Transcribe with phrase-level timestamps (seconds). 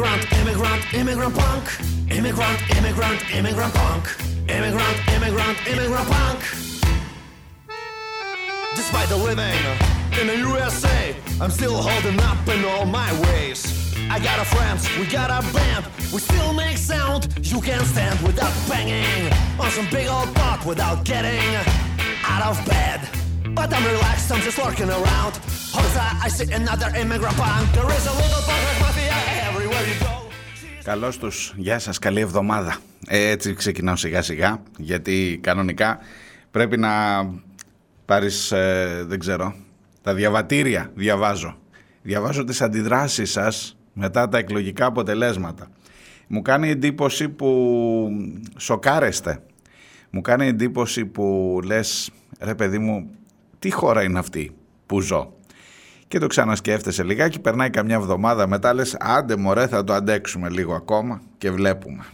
[0.00, 1.64] Immigrant, immigrant, immigrant punk.
[2.10, 4.08] Immigrant, immigrant, immigrant punk.
[4.48, 6.40] Immigrant, immigrant, immigrant punk.
[8.74, 9.60] Despite the living
[10.18, 13.94] in the USA, I'm still holding up in all my ways.
[14.08, 17.28] I got a friends, we got a band, we still make sound.
[17.42, 21.44] You can't stand without banging on some big old pot without getting
[22.24, 23.06] out of bed.
[23.54, 25.38] But I'm relaxed, I'm just lurking around.
[25.74, 27.70] I see another immigrant punk.
[27.74, 28.79] There is a little punk
[29.80, 30.10] mafia
[30.84, 32.76] Καλώς τους, γεια σας, καλή εβδομάδα.
[33.06, 35.98] Ε, έτσι ξεκινάω σιγά σιγά, γιατί κανονικά
[36.50, 36.90] πρέπει να
[38.04, 39.54] πάρεις, ε, δεν ξέρω,
[40.02, 41.58] τα διαβατήρια, διαβάζω.
[42.02, 45.70] Διαβάζω τις αντιδράσεις σας μετά τα εκλογικά αποτελέσματα.
[46.26, 48.08] Μου κάνει εντύπωση που
[48.56, 49.42] σοκάρεστε.
[50.10, 53.10] Μου κάνει εντύπωση που λες, ρε παιδί μου,
[53.58, 54.50] τι χώρα είναι αυτή
[54.86, 55.34] που ζω;
[56.10, 60.74] Και το ξανασκέφτεσαι λιγάκι, περνάει καμιά εβδομάδα μετά λες άντε μωρέ θα το αντέξουμε λίγο
[60.74, 62.04] ακόμα και βλέπουμε.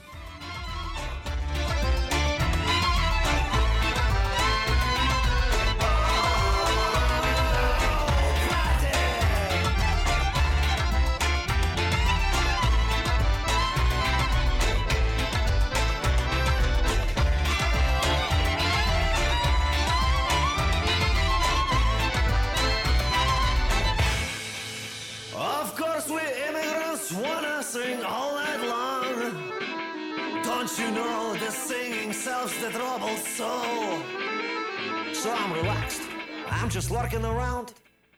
[37.16, 37.72] Lurking around.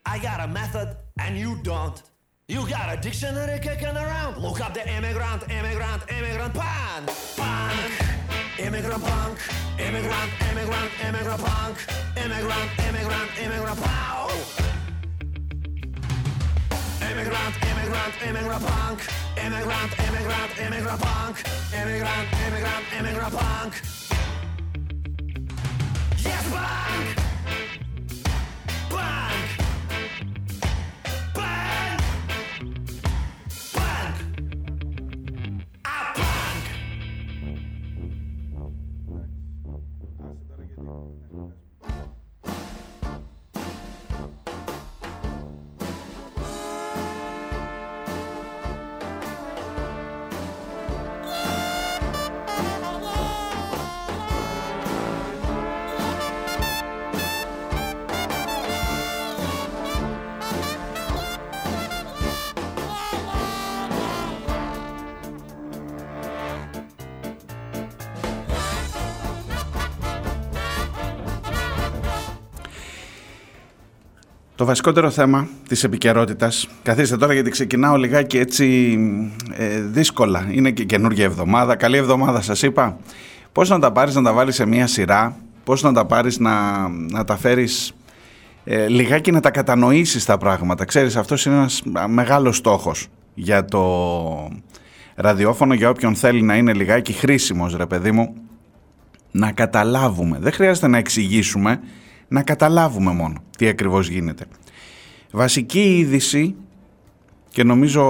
[0.07, 2.03] I got a method and you don't.
[2.49, 4.39] You got a dictionary kicking around.
[4.39, 7.11] Look up the immigrant, immigrant, immigrant punk.
[7.37, 8.59] Punk.
[8.59, 9.39] Immigrant punk.
[9.79, 11.79] Immigrant, immigrant, immigrant punk.
[12.17, 14.31] Immigrant, immigrant, immigrant pow.
[17.03, 19.01] Immigrant, immigrant, immigrant punk.
[19.37, 21.37] Immigrant, immigrant, immigrant punk.
[21.75, 23.75] Immigrant, immigrant, immigrant punk.
[26.25, 27.28] Yes, punk!
[41.39, 41.68] Το
[74.69, 76.69] βασικότερο θέμα της επικαιρότητας.
[76.83, 78.99] καθίστε τώρα γιατί ξεκινάω λιγάκι έτσι
[79.57, 80.47] ε, δύσκολα.
[80.51, 81.77] Είναι και καινούργια εβδομάδα.
[81.77, 82.97] Καλή εβδομάδα σας είπα.
[83.53, 86.89] Πώς να τα πάρεις να τα βάλεις σε μία σειρά, πώς να τα πάρεις να,
[86.89, 87.93] να τα φέρεις
[88.65, 93.83] ε, λιγάκι να τα κατανοήσεις τα πράγματα; Ξέρεις, αυτός είναι ένας μεγάλος στόχος για το
[95.15, 98.35] ραδιόφωνο, για όποιον θέλει να είναι λιγάκι χρήσιμος ρε παιδί μου,
[99.31, 100.39] να καταλάβουμε.
[100.41, 101.81] Δεν χρειάζεται να εξηγήσουμε,
[102.29, 104.45] να καταλάβουμε μόνο τι ακριβώς γίνεται.
[105.31, 106.55] Βασική είδηση
[107.51, 108.05] και νομίζω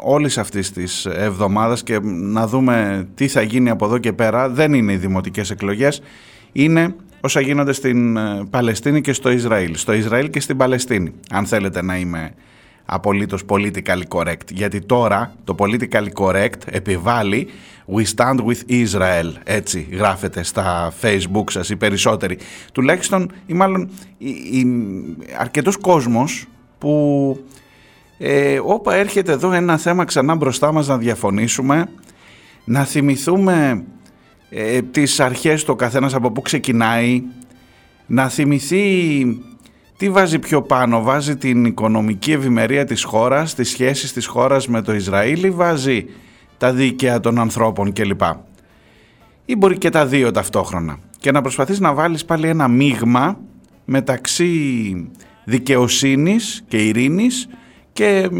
[0.00, 4.72] όλης αυτής της εβδομάδας και να δούμε τι θα γίνει από εδώ και πέρα δεν
[4.72, 6.02] είναι οι δημοτικές εκλογές
[6.52, 11.46] είναι όσα γίνονται στην ε, Παλαιστίνη και στο Ισραήλ στο Ισραήλ και στην Παλαιστίνη αν
[11.46, 12.34] θέλετε να είμαι
[12.84, 17.48] απολύτως politically correct γιατί τώρα το politically correct επιβάλλει
[17.94, 22.38] We stand with Israel, έτσι γράφεται στα facebook σας οι περισσότεροι.
[22.72, 24.66] Τουλάχιστον ή μάλλον η, η,
[25.38, 26.46] αρκετός κόσμος
[26.78, 27.44] που
[28.18, 31.88] ε, όπα έρχεται εδώ ένα θέμα ξανά μπροστά μας να διαφωνήσουμε,
[32.64, 33.84] να θυμηθούμε
[34.50, 37.22] ε, τις αρχές του καθένας από πού ξεκινάει,
[38.06, 39.24] να θυμηθεί
[39.96, 44.82] τι βάζει πιο πάνω, βάζει την οικονομική ευημερία της χώρας, τις σχέσεις της χώρας με
[44.82, 46.06] το Ισραήλ ή βάζει
[46.58, 48.22] τα δίκαια των ανθρώπων κλπ.
[49.44, 50.98] Ή μπορεί και τα δύο ταυτόχρονα.
[51.18, 53.38] Και να προσπαθείς να βάλεις πάλι ένα μείγμα
[53.84, 55.10] μεταξύ
[55.44, 57.48] δικαιοσύνης και ειρήνης
[57.92, 58.30] και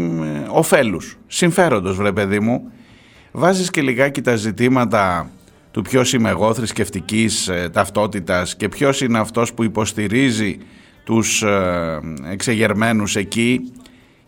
[0.47, 2.71] ωφέλους, συμφέροντος βρε παιδί μου.
[3.31, 5.29] Βάζεις και λιγάκι τα ζητήματα
[5.71, 10.57] του ποιος είμαι εγώ θρησκευτικής ε, ταυτότητας και ποιος είναι αυτός που υποστηρίζει
[11.03, 11.99] τους ε,
[12.31, 13.71] εξεγερμένους εκεί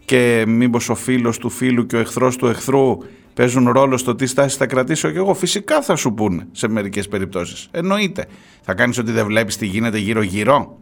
[0.05, 2.97] και μήπως ο φίλος του φίλου και ο εχθρός του εχθρού
[3.33, 5.33] παίζουν ρόλο στο τι στάση θα κρατήσω και εγώ.
[5.33, 7.67] Φυσικά θα σου πούνε σε μερικές περιπτώσεις.
[7.71, 8.25] Εννοείται.
[8.61, 10.77] Θα κάνεις ότι δεν βλέπεις τι γίνεται γύρω-γύρω.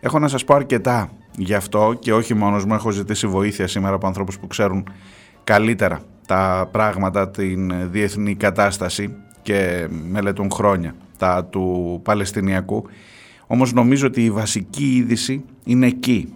[0.00, 2.74] Έχω να σας πω αρκετά γι' αυτό και όχι μόνος μου.
[2.74, 4.88] Έχω ζητήσει βοήθεια σήμερα από ανθρώπους που ξέρουν
[5.44, 12.84] καλύτερα τα πράγματα, την διεθνή κατάσταση και μελετούν χρόνια τα του Παλαιστινιακού.
[13.46, 16.32] Όμως νομίζω ότι η βασική είδηση είναι εκεί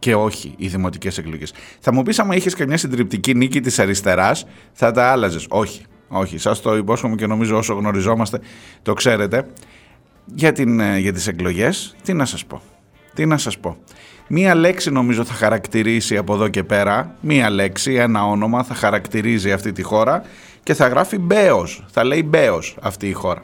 [0.00, 1.52] και όχι οι δημοτικές εκλογές.
[1.80, 5.46] Θα μου πεις άμα είχες καμιά συντριπτική νίκη της αριστεράς θα τα άλλαζες.
[5.48, 6.38] Όχι, όχι.
[6.38, 8.40] Σας το υπόσχομαι και νομίζω όσο γνωριζόμαστε
[8.82, 9.46] το ξέρετε.
[10.24, 12.62] Για, την, ε, για τις εκλογές τι να σας πω.
[13.14, 13.76] Τι να σας πω.
[14.28, 19.52] Μία λέξη νομίζω θα χαρακτηρίσει από εδώ και πέρα, μία λέξη, ένα όνομα θα χαρακτηρίζει
[19.52, 20.22] αυτή τη χώρα
[20.62, 23.42] και θα γράφει Μπέος, θα λέει Μπέος αυτή η χώρα.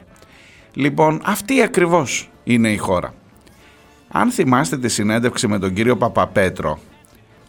[0.73, 3.13] Λοιπόν, αυτή ακριβώς είναι η χώρα.
[4.07, 6.79] Αν θυμάστε τη συνέντευξη με τον κύριο Παπαπέτρο,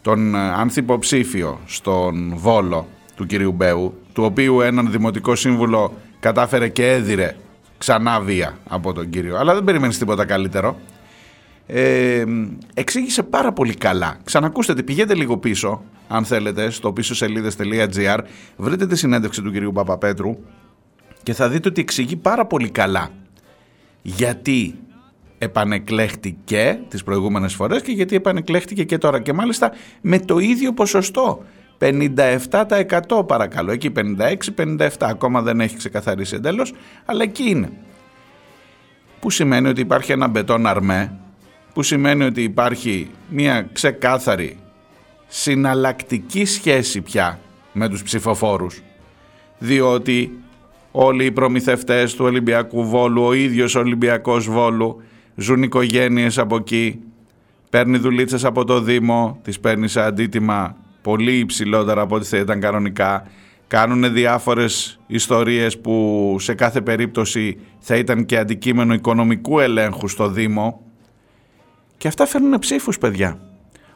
[0.02, 6.92] τον ε, ανθυποψήφιο στον Βόλο του κυρίου Μπέου, του οποίου έναν δημοτικό σύμβουλο κατάφερε και
[6.92, 7.36] έδιρε
[7.78, 10.76] ξανά βία από τον κύριο, αλλά δεν περιμένεις τίποτα καλύτερο.
[11.66, 12.24] Ε,
[12.74, 14.16] εξήγησε πάρα πολύ καλά.
[14.24, 18.18] Ξανακούστε τη, πηγαίνετε λίγο πίσω, αν θέλετε, στο πίσω σελίδες.gr,
[18.56, 20.38] βρείτε τη συνέντευξη του κυρίου Παπαπέτρου
[21.22, 23.10] και θα δείτε ότι εξηγεί πάρα πολύ καλά
[24.02, 24.74] γιατί
[25.38, 29.20] επανεκλέχτηκε τις προηγούμενες φορές και γιατί επανεκλέχτηκε και τώρα.
[29.20, 31.44] Και μάλιστα με το ίδιο ποσοστό
[31.78, 33.72] 57% παρακαλώ.
[33.72, 33.92] Εκεί
[34.56, 36.66] 56-57 ακόμα δεν έχει ξεκαθαρίσει εντέλο,
[37.04, 37.70] αλλά εκεί είναι.
[39.20, 41.18] Που σημαίνει ότι υπάρχει ένα μπετόν αρμέ
[41.72, 44.58] που σημαίνει ότι υπάρχει μια ξεκάθαρη
[45.26, 47.40] συναλλακτική σχέση πια
[47.72, 48.82] με τους ψηφοφόρους.
[49.58, 50.38] Διότι
[50.90, 55.02] όλοι οι προμηθευτές του Ολυμπιακού Βόλου, ο ίδιος ο Ολυμπιακός Βόλου
[55.40, 57.00] ζουν οικογένειες από εκεί,
[57.70, 62.60] παίρνει δουλίτσες από το Δήμο, τις παίρνει σε αντίτιμα πολύ υψηλότερα από ό,τι θα ήταν
[62.60, 63.26] κανονικά,
[63.66, 70.80] κάνουν διάφορες ιστορίες που σε κάθε περίπτωση θα ήταν και αντικείμενο οικονομικού ελέγχου στο Δήμο.
[71.96, 73.40] Και αυτά φέρνουν ψήφους παιδιά.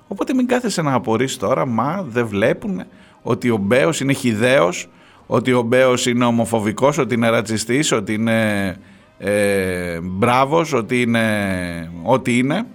[0.08, 2.82] Οπότε μην κάθεσαι να απορείς τώρα, μα δεν βλέπουν
[3.22, 4.88] ότι ο Μπέος είναι χιδαίος,
[5.26, 8.76] ότι ο Μπέος είναι ομοφοβικός, ότι είναι ρατσιστής, ότι είναι
[9.24, 12.66] ε, μπράβος, ότι είναι ό,τι είναι.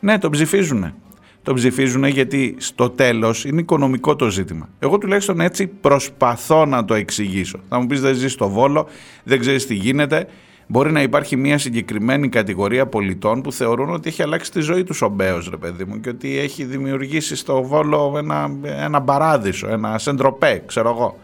[0.00, 0.94] Ναι, τον ψηφίζουν.
[1.42, 4.68] Τον ψηφίζουν γιατί στο τέλος είναι οικονομικό το ζήτημα.
[4.78, 7.58] Εγώ τουλάχιστον έτσι προσπαθώ να το εξηγήσω.
[7.68, 8.86] Θα μου πεις δεν ζεις στο Βόλο,
[9.24, 10.26] δεν ξέρεις τι γίνεται.
[10.66, 15.02] Μπορεί να υπάρχει μια συγκεκριμένη κατηγορία πολιτών που θεωρούν ότι έχει αλλάξει τη ζωή τους
[15.02, 19.98] ο Μπέος, ρε παιδί μου, και ότι έχει δημιουργήσει στο Βόλο ένα, ένα παράδεισο, ένα
[19.98, 21.18] σεντροπέ, ξέρω εγώ.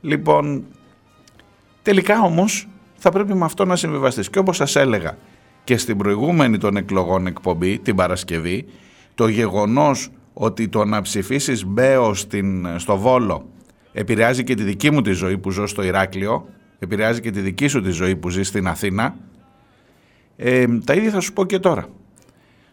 [0.00, 0.64] Λοιπόν,
[1.82, 2.68] τελικά όμως
[2.98, 4.30] θα πρέπει με αυτό να συμβιβαστείς.
[4.30, 5.16] Και όπως σας έλεγα
[5.64, 8.66] και στην προηγούμενη των εκλογών εκπομπή, την Παρασκευή,
[9.14, 12.14] το γεγονός ότι το να ψηφίσεις Μπέο
[12.76, 13.48] στο Βόλο
[13.92, 16.48] επηρεάζει και τη δική μου τη ζωή που ζω στο Ηράκλειο,
[16.78, 19.14] επηρεάζει και τη δική σου τη ζωή που ζεις στην Αθήνα,
[20.36, 21.86] ε, τα ίδια θα σου πω και τώρα.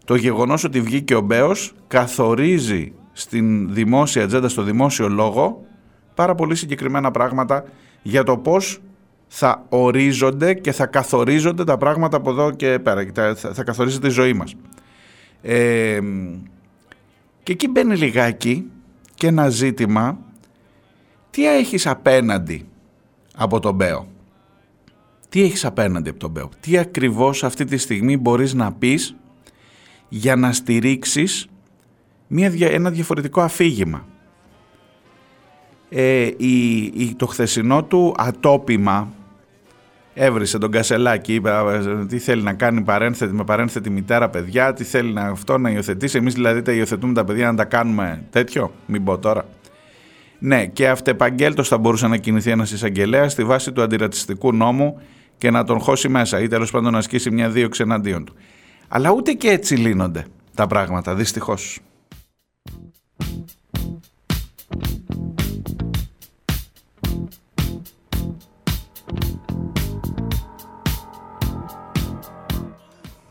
[0.06, 5.66] Το γεγονός ότι βγήκε ο Μπέος καθορίζει στην δημόσια ατζέντα, στο δημόσιο λόγο,
[6.16, 7.64] πάρα πολύ συγκεκριμένα πράγματα
[8.02, 8.80] για το πώς
[9.28, 13.06] θα ορίζονται και θα καθορίζονται τα πράγματα από εδώ και πέρα.
[13.36, 14.56] Θα, θα καθορίζεται η ζωή μας.
[15.42, 16.00] Ε,
[17.44, 18.66] και εκεί μπαίνει λιγάκι
[19.16, 20.18] και ένα ζήτημα
[21.30, 22.66] τι έχεις απέναντι
[23.36, 24.08] από τον Μπέο;
[25.30, 29.16] Τι έχεις απέναντι από τον Μπέο; Τι ακριβώς αυτή τη στιγμή μπορείς να πεις
[30.10, 31.48] για να στηρίξεις
[32.28, 34.06] μια, ένα διαφορετικό αφήγημα;
[35.90, 39.08] Ε, η, το χθεσινό του ατόπιμα
[40.14, 41.52] έβρισε τον Κασελάκη, είπε
[42.08, 46.18] τι θέλει να κάνει παρένθετη, με παρένθετη μητέρα παιδιά, τι θέλει να, αυτό να υιοθετήσει.
[46.18, 49.46] Εμείς δηλαδή τα υιοθετούμε τα παιδιά να τα κάνουμε τέτοιο, μην πω τώρα.
[50.40, 55.02] Ναι, και αυτεπαγγέλτος θα μπορούσε να κινηθεί ένας εισαγγελέας στη βάση του αντιρατσιστικού νόμου
[55.38, 58.34] και να τον χώσει μέσα ή τέλος πάντων να ασκήσει μια δίωξη εναντίον του.
[58.88, 60.26] Αλλά ούτε και έτσι λύνονται
[60.56, 61.80] τα πράγματα, δυστυχώς.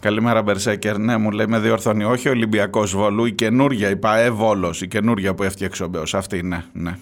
[0.04, 0.98] Καλημέρα Μπερσέκερ.
[0.98, 2.04] Ναι, μου λέει με διορθώνει.
[2.04, 6.14] Όχι ο Ολυμπιακός Βόλου, η καινούργια, η ΠαΕ Βόλος, η καινούργια που έφτιαξε ο Μπέος.
[6.14, 6.98] Αυτή είναι, ναι.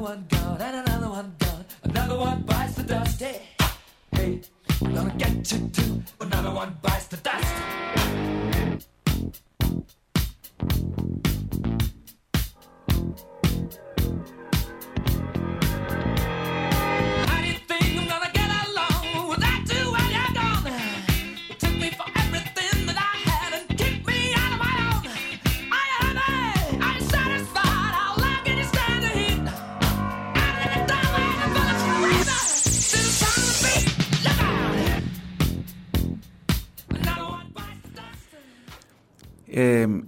[0.00, 1.64] one gone, and another one gone.
[1.82, 3.20] Another one bites the dust.
[3.20, 3.42] Hey,
[4.12, 4.40] hey,
[4.80, 6.02] I'm gonna get you too.
[6.20, 8.59] Another one bites the dust.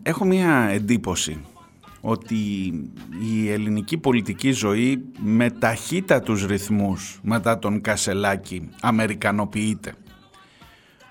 [0.02, 1.40] Έχω μία εντύπωση
[2.00, 2.34] ότι
[3.32, 9.94] η ελληνική πολιτική ζωή με ταχύτατους ρυθμούς μετά τον Κασελάκη αμερικανοποιείται.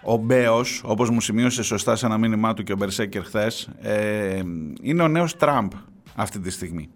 [0.03, 4.41] Ο Μπέος, όπως μου σημείωσε σωστά σε ένα μήνυμά του και ο Μπερσέκερ χθες, ε,
[4.81, 5.71] είναι ο νέος Τραμπ
[6.15, 6.89] αυτή τη στιγμή.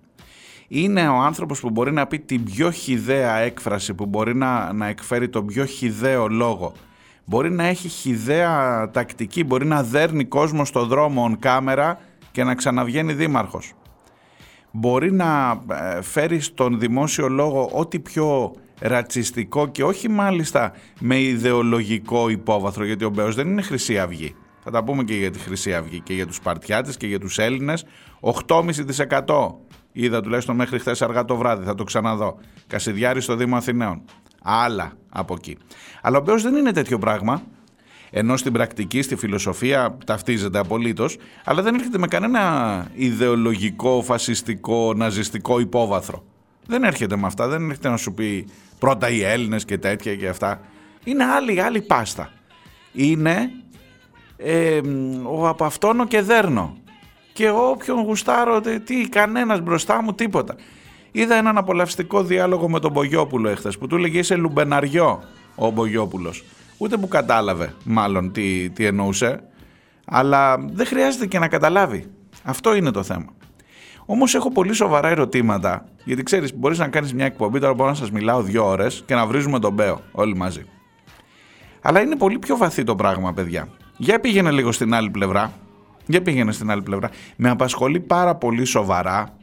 [0.67, 4.87] Είναι ο άνθρωπος που μπορεί να πει την πιο χιδαία έκφραση, που μπορεί να, να
[4.87, 6.73] εκφέρει τον πιο χιδαίο λόγο
[7.25, 11.99] μπορεί να έχει χιδέα τακτική, μπορεί να δέρνει κόσμο στο δρόμο on κάμερα
[12.31, 13.73] και να ξαναβγαίνει δήμαρχος.
[14.71, 22.29] Μπορεί να ε, φέρει στον δημόσιο λόγο ό,τι πιο ρατσιστικό και όχι μάλιστα με ιδεολογικό
[22.29, 24.35] υπόβαθρο, γιατί ο Μπέος δεν είναι Χρυσή Αυγή.
[24.63, 27.37] Θα τα πούμε και για τη Χρυσή Αυγή και για τους Σπαρτιάτες και για τους
[27.37, 27.85] Έλληνες.
[28.47, 29.55] 8,5%
[29.91, 32.37] είδα τουλάχιστον μέχρι χθες αργά το βράδυ, θα το ξαναδώ.
[32.67, 34.01] Κασιδιάρη στο Δήμο Αθηναίων
[34.41, 35.57] άλλα από εκεί.
[36.01, 37.41] Αλλά ο Μπέος δεν είναι τέτοιο πράγμα,
[38.09, 45.59] ενώ στην πρακτική, στη φιλοσοφία ταυτίζεται απολύτως, αλλά δεν έρχεται με κανένα ιδεολογικό, φασιστικό, ναζιστικό
[45.59, 46.23] υπόβαθρο.
[46.67, 48.47] Δεν έρχεται με αυτά, δεν έρχεται να σου πει
[48.79, 50.61] πρώτα οι Έλληνες και τέτοια και αυτά.
[51.03, 52.29] Είναι άλλη, άλλη πάστα.
[52.93, 53.49] Είναι
[54.37, 54.81] ε,
[55.23, 56.77] ο από αυτόν και δέρνω.
[57.33, 60.55] Και όποιον γουστάρω, τι, κανένας μπροστά μου, τίποτα.
[61.17, 65.23] Είδα έναν απολαυστικό διάλογο με τον Μπογιόπουλο εχθές που του έλεγε Είσαι λουμπεναριό
[65.55, 66.43] ο Μπογιόπουλος.
[66.77, 69.43] Ούτε που κατάλαβε μάλλον τι, τι εννοούσε,
[70.05, 72.11] αλλά δεν χρειάζεται και να καταλάβει.
[72.43, 73.33] Αυτό είναι το θέμα.
[74.05, 77.95] Όμως έχω πολύ σοβαρά ερωτήματα, γιατί ξέρεις, μπορείς να κάνεις μια εκπομπή, τώρα μπορώ να
[77.95, 80.65] σας μιλάω δύο ώρες και να βρίζουμε τον Μπέο όλοι μαζί.
[81.81, 83.67] Αλλά είναι πολύ πιο βαθύ το πράγμα, παιδιά.
[83.97, 85.53] Για πήγαινε λίγο στην άλλη πλευρά.
[86.05, 87.09] Για πήγαινε στην άλλη πλευρά.
[87.35, 89.34] Με απασχολεί πάρα πολύ σοβαρά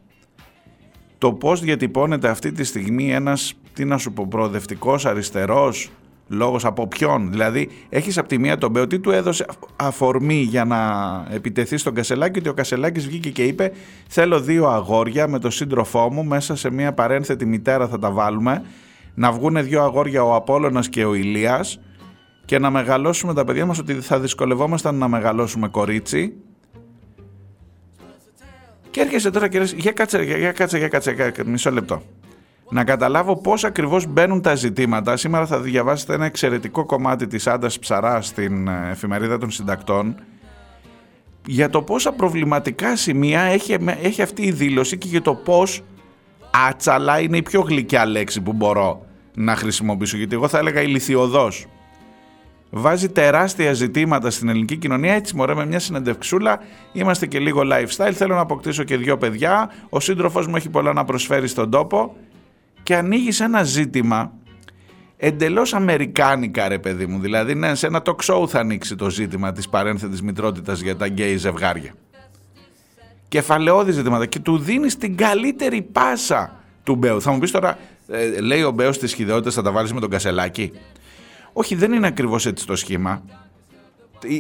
[1.22, 5.90] το πώς διατυπώνεται αυτή τη στιγμή ένας, τι να σου πω, προοδευτικός, αριστερός,
[6.28, 10.64] λόγος από ποιον; Δηλαδή έχεις από τη μία τον Μπέο, τι του έδωσε αφορμή για
[10.64, 10.78] να
[11.30, 13.72] επιτεθεί στον Κασελάκη, ότι ο Κασελάκης βγήκε και είπε
[14.08, 18.62] θέλω δύο αγόρια με τον σύντροφό μου, μέσα σε μια παρένθετη μητέρα θα τα βάλουμε,
[19.14, 21.80] να βγουν δύο αγόρια ο Απόλλωνας και ο Ηλίας
[22.44, 26.34] και να μεγαλώσουμε τα παιδιά μας ότι θα δυσκολευόμασταν να μεγαλώσουμε κορίτσι
[28.92, 32.02] και έρχεσαι τώρα και λες, για κάτσε, για κάτσε, για κάτσε, για κάτσε, μισό λεπτό.
[32.70, 35.16] Να καταλάβω πώς ακριβώς μπαίνουν τα ζητήματα.
[35.16, 40.16] Σήμερα θα διαβάσετε ένα εξαιρετικό κομμάτι της Άντας Ψαρά στην ε, εφημερίδα των συντακτών
[41.46, 45.82] για το πόσα προβληματικά σημεία έχει, έχει αυτή η δήλωση και για το πώς
[46.68, 50.16] άτσαλα είναι η πιο γλυκιά λέξη που μπορώ να χρησιμοποιήσω.
[50.16, 51.66] Γιατί εγώ θα έλεγα ηλικιωδώς
[52.74, 55.14] βάζει τεράστια ζητήματα στην ελληνική κοινωνία.
[55.14, 56.60] Έτσι, μωρέ, με μια συνεντευξούλα
[56.92, 58.12] είμαστε και λίγο lifestyle.
[58.12, 59.70] Θέλω να αποκτήσω και δύο παιδιά.
[59.88, 62.16] Ο σύντροφο μου έχει πολλά να προσφέρει στον τόπο.
[62.82, 64.32] Και ανοίγεις ένα ζήτημα
[65.16, 67.18] εντελώς αμερικάνικα, ρε παιδί μου.
[67.18, 71.06] Δηλαδή, ναι, σε ένα talk show θα ανοίξει το ζήτημα της παρένθετης μητρότητας για τα
[71.06, 71.94] γκέι ζευγάρια.
[73.28, 74.26] Κεφαλαιώδη ζητήματα.
[74.26, 77.20] Και του δίνεις την καλύτερη πάσα του Μπέου.
[77.20, 80.10] Θα μου πεις τώρα, ε, λέει ο Μπέος τη χειδαιότητα θα τα βάλεις με τον
[80.10, 80.72] Κασελάκη;
[81.52, 83.23] Όχι, δεν είναι ακριβώς έτσι το σχήμα.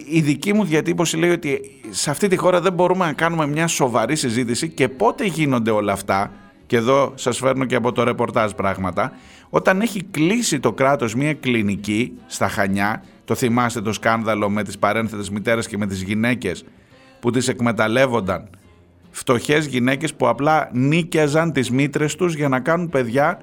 [0.08, 3.66] Η, δική μου διατύπωση λέει ότι σε αυτή τη χώρα δεν μπορούμε να κάνουμε μια
[3.66, 6.30] σοβαρή συζήτηση και πότε γίνονται όλα αυτά,
[6.66, 9.12] και εδώ σας φέρνω και από το ρεπορτάζ πράγματα,
[9.50, 14.78] όταν έχει κλείσει το κράτος μια κλινική στα Χανιά, το θυμάστε το σκάνδαλο με τις
[14.78, 16.64] παρένθετες μητέρες και με τις γυναίκες
[17.20, 18.48] που τις εκμεταλλεύονταν,
[19.10, 23.40] φτωχές γυναίκες που απλά νίκιαζαν τις μήτρες τους για να κάνουν παιδιά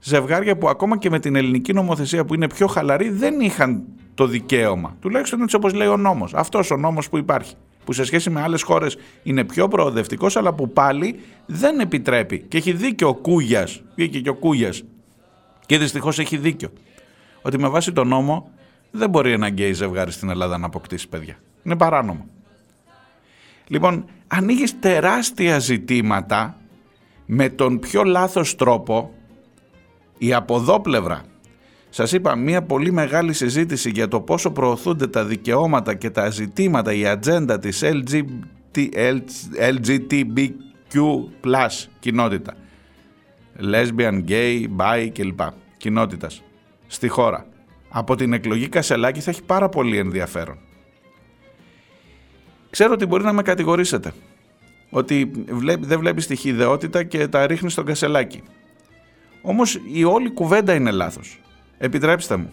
[0.00, 3.82] ζευγάρια που ακόμα και με την ελληνική νομοθεσία που είναι πιο χαλαρή δεν είχαν
[4.14, 4.96] το δικαίωμα.
[5.00, 6.34] Τουλάχιστον έτσι όπως λέει ο νόμος.
[6.34, 7.54] Αυτός ο νόμος που υπάρχει.
[7.84, 12.38] Που σε σχέση με άλλες χώρες είναι πιο προοδευτικός αλλά που πάλι δεν επιτρέπει.
[12.38, 13.82] Και έχει δίκιο ο Κούγιας.
[13.94, 14.82] Βγήκε και ο Κούγιας.
[15.66, 16.72] Και δυστυχώς έχει δίκιο.
[17.42, 18.50] Ότι με βάση τον νόμο
[18.90, 21.36] δεν μπορεί ένα γκέι ζευγάρι στην Ελλάδα να αποκτήσει παιδιά.
[21.62, 22.26] Είναι παράνομο.
[23.66, 26.56] Λοιπόν, ανοίγεις τεράστια ζητήματα
[27.26, 29.12] με τον πιο λάθος τρόπο
[30.18, 31.22] η αποδόπλευρα.
[31.90, 36.92] Σας είπα μια πολύ μεγάλη συζήτηση για το πόσο προωθούνται τα δικαιώματα και τα ζητήματα,
[36.92, 37.82] η ατζέντα της
[39.54, 41.00] LGBTQ
[41.98, 42.54] κοινότητα.
[43.60, 45.40] Lesbian, gay, bi κλπ.
[45.76, 46.42] Κοινότητας
[46.86, 47.46] στη χώρα.
[47.88, 50.58] Από την εκλογή Κασελάκη θα έχει πάρα πολύ ενδιαφέρον.
[52.70, 54.12] Ξέρω ότι μπορεί να με κατηγορήσετε.
[54.90, 55.30] Ότι
[55.80, 58.42] δεν βλέπεις τη χειδεότητα και τα ρίχνεις στον Κασελάκη.
[59.48, 61.40] Όμως η όλη κουβέντα είναι λάθος.
[61.78, 62.52] Επιτρέψτε μου.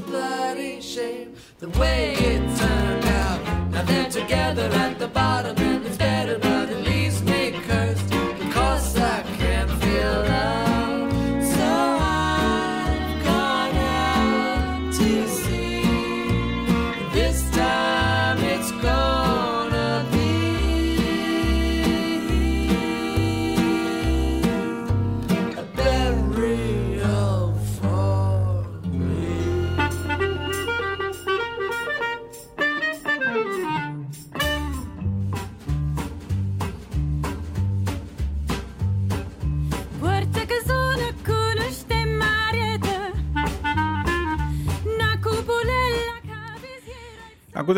[0.00, 1.28] a bloody shame
[1.62, 2.17] the way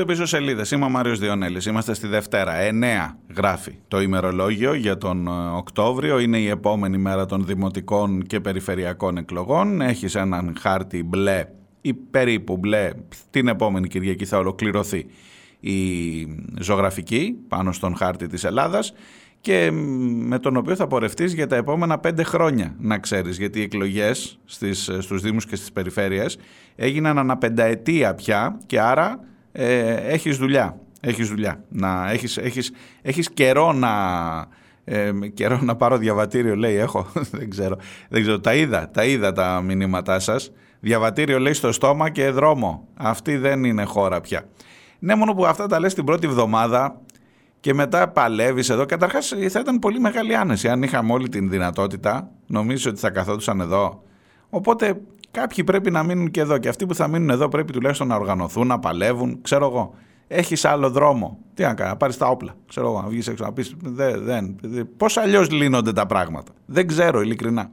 [0.01, 0.71] cabisiera Ακούτε πίσω σελίδες.
[0.71, 1.67] Είμαι ο Μάριος Διονέλης.
[1.67, 2.53] Είμαστε στη Δευτέρα.
[2.59, 6.19] 9 γράφει το ημερολόγιο για τον ε, Οκτώβριο.
[6.19, 9.81] Είναι η επόμενη μέρα των δημοτικών και περιφερειακών εκλογών.
[9.81, 11.45] Έχεις έναν χάρτη μπλε
[11.81, 12.91] ή περίπου μπλε.
[13.31, 15.07] Την επόμενη Κυριακή θα ολοκληρωθεί
[15.61, 15.77] η
[16.61, 18.93] ζωγραφική πάνω στον χάρτη της Ελλάδας
[19.41, 19.71] και
[20.27, 24.39] με τον οποίο θα πορευτείς για τα επόμενα πέντε χρόνια, να ξέρεις, γιατί οι εκλογές
[24.45, 26.39] στις, στους Δήμους και στις περιφέρειες
[26.77, 29.21] έγιναν ανά πενταετία πια και άρα
[29.53, 30.79] ε, έχεις δουλειά.
[31.01, 31.65] Έχεις δουλειά.
[31.69, 33.91] Να, έχεις, έχεις, έχεις καιρό να,
[34.85, 37.07] ε, καιρό να πάρω διαβατήριο, λέει, έχω,
[37.39, 37.77] δεν ξέρω.
[38.09, 40.53] Δεν ξέρω, τα είδα, τα είδα τα μηνύματά σας.
[40.81, 42.89] Διαβατήριο λέει στο στόμα και δρόμο.
[42.95, 44.49] Αυτή δεν είναι χώρα πια.
[44.99, 47.01] Ναι, μόνο που αυτά τα λες την πρώτη εβδομάδα
[47.61, 48.87] και μετά παλεύεις εδώ.
[48.87, 52.31] Καταρχάς θα ήταν πολύ μεγάλη άνεση αν είχαμε όλη την δυνατότητα.
[52.47, 54.03] Νομίζω ότι θα καθόντουσαν εδώ.
[54.51, 55.01] Οπότε
[55.31, 58.17] κάποιοι πρέπει να μείνουν και εδώ και αυτοί που θα μείνουν εδώ πρέπει τουλάχιστον να
[58.17, 59.39] οργανωθούν, να παλεύουν.
[59.43, 59.95] Ξέρω εγώ.
[60.27, 61.39] Έχεις άλλο δρόμο.
[61.55, 62.55] Τι να κάνεις, να πάρεις τα όπλα.
[62.69, 63.75] Ξέρω εγώ, να βγεις έξω να πεις.
[63.83, 64.25] Δεν,
[64.61, 66.53] δεν, Πώς αλλιώς λύνονται τα πράγματα.
[66.67, 67.71] Δεν ξέρω, ειλικρινά.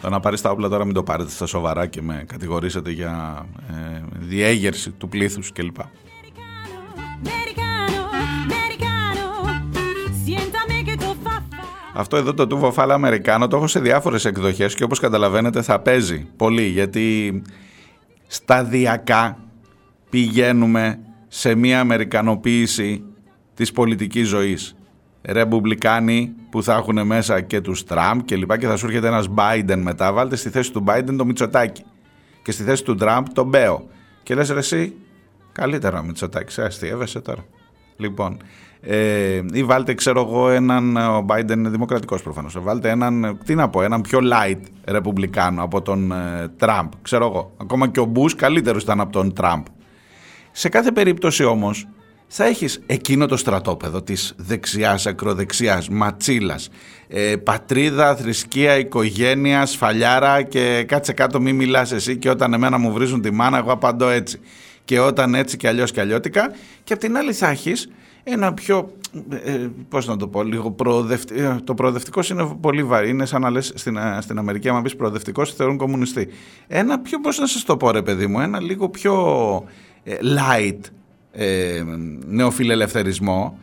[0.00, 3.46] Το να πάρεις τα όπλα τώρα μην το πάρετε στα σοβαρά και με κατηγορήσετε για
[3.70, 5.76] ε, διέγερση του πλήθους κλπ.
[11.96, 15.80] Αυτό εδώ το τούβο φάλα Αμερικάνο το έχω σε διάφορες εκδοχές και όπως καταλαβαίνετε θα
[15.80, 17.42] παίζει πολύ γιατί
[18.26, 19.38] σταδιακά
[20.10, 23.04] πηγαίνουμε σε μια αμερικανοποίηση
[23.54, 24.76] της πολιτικής ζωής.
[25.22, 29.28] Ρεμπουμπλικάνοι που θα έχουν μέσα και τους Τραμπ και λοιπά και θα σου έρχεται ένας
[29.36, 30.12] Biden μετά.
[30.12, 31.82] Βάλτε στη θέση του Biden το Μητσοτάκη
[32.42, 33.86] και στη θέση του Τραμπ το Μπέο.
[34.22, 34.94] Και λες ρε εσύ,
[35.52, 37.44] καλύτερα ο Μητσοτάκης, αστείευεσαι τώρα.
[37.96, 38.36] Λοιπόν,
[38.86, 43.68] ε, ή βάλτε ξέρω εγώ έναν, ο Biden είναι δημοκρατικός προφανώς, βάλτε έναν, τι να
[43.68, 47.54] πω, έναν πιο light ρεπουμπλικάνο από τον ε, Τραμπ, ξέρω εγώ.
[47.56, 49.64] Ακόμα και ο Μπούς καλύτερος ήταν από τον Τραμπ.
[50.52, 51.88] Σε κάθε περίπτωση όμως
[52.26, 56.68] θα έχεις εκείνο το στρατόπεδο της δεξιάς, ακροδεξιάς, ματσίλας,
[57.08, 62.92] ε, πατρίδα, θρησκεία, οικογένεια, σφαλιάρα και κάτσε κάτω μη μιλάς εσύ και όταν εμένα μου
[62.92, 64.40] βρίζουν τη μάνα εγώ απαντώ έτσι.
[64.84, 66.52] Και όταν έτσι και αλλιώς και αλλιώτικα
[66.84, 67.88] και απ' την άλλη θα έχεις
[68.24, 68.92] ένα πιο,
[69.44, 71.60] ε, πώς να το πω, λίγο προοδευτικό.
[71.64, 73.08] Το προοδευτικό είναι πολύ βαρύ.
[73.08, 76.28] Είναι σαν να λες στην, ε, στην Αμερική, άμα πεις προοδευτικός, θεωρούν κομμουνιστή.
[76.66, 79.14] Ένα πιο, πώς να σας το πω ρε παιδί μου, ένα λίγο πιο
[80.04, 80.80] ε, light
[81.32, 81.82] ε,
[82.26, 83.58] νεοφιλελευθερισμό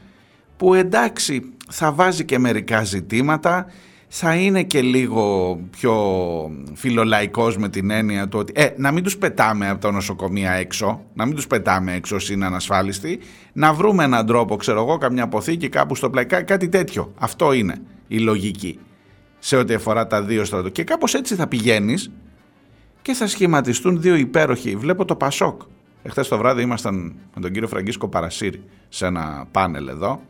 [0.57, 3.65] που εντάξει θα βάζει και μερικά ζητήματα
[4.13, 5.95] θα είναι και λίγο πιο
[6.73, 11.01] φιλολαϊκός με την έννοια του ότι ε, να μην τους πετάμε από τα νοσοκομεία έξω,
[11.13, 13.19] να μην τους πετάμε έξω όσοι είναι ανασφάλιστοι,
[13.53, 17.13] να βρούμε έναν τρόπο, ξέρω εγώ, καμιά αποθήκη κάπου στο πλάι, κά- κάτι τέτοιο.
[17.19, 18.79] Αυτό είναι η λογική
[19.39, 20.69] σε ό,τι αφορά τα δύο στρατό.
[20.69, 22.11] Και κάπως έτσι θα πηγαίνεις
[23.01, 24.75] και θα σχηματιστούν δύο υπέροχοι.
[24.75, 25.61] Βλέπω το Πασόκ.
[26.03, 30.21] Εχθές το βράδυ ήμασταν με τον κύριο Φραγκίσκο Παρασύρη σε ένα πάνελ εδώ.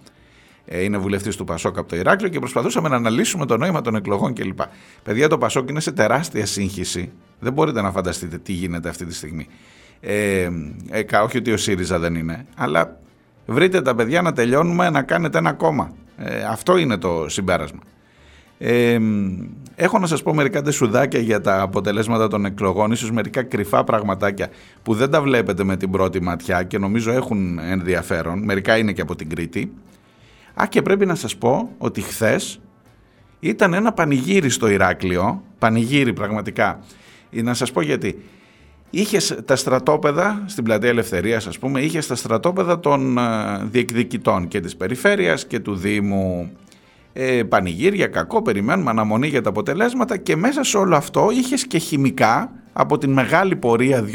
[0.66, 3.96] Ε, Είναι βουλευτής του Πασόκ από το Ηράκλειο και προσπαθούσαμε να αναλύσουμε το νόημα των
[3.96, 4.60] εκλογών κλπ.
[5.04, 7.12] Παιδιά, το Πασόκ είναι σε τεράστια σύγχυση.
[7.40, 9.48] Δεν μπορείτε να φανταστείτε τι γίνεται αυτή τη στιγμή.
[10.02, 10.50] Ε,
[10.90, 13.00] ε, όχι ότι ο ΣΥΡΙΖΑ δεν είναι, αλλά
[13.46, 15.94] βρείτε τα παιδιά να τελειώνουμε να κάνετε ένα κόμμα.
[16.18, 17.80] Ε, αυτό είναι το συμπέρασμα.
[18.58, 19.00] Ε,
[19.76, 24.50] έχω να σας πω μερικά τεσουδάκια για τα αποτελέσματα των εκλογών, ίσως μερικά κρυφά πραγματάκια
[24.84, 29.02] που δεν τα βλέπετε με την πρώτη ματιά και νομίζω έχουν ενδιαφέρον, μερικά είναι και
[29.02, 29.72] από την Κρήτη.
[30.54, 32.60] Α, και πρέπει να σας πω ότι χθες
[33.40, 36.80] ήταν ένα πανηγύρι στο Ηράκλειο, πανηγύρι πραγματικά.
[37.30, 38.24] Να σας πω γιατί.
[38.90, 43.22] Είχες τα στρατόπεδα στην πλατεία Ελευθερίας ας πούμε, είχες τα στρατόπεδα των ε,
[43.64, 46.52] διεκδικητών και της περιφέρειας και του Δήμου
[47.14, 51.78] ε, πανηγύρια, κακό, περιμένουμε αναμονή για τα αποτελέσματα και μέσα σε όλο αυτό είχες και
[51.78, 54.06] χημικά από την μεγάλη πορεία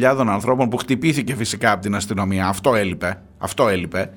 [0.00, 2.46] 2.500 ανθρώπων που χτυπήθηκε φυσικά από την αστυνομία.
[2.46, 3.22] Αυτό έλειπε.
[3.38, 4.10] Αυτό έλειπε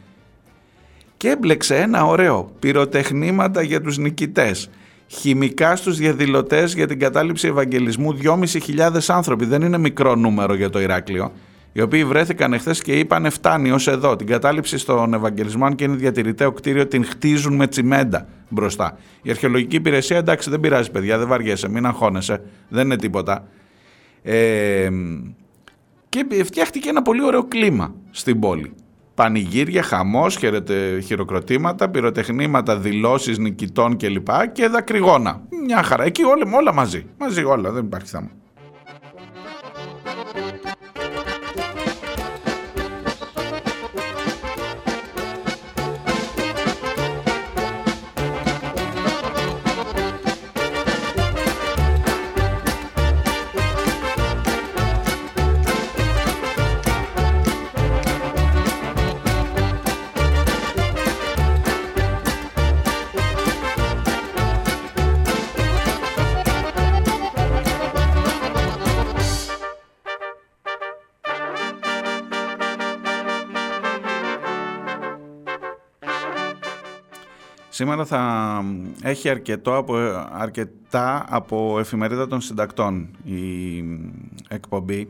[1.22, 4.70] και έμπλεξε ένα ωραίο πυροτεχνήματα για τους νικητές.
[5.08, 10.82] Χημικά στους διαδηλωτές για την κατάληψη ευαγγελισμού 2.500 άνθρωποι δεν είναι μικρό νούμερο για το
[10.82, 11.32] Ηράκλειο
[11.74, 15.84] οι οποίοι βρέθηκαν εχθές και είπαν φτάνει ως εδώ την κατάληψη στον Ευαγγελισμό αν και
[15.84, 21.18] είναι διατηρηταίο κτίριο την χτίζουν με τσιμέντα μπροστά η αρχαιολογική υπηρεσία εντάξει δεν πειράζει παιδιά
[21.18, 23.48] δεν βαριέσαι μην αγχώνεσαι δεν είναι τίποτα.
[24.24, 24.90] Ε,
[26.10, 28.74] και φτιάχτηκε ένα πολύ ωραίο κλίμα στην πόλη
[29.14, 30.40] πανηγύρια, χαμός,
[31.06, 34.28] χειροκροτήματα, πυροτεχνήματα, δηλώσεις νικητών κλπ.
[34.52, 35.42] Και δακρυγόνα.
[35.66, 36.04] Μια χαρά.
[36.04, 37.06] Εκεί όλα, όλα μαζί.
[37.18, 37.72] Μαζί όλα.
[37.72, 38.30] Δεν υπάρχει θέμα.
[77.74, 78.64] Σήμερα θα
[79.02, 79.96] έχει αρκετό από,
[80.32, 83.84] αρκετά από εφημερίδα των συντακτών η
[84.48, 85.08] εκπομπή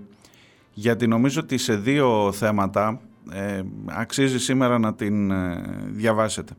[0.74, 3.00] γιατί νομίζω ότι σε δύο θέματα
[3.32, 6.54] ε, αξίζει σήμερα να την ε, διαβάσετε.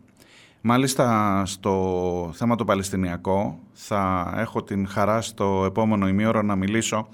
[0.61, 7.09] Μάλιστα στο θέμα το Παλαιστινιακό θα έχω την χαρά στο επόμενο ημίωρο να μιλήσω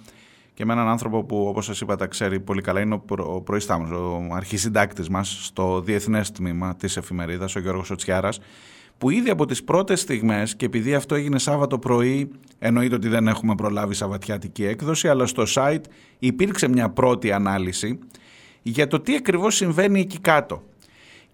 [0.54, 3.42] και με έναν άνθρωπο που όπως σας είπα τα ξέρει πολύ καλά είναι ο, προ,
[3.44, 8.38] προϊστάμος, ο αρχισυντάκτης μας στο διεθνές τμήμα της εφημερίδας, ο Γιώργος Οτσιάρας
[8.98, 13.28] που ήδη από τις πρώτες στιγμές και επειδή αυτό έγινε Σάββατο πρωί εννοείται ότι δεν
[13.28, 15.82] έχουμε προλάβει Σαββατιάτικη έκδοση αλλά στο site
[16.18, 17.98] υπήρξε μια πρώτη ανάλυση
[18.62, 20.62] για το τι ακριβώς συμβαίνει εκεί κάτω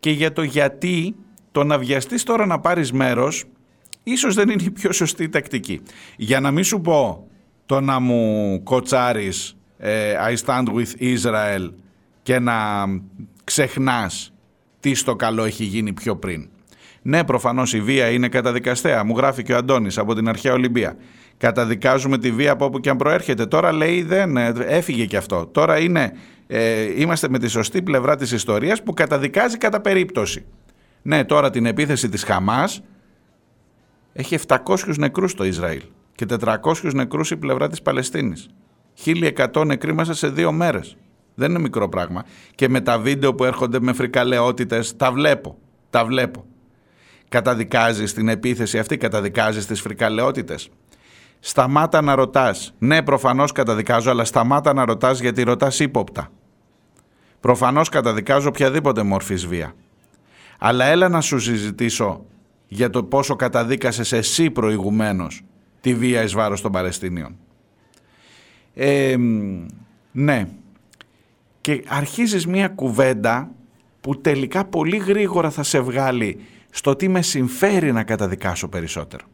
[0.01, 1.15] και για το γιατί
[1.53, 3.45] το να βιαστείς τώρα να πάρεις μέρος
[4.03, 5.81] ίσως δεν είναι η πιο σωστή τακτική.
[6.17, 7.29] Για να μην σου πω
[7.67, 11.71] το να μου κοτσάρεις ε, I stand with Israel
[12.23, 12.85] και να
[13.45, 14.33] ξεχνάς
[14.81, 16.49] τι στο καλό έχει γίνει πιο πριν.
[17.07, 19.05] Ναι, προφανώς η βία είναι καταδικαστέα.
[19.05, 20.97] Μου γράφει και ο Αντώνης από την αρχαία Ολυμπία.
[21.37, 23.47] Καταδικάζουμε τη βία από όπου και αν προέρχεται.
[23.47, 25.47] Τώρα λέει δεν, ε, έφυγε και αυτό.
[25.47, 26.13] Τώρα είναι,
[26.47, 30.45] ε, είμαστε με τη σωστή πλευρά της ιστορίας που καταδικάζει κατά περίπτωση.
[31.03, 32.83] Ναι, τώρα την επίθεση της Χαμάς
[34.13, 35.83] έχει 700 νεκρούς στο Ισραήλ
[36.15, 38.49] και 400 νεκρούς η πλευρά της Παλαιστίνης.
[38.95, 40.97] 1100 νεκροί μέσα σε δύο μέρες.
[41.35, 42.25] Δεν είναι μικρό πράγμα.
[42.55, 45.59] Και με τα βίντεο που έρχονται με φρικαλαιότητες τα βλέπω.
[45.91, 46.45] Τα βλέπω.
[47.29, 50.69] Καταδικάζεις την επίθεση αυτή, καταδικάζεις τις φρικαλαιότητες.
[51.41, 52.75] Σταμάτα να ρωτάς.
[52.79, 56.31] Ναι, προφανώς καταδικάζω, αλλά σταμάτα να ρωτάς γιατί ρωτάς ύποπτα.
[57.41, 59.75] Προφανώς καταδικάζω οποιαδήποτε μορφή βία.
[60.59, 62.25] Αλλά έλα να σου συζητήσω
[62.69, 65.45] για το πόσο καταδίκασες εσύ προηγουμένως
[65.81, 67.37] τη βία εις βάρος των Παλαιστίνιων.
[68.75, 69.17] Ε,
[70.13, 70.49] ναι.
[71.61, 73.51] Και αρχίζεις μια κουβέντα
[74.01, 76.41] που τελικά πολύ γρήγορα θα σε βγάλει
[76.77, 79.27] στο τι με συμφέρει να καταδικάσω περισσότερο.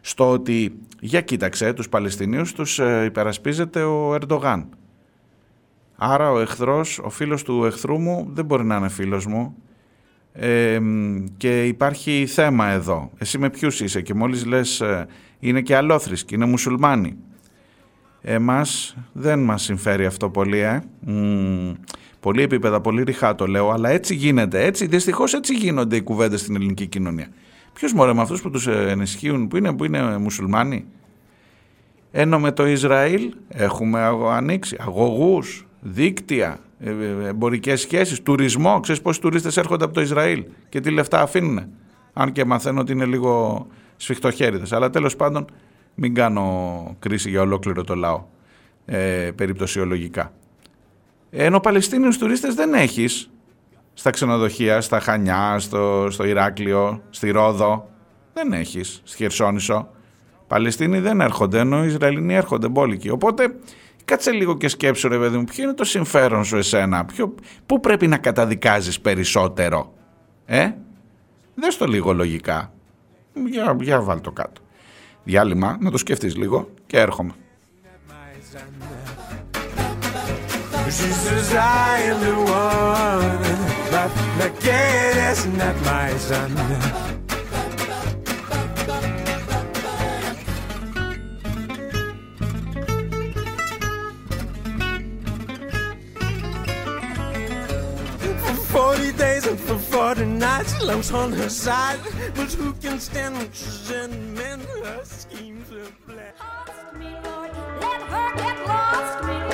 [0.00, 4.68] Στο ότι, για κοίταξε, τους Παλαιστινίους τους ε, υπερασπίζεται ο Ερντογάν.
[5.96, 9.56] Άρα ο εχθρός, ο φίλος του εχθρού μου δεν μπορεί να είναι φίλος μου
[10.32, 10.78] ε,
[11.36, 13.10] και υπάρχει θέμα εδώ.
[13.18, 15.06] Εσύ με ποιους είσαι και μόλις λες ε,
[15.38, 17.16] είναι και αλόθρησκοι, είναι μουσουλμάνοι.
[18.20, 20.82] Εμάς δεν μας συμφέρει αυτό πολύ, ε.
[22.20, 24.64] Πολύ επίπεδα, πολύ ρηχά το λέω, αλλά έτσι γίνεται.
[24.64, 27.28] Έτσι, δυστυχώς έτσι γίνονται οι κουβέντες στην ελληνική κοινωνία.
[27.72, 30.84] Ποιος μωρέ με αυτούς που τους ενισχύουν, που είναι, που είναι μουσουλμάνοι;
[32.10, 34.00] Ενώ με το Ισραήλ έχουμε
[34.30, 38.80] ανοίξει αγωγούς, δίκτυα, ε, ε, εμπορικές σχέσεις, τουρισμό.
[38.80, 41.60] Ξέρεις πόσοι τουρίστες έρχονται από το Ισραήλ και τι λεφτά αφήνουν.
[42.12, 44.72] Αν και μαθαίνω ότι είναι λίγο σφιχτοχέριδες.
[44.72, 45.44] Αλλά τέλος πάντων,
[45.94, 48.24] μην κάνω κρίση για ολόκληρο το λαό.
[48.84, 50.32] Ε, περιπτωσιολογικά.
[51.30, 53.30] Ενώ Παλαιστίνιους τουρίστες δεν έχεις
[53.94, 57.88] στα ξενοδοχεία, στα Χανιά, στο, στο Ηράκλειο, στη Ρόδο.
[58.32, 59.88] Δεν έχεις, στη Χερσόνησο.
[60.46, 63.10] Παλαιστίνοι δεν έρχονται, ενώ οι Ισραηλινοί έρχονται μπόλικοι.
[63.10, 63.56] Οπότε
[64.04, 67.34] κάτσε λίγο και σκέψου ρε παιδί μου, ποιο είναι το συμφέρον σου εσένα, ποιο,
[67.66, 69.92] πού πρέπει να καταδικάζεις περισσότερο;
[70.46, 70.70] Ε,
[71.54, 72.72] δες το λίγο λογικά.
[73.50, 74.60] Για, για βάλ το κάτω.
[75.24, 77.32] Διάλειμμα, να το σκεφτείς λίγο και έρχομαι.
[80.86, 83.42] She says I am the one
[83.90, 86.50] that, that quieres not my son.
[98.38, 101.98] For forty days and for forty nights, she lumps on her side.
[102.34, 104.60] But who can stand when she's in men?
[104.84, 106.36] Her schemes are black.
[106.38, 107.50] Lost me, Lord.
[107.80, 109.45] Let her get lost me,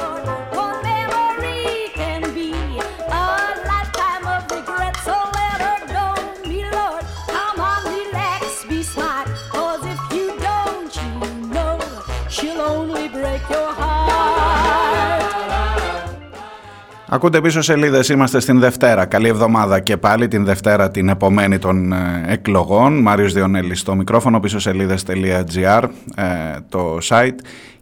[17.15, 19.05] Ακούτε πίσω σελίδες, είμαστε στην Δευτέρα.
[19.05, 23.01] Καλή εβδομάδα και πάλι την Δευτέρα την επομένη των ε, εκλογών.
[23.01, 25.83] Μάριος Διονέλης στο μικρόφωνο, πίσω σελίδες.gr,
[26.17, 26.25] ε,
[26.69, 27.35] το site.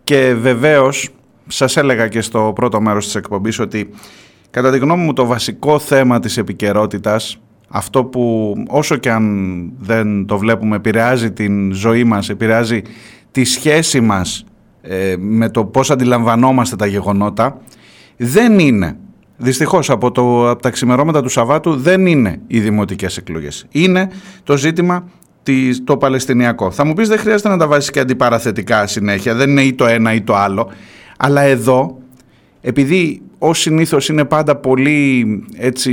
[0.04, 1.08] Και βεβαίως,
[1.46, 3.90] σας έλεγα και στο πρώτο μέρος της εκπομπής ότι
[4.50, 9.24] κατά τη γνώμη μου το βασικό θέμα της επικαιρότητας, αυτό που όσο και αν
[9.78, 12.82] δεν το βλέπουμε επηρεάζει την ζωή μας, επηρεάζει
[13.30, 14.44] τη σχέση μας
[14.82, 17.60] ε, με το πώς αντιλαμβανόμαστε τα γεγονότα,
[18.16, 18.96] δεν είναι
[19.42, 23.66] Δυστυχώς από, το, από τα ξημερώματα του Σαββάτου δεν είναι οι δημοτικές εκλογές.
[23.70, 24.10] Είναι
[24.44, 25.08] το ζήτημα
[25.42, 26.70] της, το Παλαιστινιακό.
[26.70, 29.86] Θα μου πεις δεν χρειάζεται να τα βάζεις και αντιπαραθετικά συνέχεια, δεν είναι ή το
[29.86, 30.70] ένα ή το άλλο.
[31.18, 31.98] Αλλά εδώ,
[32.60, 35.26] επειδή ως συνήθως είναι πάντα πολύ
[35.56, 35.92] έτσι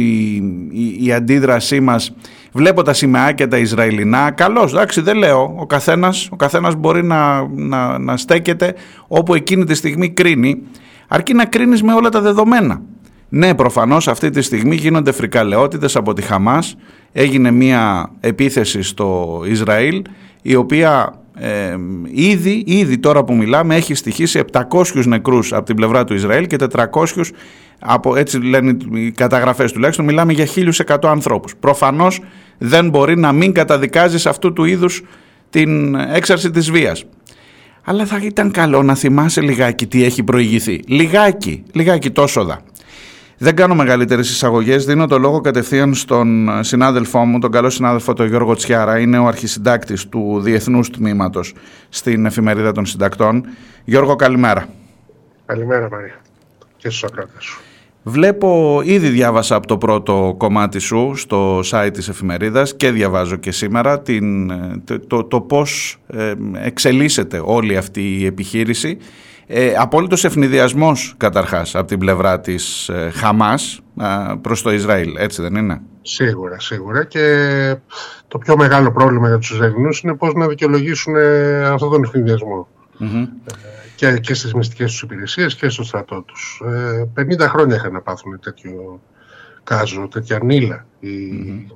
[0.72, 2.16] η, η αντίδρασή μας
[2.52, 7.48] βλέπω τα σημαίακια τα Ισραηλινά, καλώς, εντάξει δεν λέω, ο καθένας, ο καθένας μπορεί να,
[7.48, 8.76] να, να στέκεται
[9.08, 10.62] όπου εκείνη τη στιγμή κρίνει,
[11.08, 12.82] αρκεί να κρίνεις με όλα τα δεδομένα.
[13.30, 16.76] Ναι, προφανώς αυτή τη στιγμή γίνονται φρικαλαιότητες από τη Χαμάς.
[17.12, 20.02] Έγινε μια επίθεση στο Ισραήλ
[20.42, 21.76] η οποία ε,
[22.12, 26.56] ήδη, ήδη τώρα που μιλάμε έχει στοιχήσει 700 νεκρούς από την πλευρά του Ισραήλ και
[26.76, 27.06] 400
[27.80, 30.48] από, έτσι λένε οι καταγραφές τουλάχιστον, μιλάμε για
[30.86, 31.56] 1100 ανθρώπους.
[31.60, 32.22] Προφανώς
[32.58, 35.04] δεν μπορεί να μην καταδικάζεις αυτού του είδους
[35.50, 37.06] την έξαρση της βίας.
[37.84, 40.80] Αλλά θα ήταν καλό να θυμάσαι λιγάκι τι έχει προηγηθεί.
[40.88, 42.62] Λιγάκι, λιγάκι τόσο δα.
[43.40, 44.86] Δεν κάνω μεγαλύτερες εισαγωγές.
[44.86, 49.00] Δίνω το λόγο κατευθείαν στον συνάδελφό μου, τον καλό συνάδελφο τον Γιώργο Τσιάρα.
[49.00, 51.54] Είναι ο αρχισυντάκτης του Διεθνούς Τμήματος
[51.90, 53.46] στην Εφημερίδα των Συντακτών.
[53.84, 54.68] Γιώργο, καλημέρα.
[55.46, 56.22] Καλημέρα, Μαρία.
[56.78, 57.62] Και στους ακράτες σου.
[58.10, 63.52] Βλέπω, ήδη διάβασα από το πρώτο κομμάτι σου στο site της εφημερίδας και διαβάζω και
[63.52, 64.52] σήμερα την,
[64.84, 68.98] το, το, το πώς ε, εξελίσσεται όλη αυτή η επιχείρηση
[69.48, 74.06] ε, απόλυτος ευνηδιασμός καταρχάς από την πλευρά της ε, Χαμάς ε,
[74.42, 77.26] προς το Ισραήλ, έτσι δεν είναι; Σίγουρα, σίγουρα και
[78.28, 82.68] το πιο μεγάλο πρόβλημα για τους Ισραηλινούς είναι πώς να δικαιολογήσουν ε, αυτόν τον ευνηδιασμό.
[83.00, 83.28] Mm-hmm.
[83.96, 86.62] Και, και στις μυστικές τους υπηρεσίες και στο στρατό τους.
[87.16, 89.02] 50 χρόνια είχαν να πάθουν τέτοιο
[89.64, 91.76] κάζο, τέτοια νύλα οι, mm-hmm.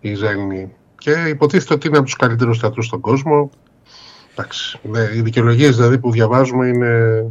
[0.00, 0.74] οι Ισραηλινοί.
[0.98, 3.50] Και υποτίθεται ότι είναι από τους καλύτερους στρατούς στον κόσμο.
[4.32, 4.80] Εντάξει.
[4.82, 7.24] Ναι, οι δικαιολογίες δηλαδή που διαβάζουμε είναι.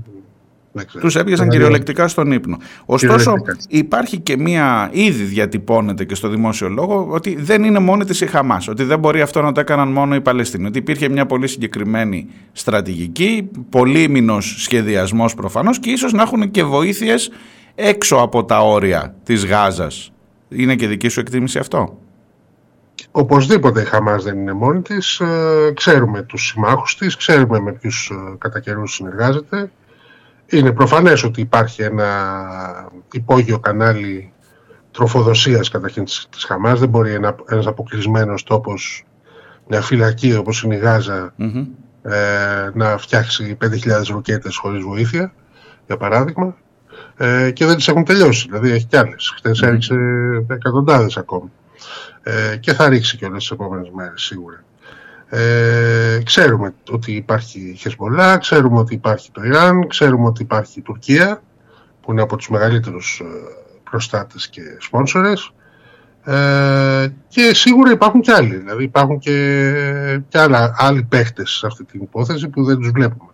[1.00, 2.58] Τους έπιασαν κυριολεκτικά στον ύπνο.
[2.86, 3.34] Ωστόσο,
[3.68, 4.90] υπάρχει και μία.
[4.92, 8.68] ήδη διατυπώνεται και στο δημόσιο λόγο ότι δεν είναι μόνη της η Χαμάς.
[8.68, 10.66] Ότι δεν μπορεί αυτό να το έκαναν μόνο οι Παλαιστίνοι.
[10.66, 17.32] Ότι υπήρχε μια πολύ συγκεκριμένη στρατηγική, πολύμηνο σχεδιασμός προφανώς και ίσως να έχουν και βοήθειες
[17.76, 20.12] έξω από τα όρια της Γάζας.
[20.50, 21.98] Είναι και δική σου εκτίμηση αυτό;
[23.12, 25.20] Οπωσδήποτε η Χαμάς δεν είναι μόνη της.
[25.20, 29.72] Ε, ξέρουμε τους συμμάχους της, ξέρουμε με ποιους ε, κατά καιρούς συνεργάζεται.
[30.54, 34.34] Είναι προφανές ότι υπάρχει ένα υπόγειο κανάλι
[34.92, 36.80] τροφοδοσίας καταρχήν της, της Χαμάς.
[36.80, 39.06] Δεν μπορεί ένα, ένας αποκλεισμένος τόπος,
[39.68, 41.34] μια φυλακή όπως είναι η γαζα
[42.04, 45.34] ε, να φτιάξει 5.000 ρουκέτες χωρίς βοήθεια,
[45.86, 46.56] για παράδειγμα.
[47.18, 49.34] Ε, και δεν τις έχουν τελειώσει, δηλαδή έχει κι άλλες.
[49.38, 49.96] Χθες έριξε
[50.48, 51.52] εκατοντάδες ακόμη
[52.24, 54.64] ε, και θα ρίξει και όλες τις επόμενες μέρες σίγουρα.
[55.36, 60.82] Ε, ξέρουμε ότι υπάρχει η Χεσμολά, ξέρουμε ότι υπάρχει το Ιράν, ξέρουμε ότι υπάρχει η
[60.82, 61.42] Τουρκία
[62.02, 63.26] που είναι από τους μεγαλύτερους ε,
[63.84, 65.52] προστάτες και σπόνσορες
[66.24, 71.84] ε, και σίγουρα υπάρχουν και άλλοι, δηλαδή υπάρχουν και, και άλλα, άλλοι παίχτες σε αυτή
[71.84, 73.32] την υπόθεση που δεν τους βλέπουμε.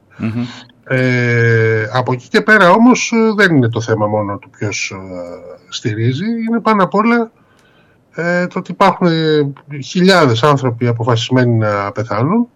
[0.84, 5.70] Ε, από εκεί και πέρα όμως ε, δεν είναι το θέμα μόνο του ποιος ε,
[5.70, 7.32] στηρίζει, είναι πάνω απ' όλα
[8.20, 9.52] ε, το ότι υπάρχουν ε,
[9.84, 12.48] χιλιάδες άνθρωποι αποφασισμένοι να πεθάνουν.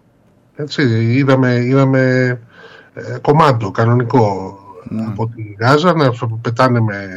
[0.56, 0.82] Έτσι,
[1.16, 2.00] είδαμε, είδαμε
[2.94, 4.58] ε, κομμάντο κανονικό
[5.08, 7.08] από τη Γάζα να πετάνε με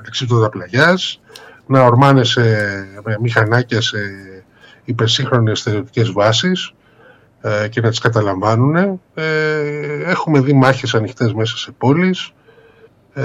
[0.00, 1.20] αλεξίπτωτα πλαγιάς,
[1.66, 2.40] να ορμάνε σε,
[3.04, 3.98] με μηχανάκια σε
[4.84, 6.74] υπερσύγχρονες στερεωτικές βάσεις
[7.40, 8.76] ε, και να τις καταλαμβάνουν.
[9.14, 9.24] Ε,
[10.06, 12.32] έχουμε δει μάχες ανοιχτές μέσα σε πόλεις.
[13.14, 13.24] Ε,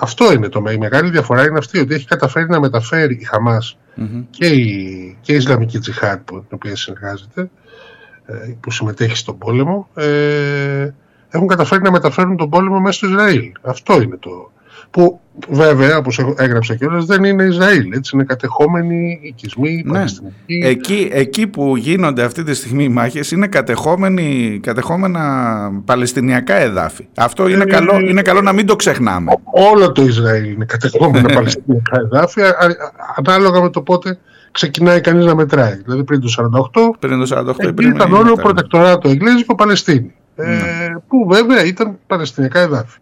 [0.00, 3.78] αυτό είναι το η μεγάλη διαφορά είναι αυτή ότι έχει καταφέρει να μεταφέρει η χαμας
[4.30, 7.50] και, η, και η Ισλαμική Τζιχάτ που, την οποία συνεργάζεται
[8.26, 10.90] ε, που συμμετέχει στον πόλεμο ε,
[11.30, 13.52] έχουν καταφέρει να μεταφέρουν τον πόλεμο μέσα στο Ισραήλ.
[13.62, 14.51] Αυτό είναι το,
[14.92, 17.92] που βέβαια, όπως έχω- έγραψα κιόλας, δεν είναι Ισραήλ.
[17.92, 19.92] Έτσι είναι κατεχόμενοι οικισμοί, Ναι.
[19.92, 20.60] παλαιστινικοί.
[20.64, 25.22] Εκεί, εκεί που γίνονται αυτή τη στιγμή οι μάχες είναι κατεχόμενοι, κατεχόμενα
[25.84, 27.06] παλαιστινιακά εδάφη.
[27.16, 29.32] Αυτό είναι, Ε, καλό, είναι καλό να μην το ξεχνάμε.
[29.72, 34.18] Όλο το Ισραήλ είναι κατεχόμενα παλαιστινιακά εδάφια, α- α- ανάλογα με το πότε
[34.52, 35.74] ξεκινάει κανείς να μετράει.
[35.84, 38.22] Δηλαδή πριν το 48, Πριν το 48 ή εκεί πριν ήταν μετά.
[38.22, 40.12] όλο προτεκτοράτο Εγγλέζικο Παλαιστίνη.
[40.36, 40.46] Ε,
[41.08, 42.98] που βέβαια ήταν παλαιστινιακά εδάφη.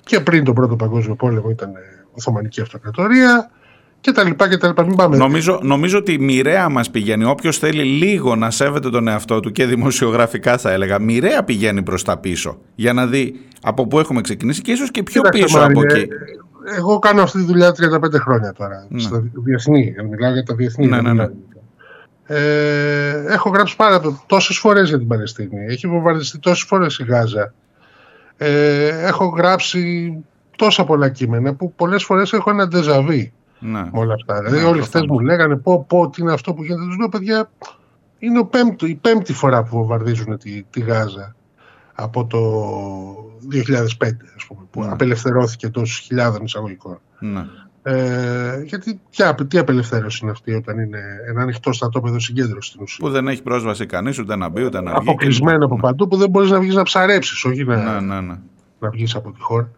[0.00, 1.80] Και πριν τον Πρώτο Παγκόσμιο Πόλεμο ήταν ε,
[2.12, 3.50] Οθωμανική Αυτοκρατορία
[4.00, 4.84] και τα λοιπά και τα λοιπά.
[4.84, 5.16] Μην πάμε.
[5.16, 7.24] Νομίζω, νομίζω ότι μοιραία μας πηγαίνει.
[7.24, 12.04] Όποιος θέλει λίγο να σέβεται τον εαυτό του και δημοσιογραφικά θα έλεγα, μοιραία πηγαίνει προς
[12.04, 15.58] τα πίσω για να δει από πού έχουμε ξεκινήσει και ίσως και πιο Κοίταξε, πίσω
[15.58, 16.12] από Μάριε, εκεί.
[16.76, 17.74] Εγώ κάνω αυτή τη δουλειά 35
[18.20, 18.86] χρόνια τώρα.
[18.88, 19.00] Ναι.
[19.00, 19.94] Στα διεθνή.
[20.10, 20.86] Μιλάω για τα διεθνή.
[20.86, 21.14] Ναι, δεν ναι, ναι.
[21.14, 21.30] μιλάω.
[22.32, 25.64] Ε, έχω γράψει πάρα τόσες φορές για την Παλαιστίνη.
[25.68, 27.54] Έχει βομβαρδιστεί τόσες φορές η Γάζα.
[28.42, 30.12] Ε, έχω γράψει
[30.56, 33.80] τόσα πολλά κείμενα που πολλές φορές έχω ένα ντεζαβί Ναι.
[33.82, 34.34] με όλα αυτά.
[34.38, 35.16] Δηλαδή Ναι, όλοι χτες προφανώς.
[35.16, 36.84] μου λέγανε πω πω τι είναι αυτό που γίνεται.
[36.86, 37.50] Τους λέω παιδιά
[38.18, 41.34] είναι ο πέμπτο, η πέμπτη φορά που βομβαρδίζουν τη, τη Γάζα
[41.94, 42.40] από το
[43.52, 44.90] 2005 ας πούμε, που Ναι.
[44.90, 47.00] απελευθερώθηκε τόσους χιλιάδων εισαγωγικών.
[47.18, 47.44] Ναι.
[47.82, 52.96] Ε, γιατί ποια, τι απελευθέρωση είναι αυτή όταν είναι ένα ανοιχτό στρατόπεδο συγκέντρωση στην ουσία;
[53.06, 55.08] Που δεν έχει πρόσβαση κανείς ούτε να μπει ούτε να βγει.
[55.08, 58.38] Αποκλεισμένο από παντού που δεν μπορείς να βγεις να ψαρέψεις, όχι να, Ναι, ναι, ναι.
[58.78, 59.70] να βγεις από τη χώρα.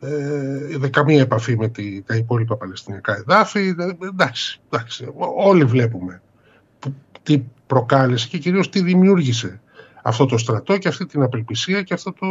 [0.00, 3.74] Ε, δεν καμία επαφή με τη, τα υπόλοιπα Παλαιστινιακά εδάφη.
[3.78, 6.22] Ε, εντάξει, εντάξει, ό- όλοι βλέπουμε
[6.78, 9.60] που- τι προκάλεσε και κυρίως τι δημιούργησε
[10.02, 12.26] αυτό το στρατό και αυτή την απελπισία και αυτό το...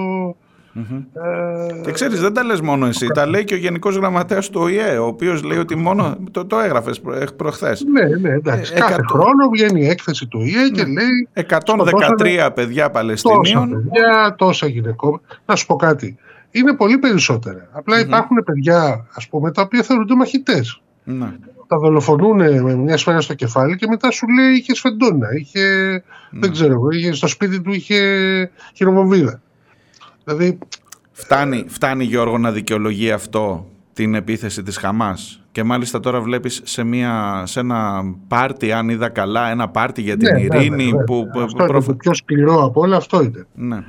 [0.76, 0.96] Μμμ.
[0.96, 4.62] Ε, Και ξέρεις δεν τα λες μόνο εσύ, τα λέει και ο Γενικός Γραμματέας του
[4.62, 8.74] ΟΗΕ, ο οποίος λέει ότι μόνο, το, το έγραφες προ, ε, προχθές, ναι, ναι, εντάξει.
[8.76, 13.70] Ε, Κάθε εκατό- χρόνο βγαίνει η έκθεση του ΙΕ και λέει 113 παιδιά τόσα Παλαιστινίων,
[13.70, 15.22] παιδιά, τόσα γυναικών.
[15.46, 16.16] Να σου πω κάτι.
[16.52, 17.68] Είναι πολύ περισσότερα.
[17.72, 20.82] Απλά υπάρχουν παιδιά, ας πούμε, τα οποία θεωρούνται μαχητές.
[21.04, 21.28] ναι.
[21.68, 25.62] Τα δολοφονούν με μια σφαίρα στο κεφάλι και μετά σου λέει είχε σφεντόνα, είχε,
[26.30, 26.40] Ναι.
[26.40, 28.00] δεν ξέρω εγώ, είχε, στο σπίτι του είχε
[28.74, 29.42] χειροβομβίδα.
[30.24, 30.58] Δηλαδή,
[31.12, 36.84] Φτάνει, φτάνει Γιώργο να δικαιολογεί αυτό την επίθεση της Χαμάς και μάλιστα τώρα βλέπεις σε,
[36.84, 41.04] μια, σε ένα πάρτι, αν είδα καλά, ένα πάρτι για την ναι, βέβαια, ειρήνη βέβαια.
[41.04, 41.28] που...
[41.34, 43.46] που- αυτό είναι προφ- το πιο σκληρό από όλα, αυτό είναι.
[43.54, 43.84] Ναι.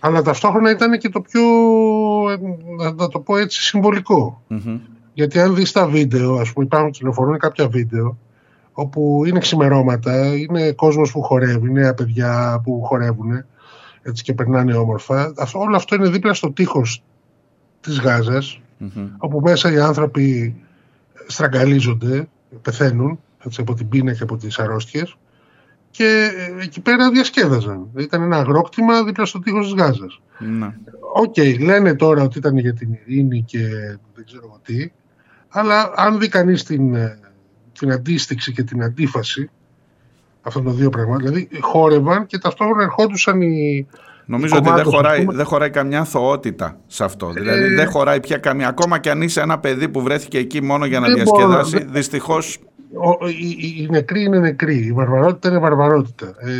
[0.00, 1.40] Αλλά ταυτόχρονα ήταν και το πιο,
[2.30, 2.36] ε,
[2.76, 4.42] να, να το πω έτσι, συμβολικό.
[4.46, 4.78] Μμμ.
[5.12, 8.18] Γιατί αν δεις τα βίντεο, ας πούμε υπάρχουν κυκλοφορούν κάποια βίντεο
[8.72, 13.44] όπου είναι ξημερώματα, είναι κόσμος που χορεύει, νέα παιδιά που χορεύουν
[14.02, 15.32] έτσι και περνάνε όμορφα.
[15.36, 17.02] Αυτό, όλο αυτό είναι δίπλα στο τείχος
[17.80, 19.08] της Γάζας, Μμμ.
[19.18, 20.56] όπου μέσα οι άνθρωποι
[21.26, 22.28] στραγγαλίζονται,
[22.62, 25.16] πεθαίνουν έτσι, από την πείνα και από τις αρρώστιες
[25.90, 27.88] και ε, εκεί πέρα διασκέδαζαν.
[27.96, 30.20] Ήταν ένα αγρόκτημα δίπλα στο τείχος της Γάζας.
[30.38, 30.74] Ναι.
[31.14, 33.68] Οκ, λένε τώρα ότι ήταν για την ειρήνη και
[34.14, 34.90] δεν ξέρω εγώ τι,
[35.48, 37.18] αλλά αν δει κανείς την, ε,
[37.72, 39.50] την αντίστιξη και την αντίφαση
[40.42, 43.86] αυτών των δύο πραγμάτων, δηλαδή χόρευαν και ταυτόχρονα ερχόντουσαν οι.
[44.24, 45.36] Νομίζω ότι δεν κομμάτων, ας χωράει, πούμε.
[45.36, 47.30] δεν χωράει καμιά αθωότητα σε αυτό.
[47.30, 48.68] Δηλαδή Ε, δεν χωράει πια καμία.
[48.68, 51.78] Ακόμα και αν είσαι ένα παιδί που βρέθηκε εκεί μόνο για να Δεν μπορώ, διασκεδάσει,
[51.78, 52.58] δεν- δυστυχώς
[52.94, 56.26] Ο, οι, οι- οι νεκροί είναι νεκροί, η βαρβαρότητα είναι βαρβαρότητα.
[56.26, 56.50] Ε,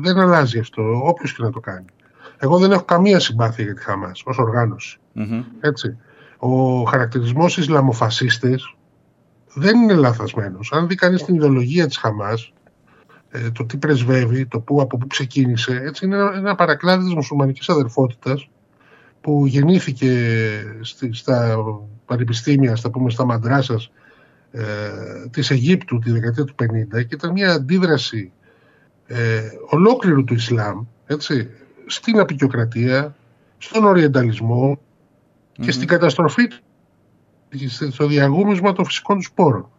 [0.00, 1.84] δεν αλλάζει αυτό, όποιος και να το κάνει.
[2.38, 4.98] Εγώ δεν έχω καμία συμπάθεια για τη Χαμάς ως οργάνωση.
[5.12, 5.42] Μμμ.
[5.60, 5.96] Έτσι.
[6.38, 8.74] Ο χαρακτηρισμός Ισλαμοφασίστες
[9.54, 10.72] δεν είναι λαθασμένος.
[10.72, 12.57] Αν δει κανείς την ιδεολογία της Χαμάς, ε,
[13.52, 17.68] το τι πρεσβεύει, το που, από πού ξεκίνησε, έτσι είναι ένα, ένα παρακλάδι της μουσουλμανικής
[17.68, 18.48] αδερφότητας
[19.20, 20.32] που γεννήθηκε
[20.80, 21.56] στη, στα
[22.06, 23.90] πανεπιστήμια, στα πούμε στα μαντράσας
[24.50, 24.64] ε,
[25.30, 28.32] της Αιγύπτου τη δεκαετία του 50 και ήταν μια αντίδραση
[29.06, 31.50] ε, ολόκληρου του Ισλάμ έτσι,
[31.86, 33.16] στην απεικιοκρατία,
[33.58, 34.80] στον οριενταλισμό
[35.52, 36.58] και στην καταστροφή του,
[37.90, 39.70] στο διαγούμισμα των φυσικών τους σπόρων.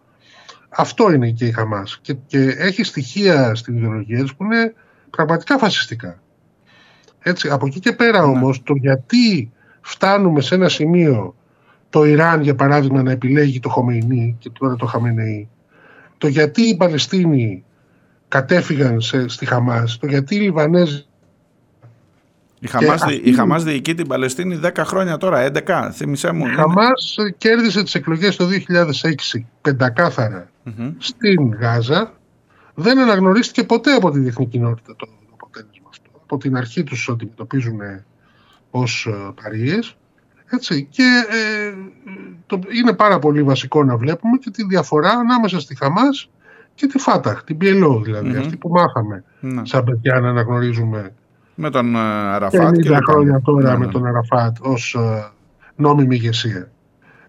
[0.69, 1.99] Αυτό είναι και η Χαμάς.
[2.01, 4.73] Και, και έχει στοιχεία στην ιδεολογία της που είναι
[5.09, 6.21] πραγματικά φασιστικά.
[7.19, 8.27] Έτσι, από εκεί και πέρα Ναι.
[8.27, 9.51] όμως, το γιατί
[9.81, 11.35] φτάνουμε σε ένα σημείο
[11.89, 15.49] το Ιράν, για παράδειγμα, να επιλέγει το Χομεϊνί και τώρα το Χαμενεή,
[16.17, 17.63] το γιατί οι Παλαιστίνοι
[18.27, 21.05] κατέφυγαν σε, στη Χαμάς, το γιατί οι Λιβανέζοι
[22.59, 26.39] Η Χαμάς, αυτή- δι- η Χαμάς διοικεί την Παλαιστίνη 10 χρόνια τώρα, 11, θύμισέ μου.
[26.45, 26.55] Η είναι.
[26.61, 30.93] Χαμάς ε, κέρδισε τις εκλογές το 2006 πεντακάθαρα Μμμ.
[30.97, 32.13] στην Γάζα.
[32.75, 36.09] Δεν αναγνωρίστηκε ποτέ από τη διεθνή κοινότητα το αποτέλεσμα αυτό.
[36.23, 37.79] Από την αρχή τους αντιμετωπίζουν
[38.71, 39.95] ως ε, παρείες.
[40.51, 40.87] Έτσι.
[40.91, 41.73] Και ε,
[42.45, 46.29] το, είναι πάρα πολύ βασικό να βλέπουμε και τη διαφορά ανάμεσα στη Χαμάς
[46.75, 48.37] και τη Φάταχ, την Πιελό δηλαδή, Μμμ.
[48.39, 49.61] αυτή που μάθαμε Ναι.
[49.65, 51.13] σαν παιδιά να αναγνωρίζουμε
[51.61, 52.99] Με τον ε, Αραφάτ 50 και λοιπά.
[53.03, 53.91] χρόνια τώρα Ναι, με ναι.
[53.91, 55.31] τον Αραφάτ ως ε,
[55.75, 56.71] νόμιμη ηγεσία.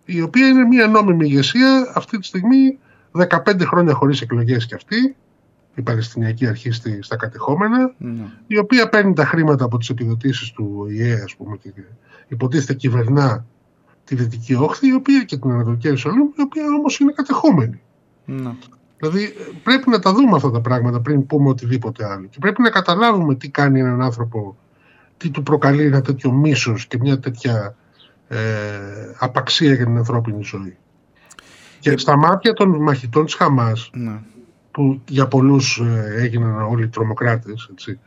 [0.04, 2.78] Η οποία είναι μια νόμιμη ηγεσία αυτή τη στιγμή
[3.12, 5.16] 15 χρόνια χωρίς εκλογές και αυτή,
[5.74, 8.22] η Παλαιστινιακή Αρχή στη- στα κατεχόμενα, Ναι.
[8.46, 11.72] η οποία παίρνει τα χρήματα από τις επιδοτήσεις του ΟΗΕ, ας πούμε, και
[12.28, 13.44] υποτίθεται κυβερνά
[14.04, 17.80] τη Δυτική Όχθη, η οποία και την Ανατολική Ιερουσαλήμ, η οποία όμως είναι κατεχόμενη.
[18.24, 18.50] Ναι.
[19.00, 19.30] Δηλαδή ε,
[19.62, 22.26] πρέπει να τα δούμε αυτά τα πράγματα πριν πούμε οτιδήποτε άλλο.
[22.26, 24.56] Και πρέπει να καταλάβουμε τι κάνει έναν άνθρωπο,
[25.16, 27.74] τι του προκαλεί ένα τέτοιο μίσος και μια τέτοια
[28.28, 28.38] ε,
[29.18, 30.76] απαξία για την ανθρώπινη ζωή.
[31.78, 34.20] Και στα μάτια των μαχητών της Χαμάς, Ναι.
[34.70, 37.98] που για πολλούς ε, έγιναν όλοι τρομοκράτες, έτσι,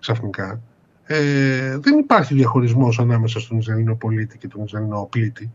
[0.00, 0.60] ξαφνικά,
[1.04, 5.50] ε, δεν υπάρχει διαχωρισμός ανάμεσα στον Ισραηλινό πολίτη και τον Ισραηλινό πλήτη.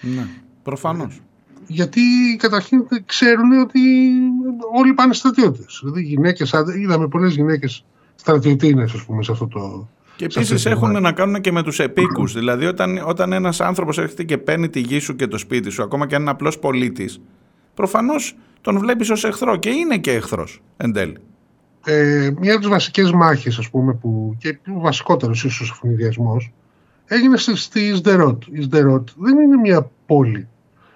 [0.00, 0.26] ναι.
[0.62, 1.20] Προφανώς.
[1.66, 2.00] Γιατί
[2.38, 3.80] καταρχήν ξέρουν ότι
[4.74, 5.80] όλοι πάνε στρατιώτες.
[5.82, 7.84] Δηλαδή γυναίκες, άντρες- είδαμε πολλές γυναίκες
[8.14, 9.88] στρατιωτίνες ας πούμε σε αυτό το...
[10.16, 11.02] Και σε αυτό επίσης το έχουν κομμάτι.
[11.02, 12.32] να κάνουν και με τους επίκους.
[12.32, 15.82] δηλαδή, όταν, όταν ένας άνθρωπος έρχεται και παίρνει τη γη σου και το σπίτι σου,
[15.82, 17.20] ακόμα και αν είναι απλός πολίτης,
[17.74, 21.16] προφανώς τον βλέπεις ως εχθρό και είναι και εχθρός εν τέλει.
[21.84, 26.52] Ε, μια από τις βασικές μάχες ας πούμε που, και ο βασικότερος ίσως ευνηδιασμός
[27.06, 28.42] έγινε στη, στη Σδερότ.
[28.52, 30.48] Η Σδερότ δεν είναι μια πόλη.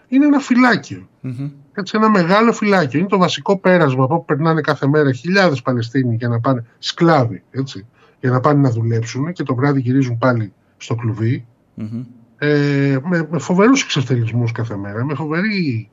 [0.09, 1.09] Είναι ένα φυλάκιο.
[1.21, 1.51] Μμμ.
[1.75, 2.99] Έτσι, ένα μεγάλο φυλάκιο.
[2.99, 7.43] Είναι το βασικό πέρασμα από όπου περνάνε κάθε μέρα χιλιάδες Παλαιστίνοι για να πάνε, σκλάβοι,
[7.51, 7.87] έτσι,
[8.21, 11.47] για να πάνε να δουλέψουν και το βράδυ γυρίζουν πάλι στο κλουβί.
[11.75, 12.05] Μμμ.
[12.39, 15.89] Ε, με, με φοβερούς εξευτελισμούς κάθε μέρα, με φοβερή,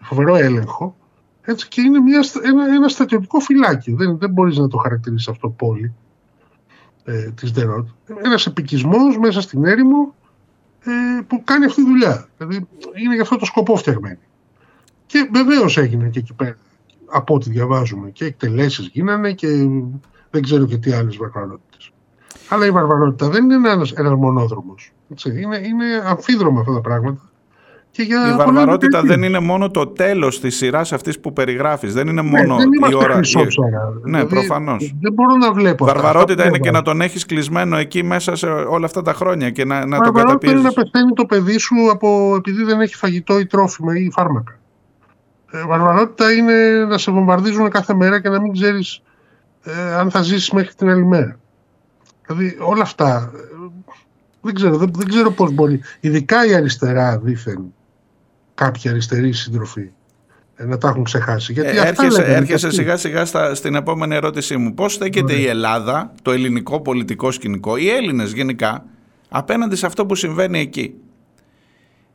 [0.00, 0.96] φοβερό έλεγχο.
[1.42, 3.96] Έτσι, και είναι μια, στα- ένα, ένα στρατιωτικό φυλάκιο.
[3.96, 5.92] Δεν, δεν μπορείς να το χαρακτηρίσεις αυτό πόλη
[7.04, 7.88] ε, της Δερότ.
[8.24, 10.14] Ένας επικισμός μέσα στην έρημο
[10.86, 12.28] ε, που κάνει αυτή τη δουλειά.
[12.36, 12.66] Δηλαδή
[13.02, 14.18] είναι για αυτό το σκοπό φτιαγμένη.
[15.06, 16.56] Και βεβαίως έγινε και εκεί πέρα
[17.06, 19.48] από ό,τι διαβάζουμε και εκτελέσεις γίνανε και
[20.30, 21.92] δεν ξέρω και τι άλλες βαρβαρότητες.
[22.48, 24.92] Αλλά η βαρβαρότητα δεν είναι ένας, ένας μονόδρομος.
[25.10, 25.40] Έτσι.
[25.40, 27.30] Είναι, είναι αμφίδρομα αυτά τα πράγματα.
[27.96, 29.14] Και για Η πολλές βαρβαρότητα δεκαετίες.
[29.16, 31.94] δεν είναι μόνο το τέλος της σειράς αυτής που περιγράφεις.
[31.94, 33.14] Δεν είναι Ναι, μόνο δεν η είμαστε ώρα.
[33.14, 33.88] χρυσόψαρα.
[34.02, 34.94] Ναι, Δηλαδή, προφανώς.
[35.00, 35.84] Δεν μπορώ να βλέπω.
[35.84, 35.96] αυτά.
[35.96, 39.12] Βαρβαρότητα Αυτά είναι και που να τον έχεις κλεισμένο εκεί μέσα σε όλα αυτά τα
[39.12, 40.76] χρόνια και να, να το Βαρβαρότητα είναι καταπιέζεις.
[40.76, 44.58] να πεθαίνει το παιδί σου από, επειδή δεν έχει φαγητό ή τρόφιμα ή φάρμακα.
[45.50, 49.02] Ε, βαρβαρότητα είναι να σε βομβαρδίζουν κάθε μέρα και να μην ξέρεις
[49.62, 51.38] ε, αν θα ζήσεις μέχρι την άλλη μέρα.
[52.26, 53.38] Δηλαδή όλα αυτά ε,
[54.40, 55.80] δεν ξέρω, δεν, δεν ξέρω πώς μπορεί.
[56.00, 57.64] Ειδικά η αριστερά δήθεν
[58.56, 59.90] κάποιοι αριστεροί σύντροφοι
[60.56, 61.52] ε, να τα έχουν ξεχάσει.
[61.52, 62.76] Γιατί Ε, αυτά έρχεσαι λέγανε έρχεσαι και αυτοί.
[62.78, 64.74] σιγά σιγά στα, στην επόμενη ερώτησή μου.
[64.74, 65.38] Πώς στέκεται Ναι.
[65.40, 68.84] η Ελλάδα, το ελληνικό πολιτικό σκηνικό, οι Έλληνες γενικά,
[69.28, 70.94] απέναντι σε αυτό που συμβαίνει εκεί;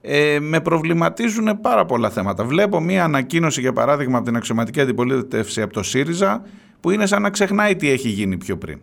[0.04, 2.44] Ε, με προβληματίζουν πάρα πολλά θέματα.
[2.44, 6.42] Βλέπω μία ανακοίνωση, για παράδειγμα, από την αξιωματική αντιπολίτευση από το ΣΥΡΙΖΑ,
[6.80, 8.80] που είναι σαν να ξεχνάει τι έχει γίνει πιο πριν.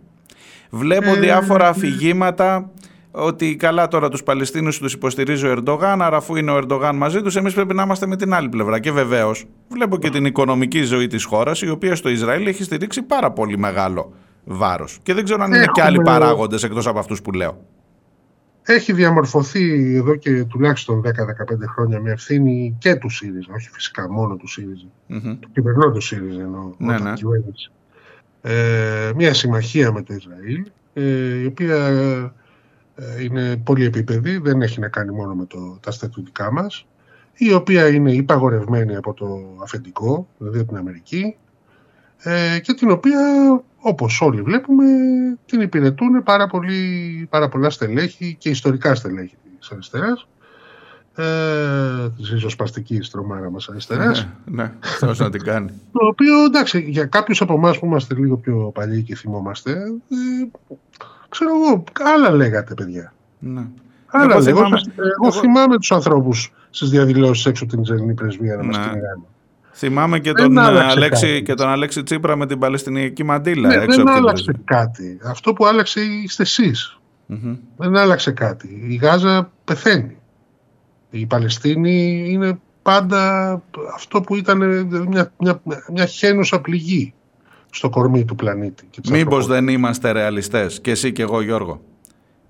[0.71, 2.71] Βλέπω Ε, διάφορα αφηγήματα
[3.19, 7.23] ότι καλά τώρα τους Παλαιστίνους τους υποστηρίζει ο Ερντογάν, άρα αφού είναι ο Ερντογάν μαζί
[7.23, 8.79] τους, εμείς πρέπει να είμαστε με την άλλη πλευρά.
[8.81, 13.03] Και βεβαίως βλέπω και την οικονομική ζωή της χώρας, η οποία στο Ισραήλ έχει στηρίξει
[13.03, 14.13] πάρα πολύ μεγάλο
[14.45, 14.99] βάρος.
[15.03, 17.65] Και δεν ξέρω αν είναι και άλλοι Έχουμε- παράγοντες εκτός από αυτούς που λέω.
[18.63, 24.37] έχει διαμορφωθεί εδώ και τουλάχιστον 10-15 χρόνια με ευθύνη και του ΣΥΡΙΖΑ, όχι φυσικά μόνο
[24.37, 25.39] του ΣΥΡΙΖΑ, Μμμ.
[25.41, 27.13] του κυβερνώντος ΣΥΡΙΖΑ εννοώ, Ναι, όταν ναι.
[27.15, 27.71] κυβέρνησε.
[28.43, 30.65] Ε, μια συμμαχία με το Ισραήλ,
[30.95, 32.33] ε, η οποία ε,
[33.23, 36.87] είναι πολυεπίπεδη, δεν έχει να κάνει μόνο με το, τα στρατιωτικά μας,
[37.35, 41.37] η οποία είναι υπαγορευμένη από το αφεντικό, δηλαδή από την Αμερική,
[42.23, 43.19] ε, και την οποία,
[43.79, 44.85] όπως όλοι βλέπουμε,
[45.47, 50.29] την υπηρετούν πάρα, πολύ, πάρα πολλά στελέχη και ιστορικά στελέχη της αριστεράς,
[51.17, 55.71] ε, της ριζοσπαστικής τρομάρα μας αριστεράς, Ναι, ναι, Θεός να την κάνει.
[55.93, 60.75] το οποίο εντάξει, για κάποιους από εμάς που είμαστε λίγο πιο παλιοί και θυμόμαστε, ε,
[61.29, 63.13] ξέρω εγώ, άλλα λέγατε παιδιά.
[63.39, 63.67] Ναι.
[64.07, 64.53] Άλλα Εγώ λέγατε.
[64.53, 68.77] θυμάμαι- Εγώ, εγώ- θυμάμαι τους ανθρώπους στις διαδηλώσεις έξω από την Ισραηλινή πρεσβεία να μας
[68.77, 68.83] Ναι.
[68.83, 69.23] κυνηγάνε.
[69.73, 71.43] Θυμάμαι και Δεν τον, ε, άλλαξε Αλέξη, κάτι.
[71.43, 74.65] και τον Αλέξη Τσίπρα με την Παλαιστινιακή μαντήλα Ναι, έξω δεν από την άλλαξε πρεσβεία.
[74.67, 75.19] κάτι.
[75.25, 76.99] Αυτό που άλλαξε είστε εσείς.
[77.27, 77.57] Μμμ.
[77.77, 78.87] Δεν άλλαξε κάτι.
[78.89, 80.17] Η Γάζα πεθαίνει.
[81.11, 83.53] Η Παλαιστίνη είναι πάντα
[83.95, 84.59] αυτό που ήταν
[85.09, 85.61] μια, μια,
[85.93, 87.15] μια χένουσα πληγή
[87.71, 88.85] στο κορμί του πλανήτη.
[88.91, 89.65] και της Μήπως ανθρωπότητας.
[89.65, 91.81] δεν είμαστε ρεαλιστές και εσύ και εγώ Γιώργο.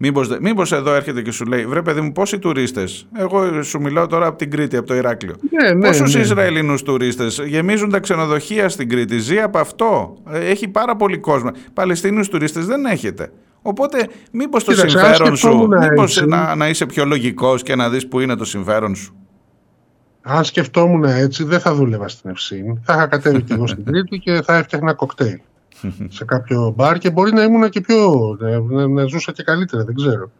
[0.00, 3.06] Μήπως, δε- μήπως εδώ έρχεται και σου λέει βρε παιδί μου πόσοι τουρίστες.
[3.16, 5.34] Εγώ σου μιλάω τώρα από την Κρήτη, από το Ηράκλειο.
[5.62, 6.20] Ναι, ναι, Πόσους ναι.
[6.20, 9.18] Ισραηλινούς τουρίστες γεμίζουν τα ξενοδοχεία στην Κρήτη.
[9.18, 10.16] Ζει από αυτό.
[10.30, 11.50] Ε, Έχει πάρα πολύ κόσμο.
[11.72, 13.32] Παλαιστίνιους τουρίστες δεν έχετε.
[13.62, 17.62] Οπότε μήπως το Κοίταξε, αν συμφέρον σου, σκεφτόμουν μήπως έτσι- να, να είσαι πιο λογικός
[17.62, 19.16] και να δεις που είναι το συμφέρον σου.
[20.30, 22.80] Αν σκεφτόμουν έτσι, δεν θα δούλευα στην Ευσύνη.
[22.84, 25.40] Θα είχα κατέβει και εγώ στην Κρήτη και θα έφτιαχνα κοκτέιλ
[26.08, 28.36] σε κάποιο μπαρ και μπορεί να ήμουν και πιο.
[28.40, 30.30] να, να, να ζούσα και καλύτερα, δεν ξέρω.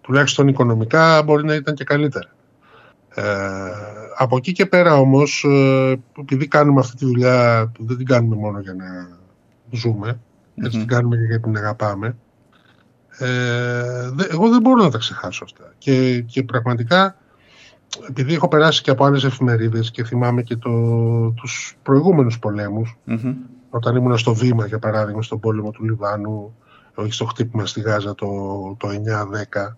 [0.00, 2.28] Τουλάχιστον οικονομικά μπορεί να ήταν και καλύτερα.
[3.14, 3.22] Ε,
[4.16, 8.36] από εκεί και πέρα όμως, ε, επειδή κάνουμε αυτή τη δουλειά, που δεν την κάνουμε
[8.36, 9.08] μόνο για να
[9.70, 10.18] ζούμε,
[10.54, 10.84] έτσι Μμμ.
[10.84, 12.16] την κάνουμε και γιατί την αγαπάμε,
[13.18, 15.72] ε, δε- εγώ δεν μπορώ να τα ξεχάσω αυτά.
[15.78, 17.16] Και, και πραγματικά,
[18.08, 20.70] επειδή έχω περάσει και από άλλες εφημερίδες και θυμάμαι και το,
[21.30, 23.34] τους προηγούμενους πολέμους, Μμμ.
[23.70, 26.54] όταν ήμουν στο βήμα, για παράδειγμα, στον πόλεμο του Λιβάνου,
[26.94, 28.26] όχι στο χτύπημα στη Γάζα το,
[28.78, 29.72] το 9-10,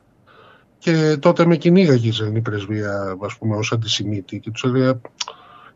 [0.78, 5.00] και τότε με κυνήγαγε η Ισραηλινή πρεσβεία, ας πούμε, ως αντισημίτη και τους έλεγα,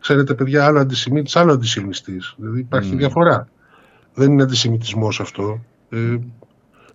[0.01, 2.35] ξέρετε παιδιά, άλλο αντισημίτης, άλλο αντισημιστής.
[2.37, 2.99] Δηλαδή υπάρχει Μμμ.
[2.99, 3.49] διαφορά.
[4.15, 5.61] Δεν είναι αντισημιτισμός αυτό.
[5.91, 6.17] Ε,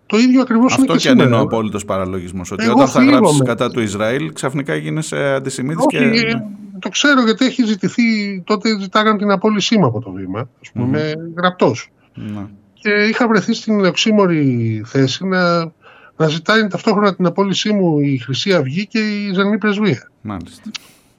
[0.06, 1.42] το ίδιο ακριβώς είναι Αυτό και και αν είναι σήμερα.
[1.42, 2.52] ο απόλυτος παραλογισμός.
[2.52, 3.18] Ότι Εγώ όταν θα θλίβομαι.
[3.18, 6.28] γράψεις κατά του Ισραήλ, ξαφνικά γίνεσαι αντισημίτης Όχι, και.
[6.28, 6.44] ε,
[6.80, 8.04] το ξέρω γιατί έχει ζητηθεί,
[8.46, 10.92] τότε ζητάγαν την απόλυσή μου από το βήμα, ας πούμε, Μμμ.
[10.92, 11.90] με γραπτός.
[12.14, 12.46] Ναι.
[12.74, 15.60] και είχα βρεθεί στην οξύμορη θέση να,
[16.18, 20.12] να ζητάει ταυτόχρονα την απόλυσή μου η Χρυσή Αυγή και η Ισραηλινή Πρεσβεία.
[20.22, 20.62] Μάλιστα.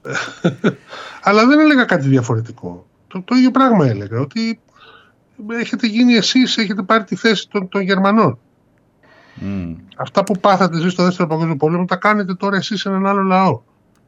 [1.21, 2.85] Αλλά δεν έλεγα κάτι διαφορετικό.
[3.07, 4.59] Το, το ίδιο πράγμα έλεγα, ότι
[5.59, 8.39] έχετε γίνει εσείς, έχετε πάρει τη θέση των, των Γερμανών.
[9.39, 9.73] Μμ.
[9.97, 13.21] Αυτά που πάθατε εσείς στο Δεύτερο Παγκόσμιο Πόλεμο τα κάνετε τώρα εσείς σε έναν άλλο
[13.21, 13.61] λαό,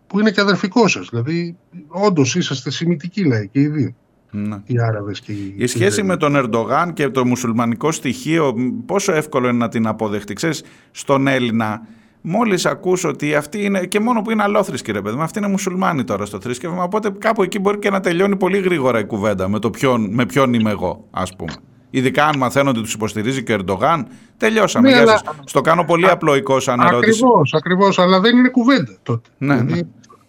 [0.07, 1.07] που είναι και αδερφικό σας.
[1.09, 1.57] Δηλαδή,
[1.87, 3.95] όντως είσαστε σημητικοί λαοί και οι δύο,
[4.31, 4.57] Ναι.
[4.65, 6.07] οι Άραβες και οι Η σχέση Ισραηλοί.
[6.07, 10.33] με τον Ερντογάν και το μουσουλμανικό στοιχείο, μ, πόσο εύκολο είναι να την αποδεχτεί.
[10.33, 11.81] Ξέρεις, στον Έλληνα,
[12.21, 15.47] μόλις ακούς ότι αυτή είναι, και μόνο που είναι αλόθρησκη ρε παιδί μου, αυτή είναι
[15.47, 19.49] μουσουλμάνη τώρα στο θρήσκευμα, οπότε κάπου εκεί μπορεί και να τελειώνει πολύ γρήγορα η κουβέντα
[19.49, 21.53] με, το ποιον, με ποιον είμαι εγώ, ας πούμε.
[21.89, 24.89] Ειδικά αν μαθαίνω ότι τους υποστηρίζει και ο Ερντογάν, τελειώσαμε.
[24.89, 25.35] Ναι, Γεια αλλά- σας.
[25.45, 27.19] Στο κάνω πολύ απλοϊκό σαν ερώτηση.
[27.23, 29.29] Ακριβώς, ακριβώς, αλλά δεν είναι κουβέντα τότε.
[29.37, 29.87] Ναι, δηλαδή, ναι.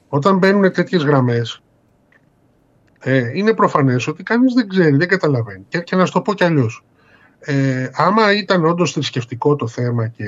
[0.08, 1.62] όταν μπαίνουν τέτοιες γραμμές,
[2.98, 5.64] ε, είναι προφανές ότι κανείς δεν ξέρει, δεν καταλαβαίνει.
[5.68, 6.84] Και, και να σου το πω κι αλλιώς.
[7.40, 10.24] Ε, άμα ήταν όντως θρησκευτικό το θέμα και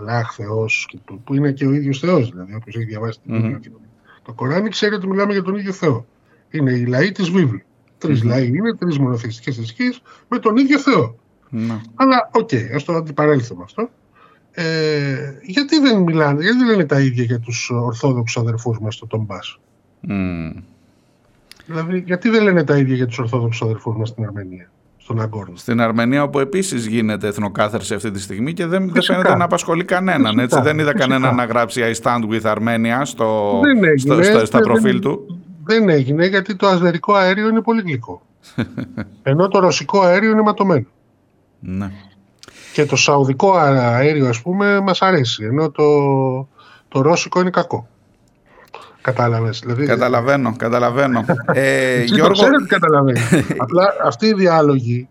[0.00, 3.34] Αλλάχ Θεός, και που, που είναι και ο ίδιος Θεός, δηλαδή όποιος έχει διαβάσει την
[3.34, 3.42] Μμμ.
[3.42, 3.78] Βίβλο και το,
[4.22, 6.06] το Κοράνι ξέρει ότι μιλάμε για τον ίδιο Θεό.
[6.50, 7.60] Είναι οι λαοί της Βίβλου.
[7.98, 8.28] Τρεις Μμμ.
[8.30, 11.16] λαοί είναι, τρεις μονοθεϊστικές θρησκείες με τον ίδιο Θεό.
[11.50, 11.80] Ναι.
[11.94, 13.88] Αλλά οκ, ας το αντιπαρέλθουμε αυτό.
[14.50, 14.64] Ε,
[15.42, 19.58] γιατί δεν μιλάνε, γιατί δεν λένε τα ίδια για τους Ορθόδοξους αδερφούς μας στο Τομπάς;
[20.00, 20.50] Μμ.
[21.66, 25.56] Δηλαδή, γιατί δεν λένε τα ίδια για τους Ορθόδοξους αδερφούς μας στην Αρμενία, στον Αγκόρνο;
[25.56, 29.14] Στην Αρμενία, όπου επίσης γίνεται εθνοκάθαρση αυτή τη στιγμή και δεν, δεν Φυσικά.
[29.16, 30.22] φαίνεται να απασχολεί κανέναν.
[30.24, 30.42] Φυσικά.
[30.42, 30.60] Έτσι.
[30.60, 31.08] Δεν είδα Φυσικά.
[31.08, 35.00] κανέναν να γράψει I stand with Armenia στο, Δεν έγινε, στο, στο- στα δεν- προφίλ
[35.00, 35.43] του.
[35.64, 38.22] Δεν έγινε γιατί το αζερικό αέριο είναι πολύ γλυκό.
[39.22, 40.86] Ενώ το ρωσικό αέριο είναι ματωμένο.
[41.60, 41.90] Ναι.
[42.72, 45.44] Και το σαουδικό αέριο, ας πούμε, μας αρέσει.
[45.44, 45.84] Ενώ το,
[46.88, 47.88] το ρώσικο είναι κακό.
[49.00, 49.58] Κατάλαβες.
[49.64, 51.24] Δηλαδή, Καταλαβαίνω, καταλαβαίνω.
[51.52, 53.32] ε, Εσύ το Γιώργο, ξέρω τι καταλαβαίνεις.
[53.64, 55.08] Απλά αυτοί οι διάλογοι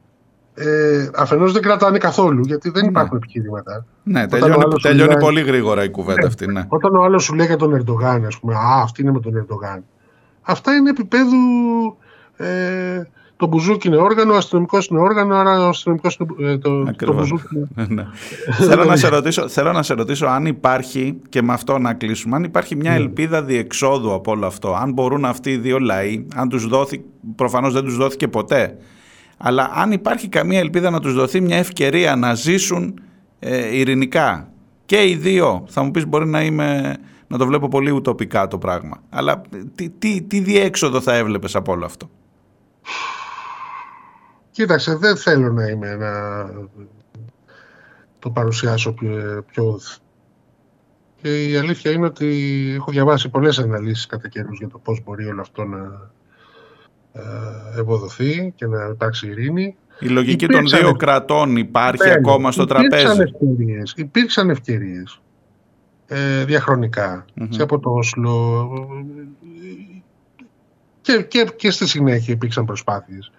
[0.56, 3.86] ε, αφενός δεν κρατάνε καθόλου γιατί δεν υπάρχουν επιχειρήματα.
[4.04, 6.28] ναι, ο τελειώνει, άλλος τελειώνει μιλάει- πολύ γρήγορα η κουβέντα Ναι.
[6.28, 6.47] αυτή.
[6.47, 6.64] Ναι.
[6.68, 9.36] Όταν ο άλλος σου λέει για τον Ερντογάν, ας πούμε, Α, αυτή είναι με τον
[9.36, 9.84] Ερντογάν.
[10.44, 11.38] Αυτά είναι επίπεδου.
[12.38, 13.02] Ε,
[13.38, 16.52] το μπουζούκι είναι όργανο, ο αστυνομικός είναι όργανο, άρα ο αστυνομικός είναι.
[16.52, 17.16] Ε, το, το Ακριβώς.
[17.16, 17.88] μπουζούκι είναι.
[17.89, 18.08] Ναι.
[18.66, 22.36] θέλω, να σε ρωτήσω, θέλω να σε ρωτήσω αν υπάρχει, και με αυτό να κλείσουμε,
[22.36, 24.74] αν υπάρχει μια ελπίδα διεξόδου από όλο αυτό.
[24.74, 27.04] Αν μπορούν αυτοί οι δύο λαοί, αν τους δόθη,
[27.36, 28.78] προφανώς δεν τους δόθηκε ποτέ,
[29.38, 33.00] αλλά αν υπάρχει καμία ελπίδα να τους δοθεί μια ευκαιρία να ζήσουν
[33.39, 34.48] ε, ειρηνικά.
[34.86, 36.98] Και οι δύο, θα μου πεις μπορεί να είμαι,
[37.34, 39.02] να το βλέπω πολύ ουτοπικά το πράγμα.
[39.10, 39.42] Αλλά
[39.76, 42.10] τι, τι, τι διέξοδο θα έβλεπες από όλο αυτό;
[44.52, 46.46] Κοίταξε, δεν θέλω να είμαι ένα.
[48.20, 49.80] το παρουσιάσω πιο, πιο.
[51.22, 52.28] Και η αλήθεια είναι ότι
[52.76, 56.12] έχω διαβάσει πολλές αναλύσεις κατά καιρούς για το πώς μπορεί όλο αυτό να
[57.14, 59.76] ε, ευοδοθεί και να υπάρξει ειρήνη.
[60.00, 63.22] Η λογική των Υπήρξαν- δύο κρατών υπάρχει Ναι, ακόμα στο υπήρξαν τραπέζι.
[63.22, 65.22] Ευκαιρίες, υπήρξαν ευκαιρίες
[66.14, 67.26] ε, διαχρονικά.
[67.34, 67.47] Μμμ.
[67.47, 68.70] Και από το Όσλο.
[71.01, 73.32] και, και, και στη συνέχεια υπήρξαν προσπάθειες.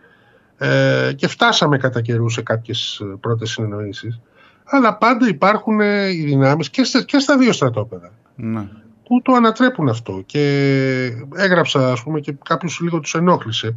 [0.59, 4.21] Ε, και φτάσαμε κατά καιρού σε κάποιες ε, πρώτες συνεννοήσεις.
[4.65, 8.69] Αλλά πάντα υπάρχουν ε, οι δυνάμεις και, στα- και στα δύο στρατόπεδα Ναι.
[9.05, 10.23] που το ανατρέπουν αυτό.
[10.27, 10.43] Και
[11.35, 13.77] έγραψα, ας πούμε, και κάποιος λίγο τους ενόχλησε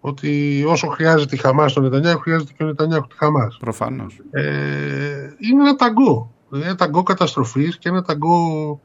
[0.00, 3.56] ότι όσο χρειάζεται η Χαμάς τον Νετανιάχου, χρειάζεται και ο Νετανιάχου τη Χαμάς.
[3.60, 4.20] Προφανώς.
[4.30, 4.42] Ε,
[5.38, 6.32] είναι ένα ταγκό.
[6.48, 8.80] Δηλαδή ένα ταγκό καταστροφής και ένα ταγκό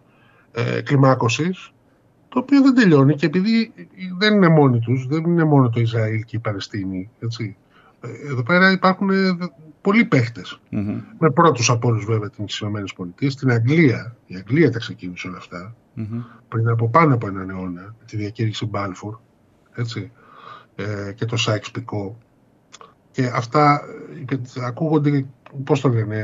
[0.52, 1.72] ε, κλιμάκωσης
[2.30, 3.74] το οποίο δεν τελειώνει και επειδή
[4.18, 7.58] δεν είναι μόνοι τους, δεν είναι μόνο το Ισραήλ και η Παλαιστίνη, έτσι.
[8.02, 9.38] Ε, Εδώ πέρα υπάρχουν ε,
[9.82, 10.60] πολλοί παίχτες.
[10.70, 11.02] Μμμ.
[11.20, 14.16] Με πρώτους από όλους βέβαια τις Ηνωμένες Πολιτείες, την Αγγλία.
[14.26, 16.22] Η Αγγλία τα ξεκίνησε όλα αυτά Μμμ.
[16.48, 19.18] πριν από πάνω από έναν αιώνα, με τη διακήρυξη Μπάλφουρ,
[19.76, 20.12] έτσι,
[20.76, 22.18] ε, και το Σάιξ Πικό.
[23.12, 23.82] Και αυτά
[24.30, 25.26] ε, ακούγονται,
[25.64, 26.18] πώς το λένε,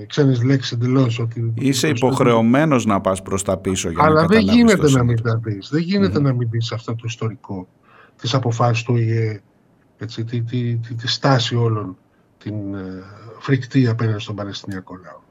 [0.00, 1.18] ε, ξένες λέξεις εντελώς.
[1.18, 4.90] Ότι Είσαι υποχρεωμένος να πας προς τα πίσω για Αλλά να δεν καταλάβεις γίνεται το
[4.90, 5.40] να μην σύνολο.
[5.42, 5.68] τα δεις.
[5.68, 6.24] Δεν γίνεται Μμμ.
[6.24, 7.68] να μην δεις αυτό το ιστορικό
[8.16, 9.40] της αποφάσεις του ΙΕ,
[9.98, 11.96] έτσι, τη, τη, τη, τη στάση όλων
[12.38, 13.02] την ε,
[13.38, 15.22] φρικτή απέναντι στον Παλαιστινιακό λαό.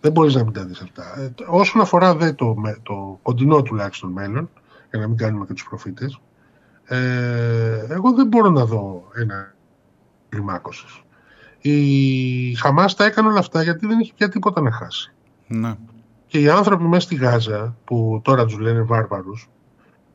[0.00, 1.20] Δεν μπορείς να μην τα δεις αυτά.
[1.20, 4.50] Ε, όσον αφορά δε το, με- το κοντινό τουλάχιστον μέλλον,
[4.90, 6.20] για να μην κάνουμε και τους προφήτες,
[6.84, 6.98] ε,
[7.88, 9.54] εγώ δεν μπορώ να δω ένα
[10.28, 11.02] κλιμάκωσης.
[11.60, 15.12] Η Χαμάς τα έκανε όλα αυτά γιατί δεν είχε πια τίποτα να χάσει.
[15.46, 15.74] Ναι.
[16.26, 19.48] Και οι άνθρωποι μέσα στη Γάζα, που τώρα τους λένε βάρβαρους,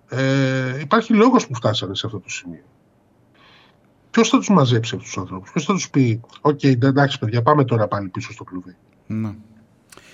[0.09, 2.63] ε, υπάρχει λόγος που φτάσανε σε αυτό το σημείο.
[4.11, 7.65] Ποιος θα τους μαζέψει αυτούς τους ανθρώπους, ποιος θα τους πει «OK, εντάξει παιδιά, πάμε
[7.65, 8.75] τώρα πάλι πίσω στο κλουβί».
[9.07, 9.35] ναι.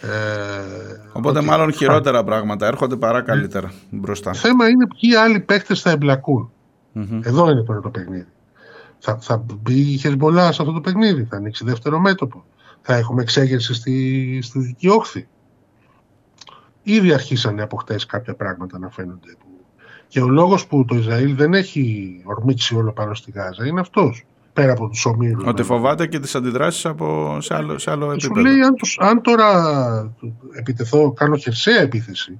[0.01, 1.45] Ε, Οπότε οκ.
[1.45, 4.31] μάλλον χειρότερα πράγματα έρχονται παρά καλύτερα μπροστά.
[4.31, 6.51] Το θέμα είναι ποιοι άλλοι παίχτες θα εμπλακούν.
[6.91, 7.21] Μμμ.
[7.23, 8.27] Εδώ είναι τώρα το παιχνίδι.
[8.99, 12.43] Θα, θα μπει η Χεσμολά σε αυτό το παιχνίδι, θα ανοίξει δεύτερο μέτωπο.
[12.81, 15.27] Θα έχουμε εξέγερση στη, στη δική όχθη.
[16.83, 19.35] Ήδη αρχίσανε από χτες κάποια πράγματα να φαίνονται.
[19.39, 19.45] Που...
[20.07, 24.23] Και ο λόγος που το Ισραήλ δεν έχει ορμήξει όλο πάνω στη Γάζα είναι αυτός.
[24.53, 25.43] Πέρα από τους ομήρους.
[25.43, 25.65] Ότι βέβαια.
[25.77, 28.47] φοβάται και τις αντιδράσεις από, σε άλλο, σε άλλο Και Σου επίπεδο.
[28.49, 30.15] λέει αν, τους- αν τώρα
[30.51, 32.39] επιτεθώ, κάνω χερσαία επίθεση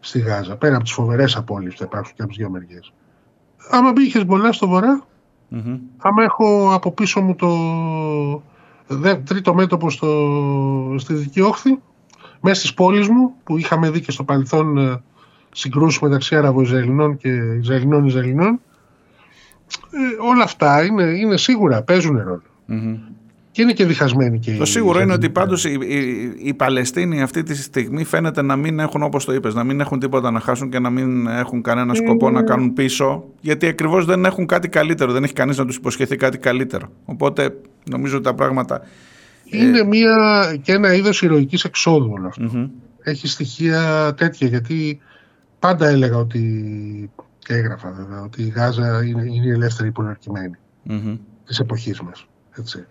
[0.00, 2.92] στη Γάζα, πέρα από τις φοβερές απώλειες που θα υπάρχουν και από τις δύο μεριές.
[3.70, 5.06] Άμα μπει η Χεσμολά στο βορρά,
[5.54, 5.78] Μμμ.
[5.96, 7.48] άμα έχω από πίσω μου το
[8.86, 11.78] δε, τρίτο μέτωπο στο, στη δική όχθη,
[12.40, 15.02] μέσα στις πόλεις μου, που είχαμε δει και στο παρελθόν ε,
[15.52, 17.28] συγκρούσεις μεταξύ Άραβο-Ισραηλινών και
[17.60, 18.60] Ισραηλινών-Ισραηλινών,
[19.90, 22.42] ε, όλα αυτά είναι, είναι σίγουρα, παίζουν ρόλο.
[22.66, 22.98] Μμμ.
[23.52, 25.32] Και είναι και διχασμένοι και Το οι σίγουρο είναι ότι Ισραηλινοί.
[25.32, 25.78] πάντως οι,
[26.40, 29.80] οι, οι Παλαιστίνοι αυτή τη στιγμή φαίνεται να μην έχουν όπως το είπες, να μην
[29.80, 34.04] έχουν τίποτα να χάσουν και να μην έχουν κανένα σκοπό να κάνουν πίσω γιατί ακριβώς
[34.04, 36.86] δεν έχουν κάτι καλύτερο, δεν έχει κανείς να τους υποσχεθεί κάτι καλύτερο.
[37.04, 37.56] Οπότε
[37.90, 38.80] νομίζω ότι τα πράγματα...
[39.44, 40.16] Είναι μια,
[40.62, 42.48] και ένα είδος ηρωικής εξόδου όλο αυτό.
[42.52, 42.68] Μμμ.
[43.02, 45.00] Έχει στοιχεία τέτοια γιατί
[45.58, 46.40] πάντα έλεγα ότι
[47.38, 51.16] και έγραφα βέβαια ότι η Γάζα είναι, είναι η ελεύθερη υποναρκημένη Μμμ.
[51.46, 52.26] της εποχής μας.
[52.58, 52.84] Έτσι.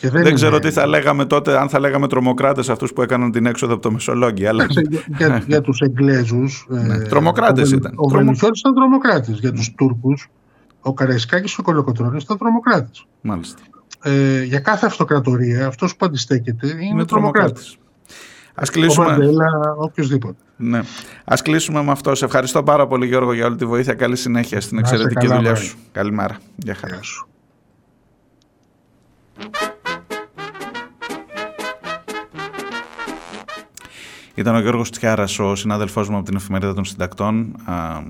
[0.00, 3.30] Και Δεν, είναι- ξέρω τι θα λέγαμε τότε, αν θα λέγαμε τρομοκράτες αυτούς που έκαναν
[3.32, 4.62] την έξοδο από το Μεσολόγγι, αλλά...
[4.64, 7.92] Εντάξει, για, για, για τους Εγγλέζους Ναι, ε, τρομοκράτες ο, Βελ- ήταν.
[7.96, 9.38] Ο Τρομο- Βελουχιώτης ήταν τρομοκράτης.
[9.38, 10.28] Για τους Τούρκους
[10.80, 13.04] ο Καραϊσκάκης και ο Κολοκοτρώνης ήταν τρομοκράτης.
[13.20, 13.62] Μάλιστα.
[14.02, 17.06] Ε, για κάθε αυτοκρατορία αυτός που αντιστέκεται είναι, Είναι τρομοκράτης.
[17.08, 17.76] τρομοκράτης.
[18.54, 19.06] Ας Ο κλείσουμε...
[19.06, 19.46] Μαντέλα,
[19.78, 20.36] οποιοδήποτε.
[20.56, 20.80] Ναι.
[21.24, 22.14] Ας κλείσουμε με αυτό.
[22.14, 23.94] Σε ευχαριστώ πάρα πολύ Γιώργο για όλη τη βοήθεια.
[23.94, 25.64] Καλή συνέχεια στην Να είσαι εξαιρετική καλά, δουλειά Μάρη.
[25.66, 25.76] σου.
[25.92, 26.36] Καλημέρα.
[26.56, 26.94] Γεια χαρά.
[26.94, 27.26] Γεια σου.
[34.34, 38.02] Ήταν ο Γιώργος Τσιάρας, ο συνάδελφός μου από την Εφημερίδα των Συντακτών, α,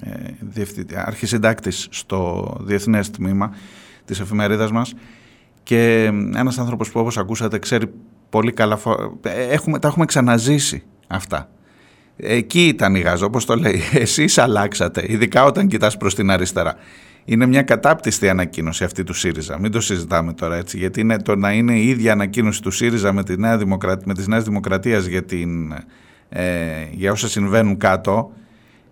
[0.00, 3.54] ε, διευθυντή- αρχισυντάκτης στο Διεθνές Τμήμα
[4.04, 4.94] της εφημερίδας μας
[5.62, 6.04] και
[6.34, 7.90] ένας άνθρωπος που όπως ακούσατε ξέρει
[8.30, 11.48] πολύ καλά, φο- ε, έχουμε, τα έχουμε ξαναζήσει αυτά.
[12.16, 13.80] Εκεί ήταν η Γάζα, όπως το λέει.
[13.92, 16.74] Εσείς αλλάξατε, ειδικά όταν κοιτάς προς την αριστερά.
[17.30, 19.58] Είναι μια κατάπτυστη ανακοίνωση αυτή του ΣΥΡΙΖΑ.
[19.58, 23.12] Μην το συζητάμε τώρα έτσι, γιατί είναι το να είναι η ίδια ανακοίνωση του ΣΥΡΙΖΑ
[23.12, 25.72] με, τη Νέα Δημοκρατία, με τις Νέες Δημοκρατίες για, την,
[26.28, 26.42] ε,
[26.90, 28.32] για όσα συμβαίνουν κάτω,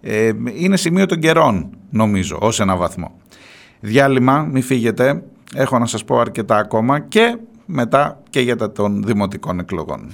[0.01, 3.20] ε, είναι σημείο των καιρών, νομίζω, ως ένα βαθμό.
[3.80, 5.22] Διάλειμμα, μην φύγετε,
[5.55, 10.12] έχω να σας πω αρκετά ακόμα και μετά και για τα των δημοτικών εκλογών.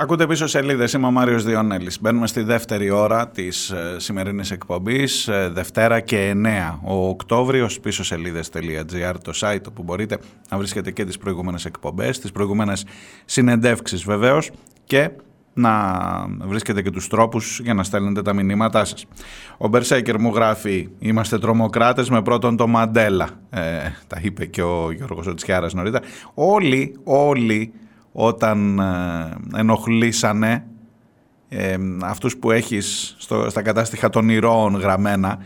[0.00, 0.92] Ακούτε πίσω σελίδες.
[0.92, 2.00] Είμαι ο Μάριος Διονέλης.
[2.00, 7.80] Μπαίνουμε στη δεύτερη ώρα της ε, σημερινής εκπομπής, ε, Δευτέρα και 9 ο Οκτώβριος.
[7.80, 10.18] Πίσω σελίδε.gr, το site όπου μπορείτε
[10.50, 12.84] να βρίσκετε και τις προηγούμενες εκπομπές, τις προηγούμενες
[13.24, 14.50] συνεντεύξεις βεβαίως
[14.84, 15.10] και
[15.54, 16.00] να
[16.38, 19.04] βρίσκετε και τους τρόπους για να στέλνετε τα μηνύματά σας.
[19.58, 23.28] Ο Μπερσέκερ μου γράφει «Είμαστε τρομοκράτες με πρώτον το Μαντέλα».
[23.50, 23.60] Ε,
[24.06, 26.04] τα είπε και ο Γιώργος Οτσιάρας νωρίτερα.
[26.34, 27.72] Όλοι, όλοι
[28.20, 30.64] όταν ε, ενοχλήσανε
[31.48, 35.38] ε, αυτούς που έχεις στο, στα κατάστοιχα των ηρώων γραμμένα,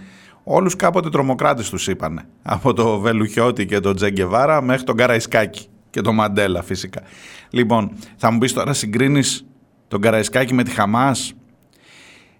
[0.45, 2.25] όλους κάποτε τρομοκράτες τους είπανε.
[2.43, 7.03] Από το Βελουχιώτη και τον Τζεγκεβάρα μέχρι τον Καραϊσκάκη και τον Μαντέλα φυσικά.
[7.51, 9.47] Λοιπόν, θα μου πεις τώρα συγκρίνεις
[9.89, 11.35] τον Καραϊσκάκη με τη Χαμάς;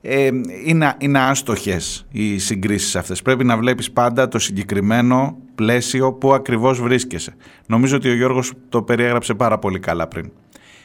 [0.05, 0.31] Ε,
[0.65, 3.23] είναι, είναι άστοχες οι συγκρίσεις αυτές.
[3.23, 7.35] Πρέπει να βλέπεις πάντα το συγκεκριμένο πλαίσιο που ακριβώς βρίσκεσαι.
[7.67, 10.31] Νομίζω ότι ο Γιώργος το περιέγραψε πάρα πολύ καλά πριν.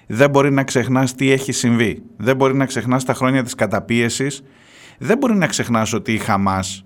[0.07, 2.03] Δεν μπορεί να ξεχνάς τι έχει συμβεί.
[2.17, 4.43] Δεν μπορεί να ξεχνάς τα χρόνια της καταπίεσης.
[4.97, 6.85] Δεν μπορεί να ξεχνάς ότι η Χαμάς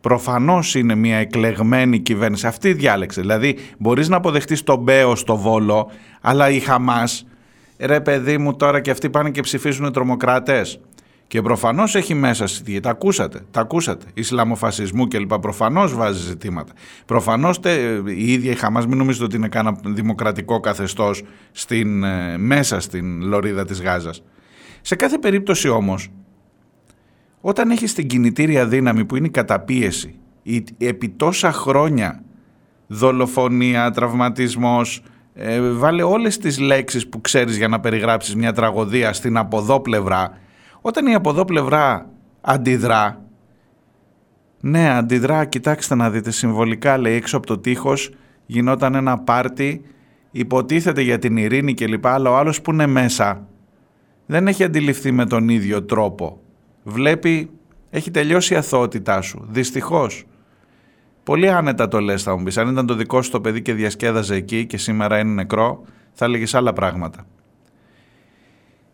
[0.00, 2.46] προφανώς είναι μια εκλεγμένη κυβέρνηση.
[2.46, 3.20] Αυτή διάλεξε.
[3.20, 7.26] Δηλαδή μπορείς να αποδεχτείς τον Μπέο στο Βόλο, αλλά η Χαμάς,
[7.78, 10.80] ρε παιδί μου τώρα και αυτοί πάνε και ψηφίζουν τρομοκράτες.
[11.26, 14.06] Και προφανώς έχει μέσα στη τα ακούσατε, τα ακούσατε.
[14.14, 15.34] Ισλαμοφασισμού κλπ.
[15.34, 16.72] Προφανώς βάζει ζητήματα.
[17.06, 17.60] Προφανώς
[18.16, 21.22] η ίδια η Χαμάς, μην νομίζετε ότι είναι κανένα δημοκρατικό καθεστώς
[21.68, 21.84] ε,
[22.36, 24.22] μέσα στην λωρίδα της Γάζας.
[24.80, 26.08] Σε κάθε περίπτωση όμως,
[27.40, 32.22] όταν έχεις την κινητήρια δύναμη που είναι η καταπίεση, η, επί τόσα χρόνια
[32.86, 35.02] δολοφονία, τραυματισμός,
[35.34, 40.38] ε, βάλε όλες τις λέξεις που ξέρεις για να περιγράψεις μια τραγωδία στην αποδόπλευρα
[40.86, 42.10] όταν η από εδώ πλευρά
[42.40, 43.22] αντιδρά,
[44.60, 48.14] ναι αντιδρά, κοιτάξτε να δείτε συμβολικά λέει έξω από το τείχος
[48.46, 49.82] γινόταν ένα πάρτι,
[50.30, 52.06] υποτίθεται για την ειρήνη κλπ.
[52.06, 53.46] Αλλά ο άλλος που είναι μέσα
[54.26, 56.40] δεν έχει αντιληφθεί με τον ίδιο τρόπο.
[56.82, 57.50] Βλέπει,
[57.90, 60.24] έχει τελειώσει η αθωότητά σου, δυστυχώς.
[61.22, 62.58] Πολύ άνετα το λες θα μου πεις.
[62.58, 66.24] Αν ήταν το δικό σου το παιδί και διασκέδαζε εκεί και σήμερα είναι νεκρό, θα
[66.24, 67.26] έλεγες άλλα πράγματα.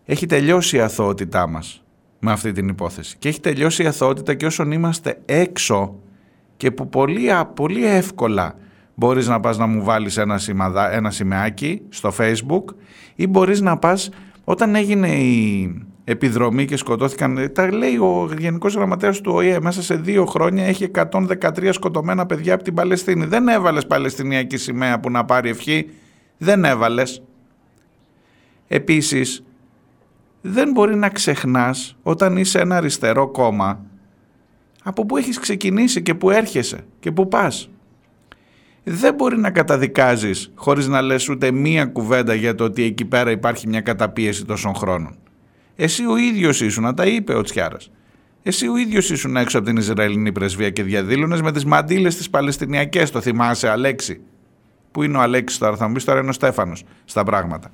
[0.05, 1.82] Έχει τελειώσει η αθωότητά μας
[2.25, 3.17] με αυτή την υπόθεση.
[3.19, 5.95] Και έχει τελειώσει η αθωότητα και όσον είμαστε έξω
[6.57, 8.55] και που πολύ, πολύ εύκολα
[8.95, 12.65] μπορείς να πας να μου βάλεις ένα, σημαδά, ένα σημαίακι στο facebook
[13.15, 14.11] ή μπορείς να πας
[14.45, 19.95] όταν έγινε η επιδρομή και σκοτώθηκαν, τα λέει ο Γενικός Γραμματέας του ΟΗΕ μέσα σε
[19.95, 23.25] δύο χρόνια έχει 113 σκοτωμένα παιδιά από την Παλαιστίνη.
[23.25, 25.91] Δεν έβαλες Παλαιστινιακή σημαία που να πάρει ευχή,
[26.39, 27.23] δεν έβαλες.
[28.69, 29.45] Επίσης,
[30.43, 33.85] δεν μπορεί να ξεχνάς όταν είσαι ένα αριστερό κόμμα
[34.83, 37.71] από πού έχεις ξεκινήσει και πού έρχεσαι και πού πας.
[38.85, 43.31] Δεν μπορεί να καταδικάζεις χωρίς να λες ούτε μία κουβέντα για το ότι εκεί πέρα
[43.31, 45.17] υπάρχει μια καταπίεση τόσων χρόνων.
[45.77, 47.91] Εσύ ο ίδιος ήσουν, να τα είπε ο Τσιάρας.
[48.43, 52.31] Εσύ ο ίδιος ήσουν έξω από την Ισραηλινή πρεσβεία και διαδήλωνες με τις μαντήλες τις
[52.31, 54.21] Παλαιστινιακές, το θυμάσαι Αλέξη;
[54.91, 57.71] Πού είναι ο Αλέξης τώρα, θα μου πεις τώρα είναι ο Στέφανος στα πράγματα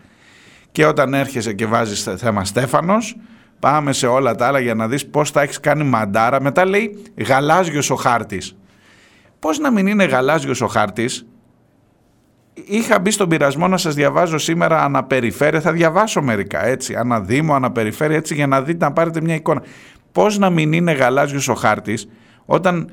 [0.73, 3.17] και όταν έρχεσαι και βάζεις θέμα Στέφανος
[3.59, 6.41] πάμε σε όλα τα άλλα για να δεις πώς θα έχεις κάνει μαντάρα.
[6.41, 8.57] Μετά λέει γαλάζιος ο χάρτης
[9.39, 11.27] πώς να μην είναι γαλάζιος ο χάρτης;
[12.65, 15.61] Είχα μπει στον πειρασμό να σας διαβάζω σήμερα αναπεριφέρεια.
[15.61, 19.63] Θα διαβάσω μερικά έτσι αναδήμο, αναπεριφέρεια έτσι για να δείτε να πάρετε μια εικόνα.
[20.13, 22.09] Πώς να μην είναι γαλάζιος ο χάρτης
[22.45, 22.91] όταν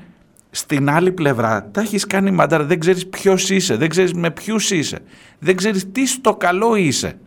[0.50, 4.70] στην άλλη πλευρά τα έχεις κάνει μαντάρα, δεν ξέρεις ποιος είσαι, δεν ξέρεις με ποιους
[4.70, 4.98] είσαι,
[5.38, 7.18] δεν ξέρεις τι στο καλό είσαι.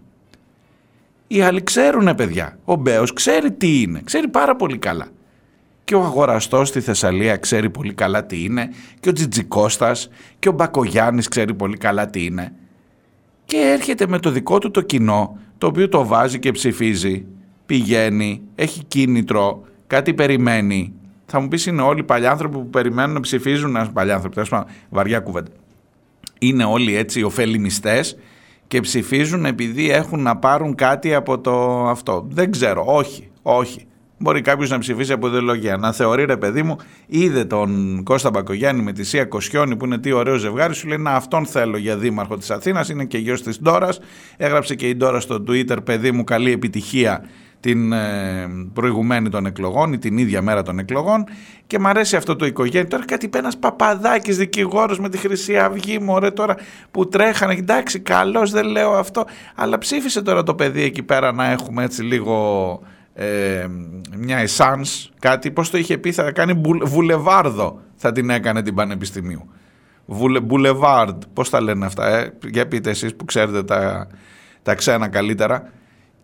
[1.31, 2.59] Οι άλλοι ξέρουν, παιδιά.
[2.65, 4.01] Ο Μπέος ξέρει τι είναι.
[4.03, 5.07] Ξέρει πάρα πολύ καλά.
[5.83, 8.69] Και ο αγοραστός στη Θεσσαλία ξέρει πολύ καλά τι είναι.
[8.99, 10.09] Και ο Τζιτζικώστας
[10.39, 12.53] και ο Μπακογιάννης ξέρει πολύ καλά τι είναι.
[13.45, 17.25] Και έρχεται με το δικό του το κοινό, το οποίο το βάζει και ψηφίζει.
[17.65, 20.93] Πηγαίνει, έχει κίνητρο, κάτι περιμένει.
[21.25, 23.91] Θα μου πεις είναι όλοι οι παλιάνθρωποι που περιμένουν να ψηφίζουν.
[23.93, 25.51] Παλιάνθρωποι, τέλος πάντων, βαριά κουβέντα.
[26.39, 28.03] Είναι όλοι έτσι ωφελημιστέ
[28.69, 32.27] και ψηφίζουν επειδή έχουν να πάρουν κάτι από το αυτό.
[32.31, 33.87] Δεν ξέρω, όχι, όχι.
[34.17, 35.77] Μπορεί κάποιος να ψηφίσει από ιδεολογία.
[35.77, 36.75] Να θεωρεί ρε παιδί μου,
[37.07, 40.97] είδε τον Κώστα Μπακογιάννη με τη Σία Κοσιόνη που είναι τι ωραίο ζευγάρι, σου λέει
[40.97, 42.89] Να αυτόν θέλω για δήμαρχο της Αθήνας.
[42.89, 43.99] Είναι και γιος της Ντόρας.
[44.37, 47.25] Έγραψε και η Ντόρα στο Twitter, παιδί μου, καλή επιτυχία
[47.59, 51.23] την ε, προηγουμένη των εκλογών ή την ίδια μέρα των εκλογών
[51.67, 52.87] και μ' αρέσει αυτό το οικογένειο.
[52.87, 56.55] Τώρα κάτι είπε ένας παπαδάκης δικηγόρος με τη Χρυσή Αυγή μωρέ τώρα
[56.91, 57.53] που τρέχανε.
[57.53, 62.03] Εντάξει καλός δεν λέω αυτό αλλά ψήφισε τώρα το παιδί εκεί πέρα να έχουμε έτσι
[62.03, 62.81] λίγο
[63.13, 63.67] ε,
[64.17, 69.49] μια εσάνς κάτι πώς το είχε πει θα κάνει βουλεβάρδο θα την έκανε την Πανεπιστημίου.
[70.05, 74.07] Βουλε, μπουλεβάρντ, πώς τα λένε αυτά, ε; για πείτε εσείς που ξέρετε τα,
[74.63, 75.71] τα ξένα καλύτερα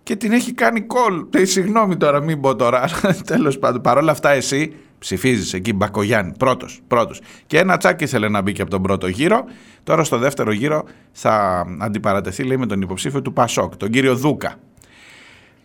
[0.06, 1.26] και την έχει κάνει κολ.
[1.32, 2.90] Ε, συγγνώμη τώρα, μην πω τώρα.
[3.32, 6.82] Τέλος πάντων, παρόλα αυτά, εσύ ψηφίζεις εκεί Μπακογιάννη, πρώτος.
[6.88, 7.22] Πρώτος.
[7.48, 9.46] Και ένα τσάκι ήθελε να μπει και από τον πρώτο γύρο.
[9.84, 14.56] Τώρα στο δεύτερο γύρο θα αντιπαρατεθεί, λέει, με τον υποψήφιο του Πασόκ, τον κύριο Δούκα.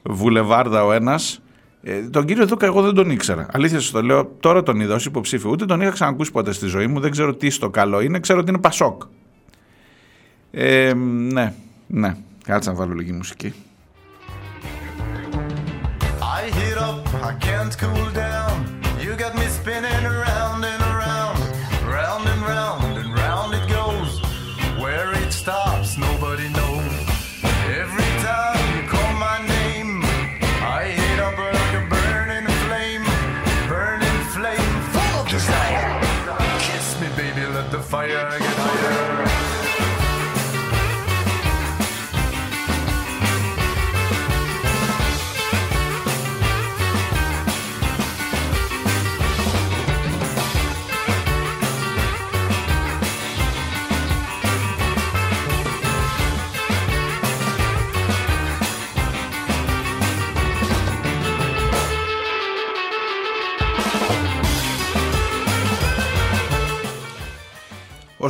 [0.02, 1.42] Βουλεβάρδα ο ένας.
[1.82, 3.46] Ε, τον κύριο Δούκα εγώ δεν τον ήξερα.
[3.52, 5.50] Αλήθεια σας το λέω, τώρα τον είδα ως υποψήφιο.
[5.50, 7.00] Ούτε τον είχα ξανακούσει ποτέ στη ζωή μου.
[7.00, 8.20] Δεν ξέρω τι στο καλό είναι.
[8.20, 9.02] Ξέρω ότι είναι Πασόκ.
[10.50, 10.92] Ε,
[11.32, 11.54] ναι,
[11.86, 12.16] ναι.
[12.44, 13.54] Κάτσε να βάλω λίγη μουσική.
[16.40, 18.82] I heat up, I can't cool down.
[18.98, 20.29] You got me spinning around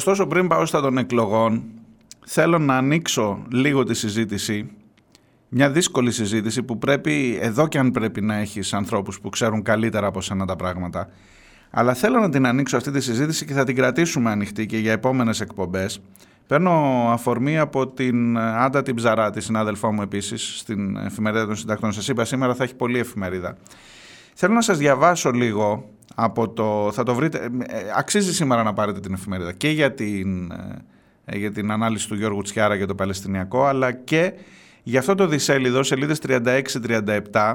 [0.00, 1.62] Ωστόσο, πριν πάω στα των εκλογών,
[2.26, 4.70] θέλω να ανοίξω λίγο τη συζήτηση.
[5.48, 10.06] Μια δύσκολη συζήτηση που πρέπει, εδώ και αν πρέπει να έχεις ανθρώπους που ξέρουν καλύτερα
[10.06, 11.08] από σένα τα πράγματα.
[11.70, 14.92] Αλλά θέλω να την ανοίξω αυτή τη συζήτηση και θα την κρατήσουμε ανοιχτή και για
[14.92, 16.00] επόμενες εκπομπές.
[16.46, 21.92] Παίρνω αφορμή από την Άντα την Ψαρά, τη συνάδελφό μου επίσης, στην εφημερίδα των συντακτών.
[21.92, 23.56] Σας είπα σήμερα θα έχει πολλή εφημερίδα.
[24.34, 26.90] Θέλω να σας διαβάσω λίγο από το...
[26.92, 27.38] Θα το βρείτε...
[27.38, 30.50] ε, ε, Αξίζει σήμερα να πάρετε την εφημερίδα και για την,
[31.24, 34.32] ε, για την ανάλυση του Γιώργου Τσιάρα για το Παλαιστινιακό, αλλά και
[34.82, 36.18] για αυτό το δισέλιδο, σελίδες
[37.32, 37.54] 36-37,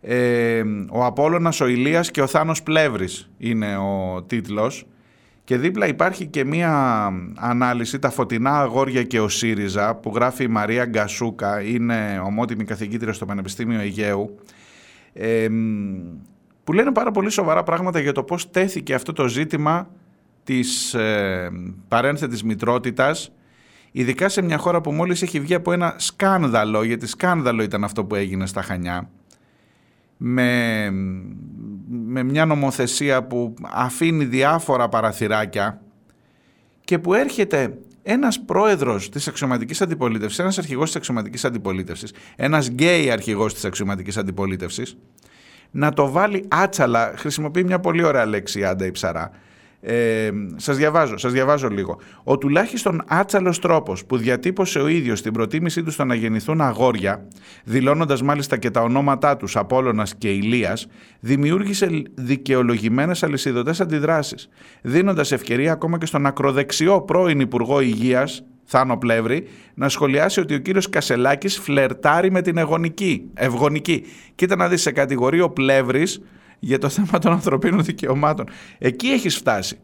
[0.00, 4.86] ε, ο Απόλλωνας, ο Ηλίας και ο Θάνος Πλεύρης είναι ο τίτλος.
[5.44, 10.48] Και δίπλα υπάρχει και μία ανάλυση, τα φωτεινά αγόρια και ο ΣΥΡΙΖΑ που γράφει η
[10.48, 14.38] Μαρία Γκασούκα, είναι ομότιμη καθηγήτρια στο Πανεπιστήμιο Αιγαίου.
[15.12, 15.48] Ε,
[16.66, 19.90] που λένε πάρα πολύ σοβαρά πράγματα για το πώς τέθηκε αυτό το ζήτημα
[20.44, 21.50] της ε,
[21.88, 23.30] παρένθετης μητρότητας
[23.92, 28.04] ειδικά σε μια χώρα που μόλις έχει βγει από ένα σκάνδαλο, γιατί σκάνδαλο ήταν αυτό
[28.04, 29.10] που έγινε στα Χανιά,
[30.16, 30.90] με,
[31.88, 35.80] με μια νομοθεσία που αφήνει διάφορα παραθυράκια
[36.84, 43.10] και που έρχεται ένας πρόεδρος της αξιωματικής αντιπολίτευσης, ένας αρχηγός της αξιωματικής αντιπολίτευσης, ένας γκέι
[43.10, 44.96] αρχηγός της αξιωματικής αντιπολίτευσης,
[45.70, 49.30] να το βάλει άτσαλα, χρησιμοποιεί μια πολύ ωραία λέξη η Άντα η Ψαρά,
[49.88, 51.98] ε, σας διαβάζω, σας διαβάζω λίγο.
[52.24, 57.26] Ο τουλάχιστον άτσαλος τρόπος που διατύπωσε ο ίδιος την προτίμησή του στο να γεννηθούν αγόρια,
[57.64, 60.86] δηλώνοντας μάλιστα και τα ονόματά τους Απόλλωνας και Ηλίας,
[61.20, 64.48] δημιούργησε δικαιολογημένες αλυσιδωτές αντιδράσεις,
[64.82, 70.58] δίνοντας ευκαιρία ακόμα και στον ακροδεξιό πρώην Υπουργό Υγείας, Θάνο Πλεύρη, να σχολιάσει ότι ο
[70.58, 74.04] κύριος Κασελάκης φλερτάρει με την εγωνική, ευγονική.
[74.34, 76.22] Κοίτα να δεις, σε κατηγορεί ο Πλεύρης
[76.58, 78.46] για το θέμα των ανθρωπίνων δικαιωμάτων.
[78.78, 79.78] Εκεί έχεις φτάσει.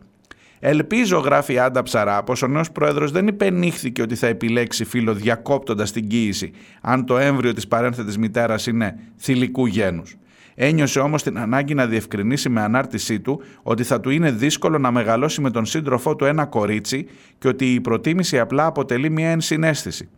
[0.64, 5.14] Ελπίζω, γράφει η Άντα Ψαρά, πω ο νέος πρόεδρος δεν υπενήχθηκε ότι θα επιλέξει φίλο
[5.14, 10.16] διακόπτοντας την κοίηση, αν το έμβριο της παρένθετης μητέρας είναι θηλυκού γένους.
[10.54, 14.90] Ένιωσε όμως την ανάγκη να διευκρινίσει με ανάρτησή του ότι θα του είναι δύσκολο να
[14.90, 17.06] μεγαλώσει με τον σύντροφό του ένα κορίτσι
[17.38, 20.08] και ότι η προτίμηση απλά αποτελεί μια ενσυναίσθηση.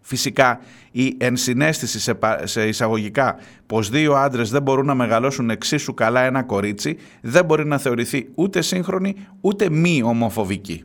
[0.00, 3.36] Φυσικά η ενσυναίσθηση σε, πα- σε εισαγωγικά
[3.66, 8.28] πως δύο άντρες δεν μπορούν να μεγαλώσουν εξίσου καλά ένα κορίτσι δεν μπορεί να θεωρηθεί
[8.34, 10.84] ούτε σύγχρονη ούτε μη ομοφοβική.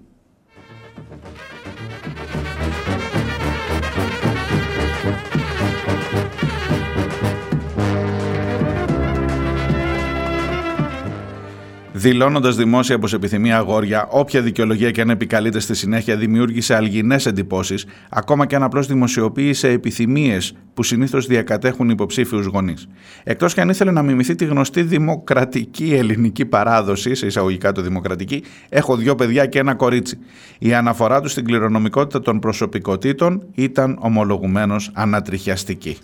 [11.99, 17.85] Δηλώνοντας δημόσια πως επιθυμεί αγόρια, όποια δικαιολογία και αν επικαλείται στη συνέχεια δημιούργησε αλγινές εντυπώσεις,
[18.09, 22.87] ακόμα και αν απλώς δημοσιοποίησε επιθυμίες που συνήθως διακατέχουν υποψήφιους γονείς.
[23.23, 28.43] Εκτός και αν ήθελε να μιμηθεί τη γνωστή δημοκρατική ελληνική παράδοση, σε εισαγωγικά το δημοκρατική,
[28.69, 30.17] έχω δύο παιδιά και ένα κορίτσι.
[30.59, 35.97] Η αναφορά του στην κληρονομικότητα των προσωπικότητων ήταν ομολογουμένως ανατριχιαστική.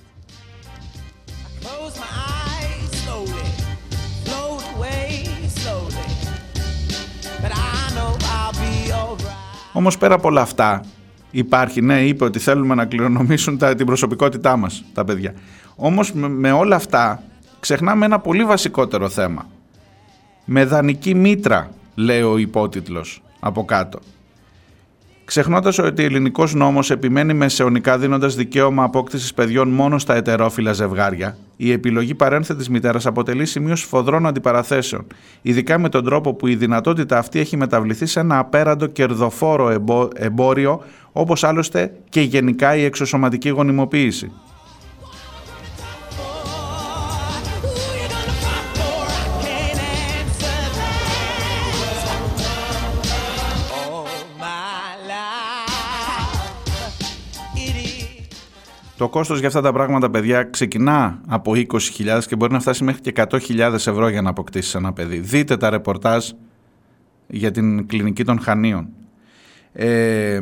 [9.75, 9.77] Alright.
[9.77, 10.83] Όμως πέρα από όλα αυτά,
[11.31, 15.33] υπάρχει, ναι, είπε ότι θέλουμε να κληρονομήσουν τα, την προσωπικότητά μας τα παιδιά.
[15.75, 17.23] Όμως με, με όλα αυτά
[17.59, 19.47] ξεχνάμε ένα πολύ βασικότερο θέμα.
[20.45, 23.99] Με δανεική μήτρα, λέει ο υπότιτλος από κάτω.
[25.25, 31.37] Ξεχνώντας ότι ο ελληνικός νόμος επιμένει μεσαιωνικά δίνοντας δικαίωμα απόκτησης παιδιών μόνο στα ετερόφιλα ζευγάρια,
[31.57, 35.07] η επιλογή παρένθετη μητέρας αποτελεί σημείο σφοδρών αντιπαραθέσεων,
[35.41, 40.07] ειδικά με τον τρόπο που η δυνατότητα αυτή έχει μεταβληθεί σε ένα απέραντο κερδοφόρο εμπο-
[40.15, 44.31] εμπόριο, όπως άλλωστε και γενικά η εξωσωματική γονιμοποίηση.
[58.97, 63.01] Το κόστος για αυτά τα πράγματα, παιδιά, ξεκινά από 20.000 και μπορεί να φτάσει μέχρι
[63.01, 65.19] και 100.000 ευρώ για να αποκτήσεις ένα παιδί.
[65.19, 66.29] Δείτε τα ρεπορτάζ
[67.27, 68.87] για την κλινική των Χανίων.
[69.73, 70.39] Ε,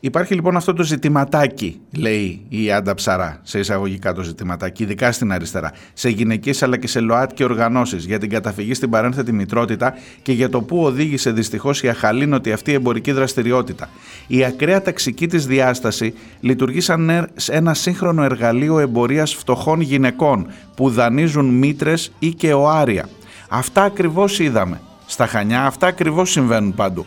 [0.00, 5.32] υπάρχει λοιπόν αυτό το ζητηματάκι, λέει η Άντα Ψαρά, σε εισαγωγικά το ζητηματάκι, ειδικά στην
[5.32, 10.32] αριστερά, σε γυναικείες αλλά και σε ΛΟΑΤ οργανώσεις για την καταφυγή στην παρένθετη μητρότητα και
[10.32, 13.88] για το που οδήγησε δυστυχώς η αχαλήνωτη αυτή εμπορική δραστηριότητα.
[14.26, 20.46] Η ακραία ταξική της διάσταση λειτουργεί σαν ε- ένα σύγχρονο εργαλείο εμπορίας φτωχών γυναικών
[20.76, 23.08] που δανείζουν μήτρες ή και οάρια.
[23.48, 27.06] Αυτά ακριβώς είδαμε στα Χανιά, αυτά ακριβώς συμβαίνουν παντού.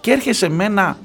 [0.00, 0.96] Και έρχεσαι με ένα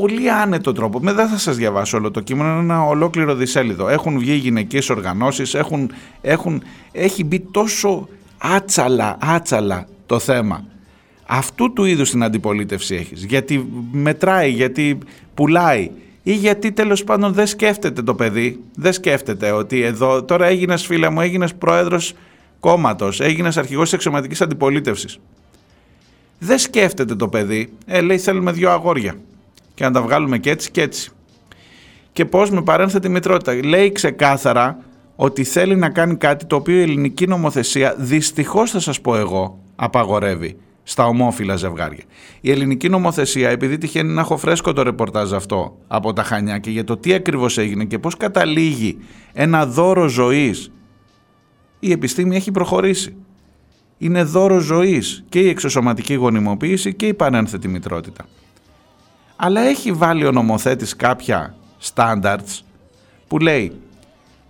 [0.00, 0.98] πολύ άνετο τρόπο.
[1.00, 3.88] Με δεν θα σας διαβάσω όλο το κείμενο, είναι ένα ολόκληρο δισέλιδο.
[3.88, 5.90] Έχουν βγει γυναικείες οργανώσεις, έχουν,
[6.20, 10.64] έχουν, έχει μπει τόσο άτσαλα, άτσαλα το θέμα.
[11.26, 13.24] Αυτού του είδους την αντιπολίτευση έχεις.
[13.24, 14.98] Γιατί μετράει, γιατί
[15.34, 15.90] πουλάει
[16.22, 21.10] ή γιατί τέλος πάντων δεν σκέφτεται το παιδί, δεν σκέφτεται ότι εδώ τώρα έγινες φίλε
[21.10, 22.14] μου, έγινες πρόεδρος
[22.60, 25.18] κόμματος, έγινες αρχηγός της εξωματικής αντιπολίτευσης.
[26.38, 29.14] Δεν σκέφτεται το παιδί, ε, λέει θέλουμε δύο αγόρια
[29.78, 31.10] και να τα βγάλουμε και έτσι και έτσι.
[32.12, 33.54] Και πώς με παρένθετη μητρότητα.
[33.64, 34.78] Λέει ξεκάθαρα
[35.16, 39.58] ότι θέλει να κάνει κάτι το οποίο η ελληνική νομοθεσία δυστυχώς θα σας πω εγώ
[39.76, 42.02] απαγορεύει στα ομόφυλα ζευγάρια.
[42.40, 46.70] Η ελληνική νομοθεσία, επειδή τυχαίνει να έχω φρέσκο το ρεπορτάζ αυτό από τα Χανιά και
[46.70, 48.98] για το τι ακριβώς έγινε και πώς καταλήγει
[49.32, 50.72] ένα δώρο ζωής,
[51.78, 53.16] η επιστήμη έχει προχωρήσει.
[53.98, 58.24] Είναι δώρο ζωής και η εξωσωματική γονιμοποίηση και η πανένθετη μητρότητα.
[59.40, 61.54] Αλλά έχει βάλει ο νομοθέτης κάποια
[61.94, 62.60] standards
[63.28, 63.80] που λέει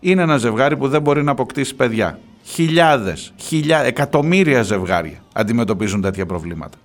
[0.00, 2.18] είναι ένα ζευγάρι που δεν μπορεί να αποκτήσει παιδιά.
[2.42, 6.78] Χιλιάδες, χιλιά, εκατομμύρια ζευγάρια αντιμετωπίζουν τέτοια προβλήματα.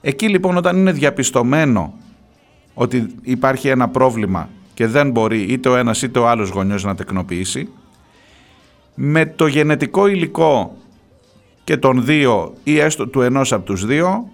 [0.00, 1.94] Εκεί λοιπόν όταν είναι διαπιστωμένο
[2.74, 6.94] ότι υπάρχει ένα πρόβλημα και δεν μπορεί είτε ο ένας είτε ο άλλος γονιός να
[6.94, 7.68] τεκνοποιήσει,
[8.94, 10.76] με το γενετικό υλικό
[11.64, 14.30] και των δύο ή έστω του ενός από τους δύο,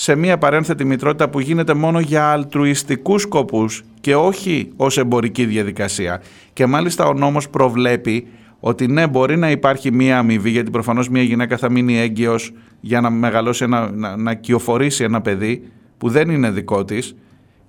[0.00, 6.22] σε μια παρένθετη μητρότητα που γίνεται μόνο για αλτρουιστικούς σκοπούς και όχι ως εμπορική διαδικασία.
[6.52, 8.26] Και μάλιστα ο νόμος προβλέπει
[8.60, 13.00] ότι ναι μπορεί να υπάρχει μία αμοιβή γιατί προφανώς μία γυναίκα θα μείνει έγκυος για
[13.00, 15.62] να μεγαλώσει, ένα, να, να κυοφορήσει ένα παιδί
[15.98, 17.14] που δεν είναι δικό της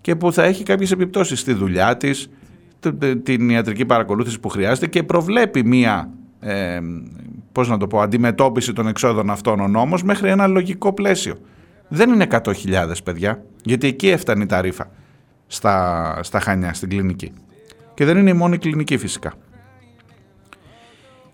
[0.02, 2.30] και που θα έχει κάποιες επιπτώσεις στη δουλειά της,
[2.80, 6.10] т- την ιατρική παρακολούθηση που χρειάζεται και προβλέπει μία
[6.40, 6.80] ε,
[7.52, 11.36] πώς να το πω, αντιμετώπιση των εξόδων αυτών ο νόμος μέχρι ένα λογικό πλαίσιο.
[11.90, 12.54] Δεν είναι 100.000
[13.04, 14.92] παιδιά, γιατί εκεί έφτανε η ταρίφα
[15.48, 17.32] στα, στα Χανιά, στην κλινική.
[17.94, 19.34] Και δεν είναι η μόνη κλινική φυσικά.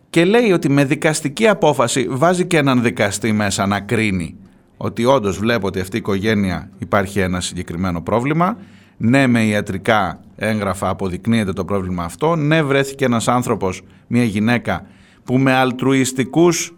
[0.10, 4.36] Και λέει ότι με δικαστική απόφαση βάζει και έναν δικαστή μέσα να κρίνει
[4.78, 8.58] ότι όντως βλέπω ότι αυτή η οικογένεια υπάρχει ένα συγκεκριμένο πρόβλημα.
[8.98, 12.36] Ναι, με ιατρικά έγγραφα αποδεικνύεται το πρόβλημα αυτό.
[12.36, 14.86] Ναι, βρέθηκε ένας άνθρωπος, μια γυναίκα
[15.24, 16.76] που με αλτρουιστικούς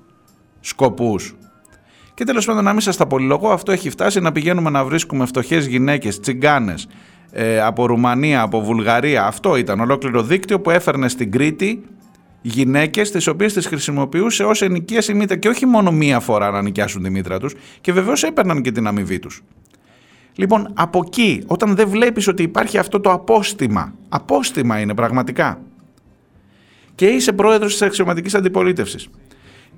[0.60, 1.36] σκοπούς
[2.18, 5.26] και τέλος πάντων να μην σας τα πολυλογώ, αυτό έχει φτάσει να πηγαίνουμε να βρίσκουμε
[5.26, 6.88] φτωχές γυναίκες, τσιγκάνες,
[7.32, 9.26] ε, από Ρουμανία, από Βουλγαρία.
[9.26, 11.84] Αυτό ήταν ολόκληρο δίκτυο που έφερνε στην Κρήτη
[12.42, 16.62] γυναίκες τις οποίες τις χρησιμοποιούσε ως ενοικίας η μήτρα και όχι μόνο μία φορά να
[16.62, 19.44] νοικιάσουν τη μήτρα τους και βεβαίως έπαιρναν και την αμοιβή τους.
[20.36, 25.62] Λοιπόν, από εκεί, όταν δεν βλέπεις ότι υπάρχει αυτό το απόστημα, απόστημα είναι πραγματικά,
[26.96, 29.10] και είσαι πρόεδρος της αξιωματικής αντιπολίτευσης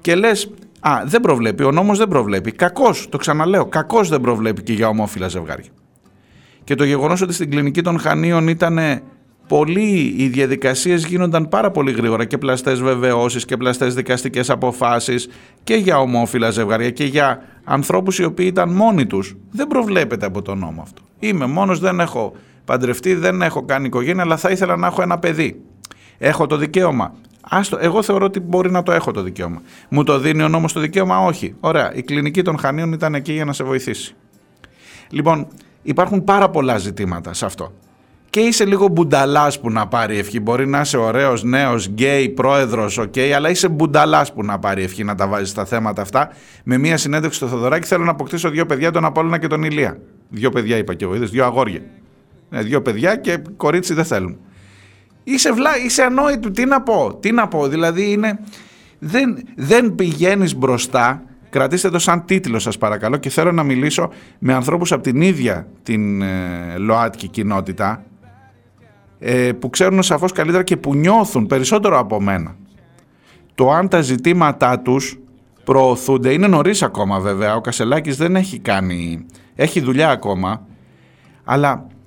[0.02, 4.64] και λες, α, δεν προβλέπει, ο νόμος δεν προβλέπει, κακός, το ξαναλέω, κακός δεν προβλέπει
[4.64, 5.70] και για ομόφυλα ζευγάρια.
[6.64, 8.80] Και το γεγονός ότι στην κλινική των Χανίων ήταν
[9.47, 15.30] πολύ, οι διαδικασίες γίνονταν πάρα πολύ γρήγορα και πλαστές βεβαιώσεις και πλαστές δικαστικές αποφάσεις
[15.64, 19.36] και για ομόφυλα ζευγάρια και για ανθρώπους οι οποίοι ήταν μόνοι τους.
[19.52, 21.02] Δεν προβλέπεται από τον νόμο αυτό.
[21.20, 22.34] Είμαι μόνος, δεν έχω
[22.66, 25.62] παντρευτεί, δεν έχω κάνει οικογένεια, αλλά θα ήθελα να έχω ένα παιδί.
[26.18, 27.14] Έχω το δικαίωμα.
[27.50, 29.62] Άστο, εγώ θεωρώ ότι μπορεί να το έχω το δικαίωμα.
[29.89, 31.56] Μου το δίνει ο νόμος το δικαίωμα, όχι.
[31.60, 34.16] Ωραία, η κλινική των Χανίων ήταν εκεί για να σε βοηθήσει.
[35.10, 35.47] Λοιπόν,
[35.82, 37.74] υπάρχουν πάρα πολλά ζητήματα σε αυτό.
[38.30, 40.39] Και είσαι λίγο μπουνταλάς που να πάρει ευχή.
[40.39, 45.04] Μπορεί να είσαι ωραίος, νέος, γκέι, πρόεδρος, οκ, αλλά είσαι μπουνταλάς που να πάρει ευχή
[45.04, 46.30] να τα βάζεις στα θέματα αυτά.
[46.64, 50.00] Με μία συνέντευξη στο Θεοδωράκη θέλω να αποκτήσω δύο παιδιά, τον Απόλλωνα και τον Ηλία.
[50.30, 51.82] Δύο παιδιά είπα και εγώ, είδες, δύο αγόρια.
[52.50, 54.38] Ναι, δύο παιδιά και κορίτσι δεν θέλουν.
[55.32, 58.40] Είσαι, βλά, είσαι ανόητο, τι να πω, τι να πω, δηλαδή είναι,
[59.00, 64.10] δεν, δεν πηγαίνεις μπροστά, κρατήστε το σαν τίτλο σας παρακαλώ και θέλω να μιλήσω
[64.40, 68.04] με ανθρώπους από την ίδια την ε, ΛΟΑΤΚΙ κοινότητα
[69.20, 72.56] ε, που ξέρουν σαφώς καλύτερα και που νιώθουν περισσότερο από μένα.
[73.56, 75.20] Το αν τα ζητήματά τους
[75.64, 79.26] προωθούνται, είναι νωρίς ακόμα βέβαια, ο Κασελάκης δεν έχει κάνει,
[79.56, 80.66] έχει δουλειά ακόμα,
[81.44, 81.99] αλλά ε,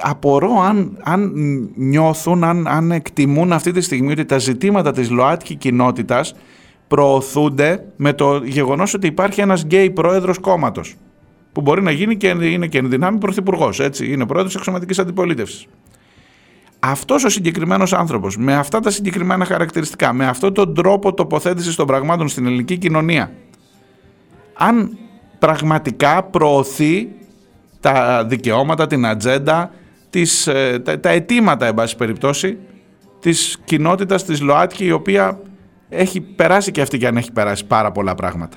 [0.00, 1.32] απορώ αν, αν
[1.74, 6.34] νιώθουν, αν, αν εκτιμούν αυτή τη στιγμή ότι τα ζητήματα της ΛΟΑΤΚΙ κοινότητας
[6.88, 10.94] προωθούνται με το γεγονός ότι υπάρχει ένας γκέι πρόεδρος κόμματος
[11.52, 15.66] που μπορεί να γίνει και είναι και εν δυνάμει πρωθυπουργός, έτσι, είναι πρόεδρος εξωματικής αντιπολίτευσης.
[16.78, 21.86] Αυτός ο συγκεκριμένος άνθρωπος με αυτά τα συγκεκριμένα χαρακτηριστικά, με αυτόν τον τρόπο τοποθέτησης των
[21.86, 23.32] πραγμάτων στην ελληνική κοινωνία,
[24.54, 24.98] αν
[25.38, 27.08] πραγματικά προωθεί
[27.80, 29.70] τα δικαιώματα, την ατζέντα,
[30.10, 32.58] τις, ε, τα, τα αιτήματα, εν πάση περιπτώσει,
[33.20, 35.40] της κοινότητας της ΛΟΑΤΚΙ, η οποία
[35.88, 38.56] έχει περάσει και αυτή και αν έχει περάσει πάρα πολλά πράγματα.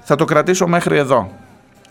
[0.00, 1.30] Θα το κρατήσω μέχρι εδώ.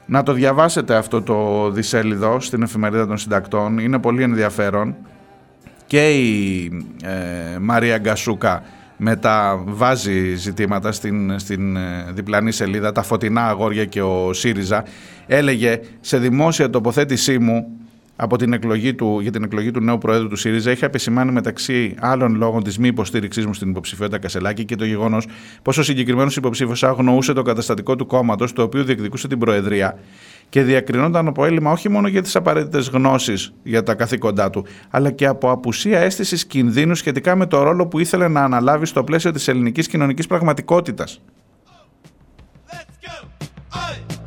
[0.06, 3.78] Να το διαβάσετε αυτό το δισέλιδο στην εφημερίδα των συντακτών.
[3.78, 4.96] Είναι πολύ ενδιαφέρον.
[5.86, 6.66] Και η
[7.04, 8.64] ε, Μαρία Γκασούκα
[9.02, 14.84] μεταβάζει ζητήματα στην, στην ε, διπλανή σελίδα, τα φωτεινά αγόρια και ο ΣΥΡΙΖΑ.
[15.28, 17.80] Έλεγε σε δημόσια τοποθέτησή μου
[18.16, 21.96] από την εκλογή του, για την εκλογή του νέου Προέδρου του ΣΥΡΙΖΑ έχει επισημάνει μεταξύ
[22.00, 25.28] άλλων λόγων της μη υποστήριξής μου στην υποψηφιότητα Κασελάκη και το γεγονός
[25.62, 30.00] πως ο συγκεκριμένος υποψήφιος αγνοούσε το καταστατικό του κόμματος, το οποίο διεκδικούσε την Προεδρία
[30.50, 35.12] και διακρινόταν από έλλειμμα όχι μόνο για τις απαραίτητες γνώσεις για τα καθήκοντά του, αλλά
[35.12, 39.32] και από απουσία αίσθησης κινδύνου σχετικά με το ρόλο που ήθελε να αναλάβει στο πλαίσιο
[39.32, 41.22] της ελληνικής κοινωνικής πραγματικότητας.
[42.72, 44.19] Let's go.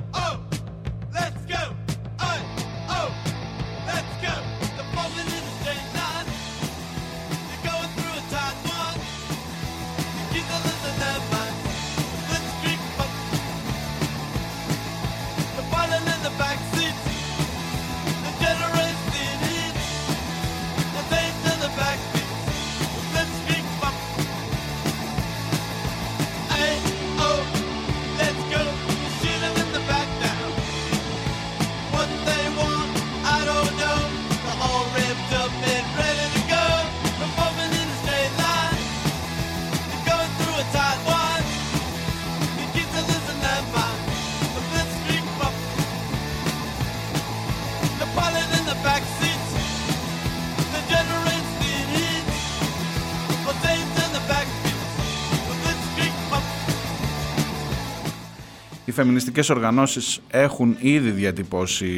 [58.93, 61.91] Οι φεμινιστικές οργανώσεις έχουν ήδη διατυπώσει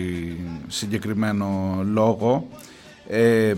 [0.66, 2.48] συγκεκριμένο λόγο.
[3.08, 3.52] Ε,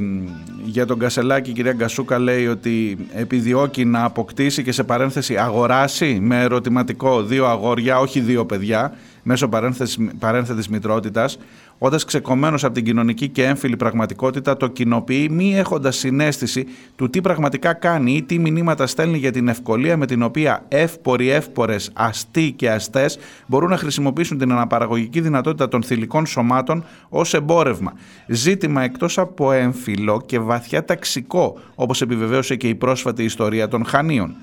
[0.65, 6.19] για τον Κασελάκη η κυρία Γκασούκα λέει ότι επιδιώκει να αποκτήσει και σε παρένθεση αγοράσει
[6.21, 11.39] με ερωτηματικό δύο αγόρια, όχι δύο παιδιά, μέσω παρένθεσης, παρένθετης μητρότητας,
[11.79, 16.67] όταν ξεκομμένος από την κοινωνική και έμφυλη πραγματικότητα το κοινοποιεί μη έχοντας συνέστηση
[16.97, 21.31] του τι πραγματικά κάνει ή τι μηνύματα στέλνει για την ευκολία με την οποία εύποροι,
[21.31, 27.93] εύπορες, αστεί και αστές μπορούν να χρησιμοποιήσουν την αναπαραγωγική δυνατότητα των θηλυκών σωμάτων ως εμπόρευμα.
[28.27, 34.35] Ζήτημα εκτός από έμφυλο και βαθιά ταξικό, όπως επιβεβαίωσε και η πρόσφατη ιστορία των Χανίων.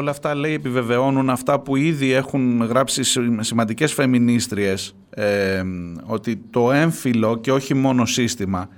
[0.00, 5.62] Όλα αυτά λέει επιβεβαιώνουν αυτά που ήδη έχουν γράψει σημα- σημαντικές φεμινίστριες ε,
[6.06, 8.68] ότι το έμφυλο και όχι μόνο σύστημα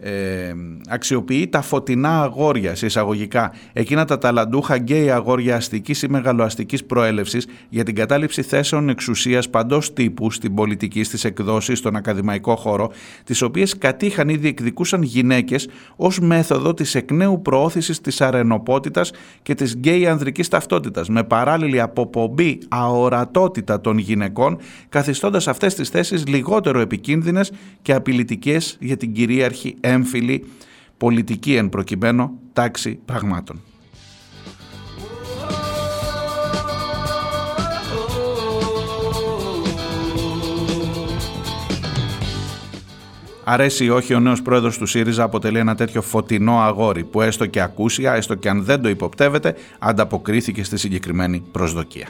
[0.00, 0.54] ε,
[0.88, 3.52] αξιοποιεί τα φωτεινά αγόρια σε εισαγωγικά.
[3.72, 9.92] Εκείνα τα ταλαντούχα γκέι αγόρια αστικής ή μεγαλοαστικής προέλευσης για την κατάληψη θέσεων εξουσίας παντός
[9.92, 12.90] τύπου στην πολιτική, στις εκδόσεις, στον ακαδημαϊκό χώρο
[13.24, 19.12] τις οποίες κατείχαν ή διεκδικούσαν γυναίκες ως μέθοδο της εκ νέου προώθησης της αρρενωπότητας
[19.42, 24.58] και της γκέι ανδρικής ταυτότητας με παράλληλη αποπομπή αορατότητα των γυναικών
[24.88, 27.52] καθιστώντας αυτές τις θέσεις λιγότερο επικίνδυνες
[27.82, 30.44] και απειλητικές για την κυρίαρχη έμφυλη
[30.96, 33.60] πολιτική εν προκειμένου τάξη πραγμάτων.
[43.50, 47.46] Αρέσει ή όχι ο νέος πρόεδρος του ΣΥΡΙΖΑ αποτελεί ένα τέτοιο φωτεινό αγόρι που έστω
[47.46, 52.08] και ακούσια, έστω και αν δεν το υποπτεύεται, ανταποκρίθηκε στη συγκεκριμένη προσδοκία.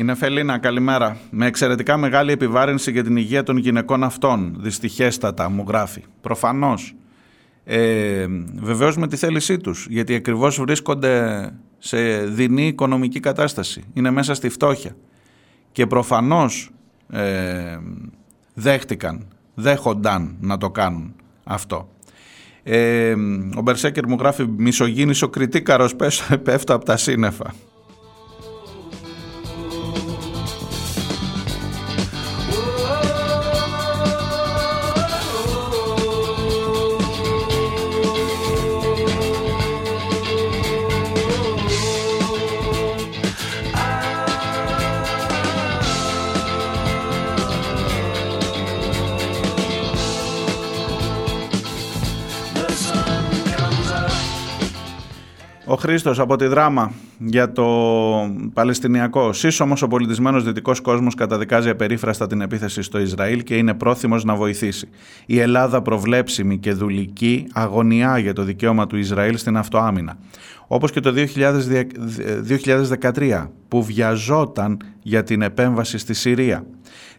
[0.00, 1.16] Η Νεφελίνα, καλημέρα.
[1.30, 4.56] Με εξαιρετικά μεγάλη επιβάρυνση για την υγεία των γυναικών αυτών.
[4.58, 6.02] Δυστυχέστατα, μου γράφει.
[6.20, 6.94] Προφανώς.
[7.64, 9.86] Ε, Βεβαίως με τη θέλησή τους.
[9.90, 13.84] Γιατί ακριβώς βρίσκονται σε δεινή οικονομική κατάσταση.
[13.92, 14.96] Είναι μέσα στη φτώχεια.
[15.72, 16.70] Και προφανώς
[17.10, 17.78] ε,
[18.54, 21.14] δέχτηκαν, δέχονταν να το κάνουν
[21.44, 21.88] αυτό.
[22.62, 23.14] Ε,
[23.56, 25.96] ο Μπερσέκερ μου γράφει μισογίνης ο κριτήκαρος
[26.42, 27.54] πέφτω από τα σύννεφα.
[55.70, 57.66] Ο Χρήστος από τη δράμα για το
[58.52, 59.32] Παλαιστινιακό.
[59.32, 64.34] Σύσσωμος ο πολιτισμένος δυτικός κόσμος καταδικάζει απερίφραστα την επίθεση στο Ισραήλ και είναι πρόθυμος να
[64.34, 64.88] βοηθήσει.
[65.26, 70.18] Η Ελλάδα προβλέψιμη και δουλική αγωνιά για το δικαίωμα του Ισραήλ στην αυτοάμυνα.
[70.66, 71.14] Όπως και το
[73.12, 76.64] 2013 που βιαζόταν για την επέμβαση στη Συρία.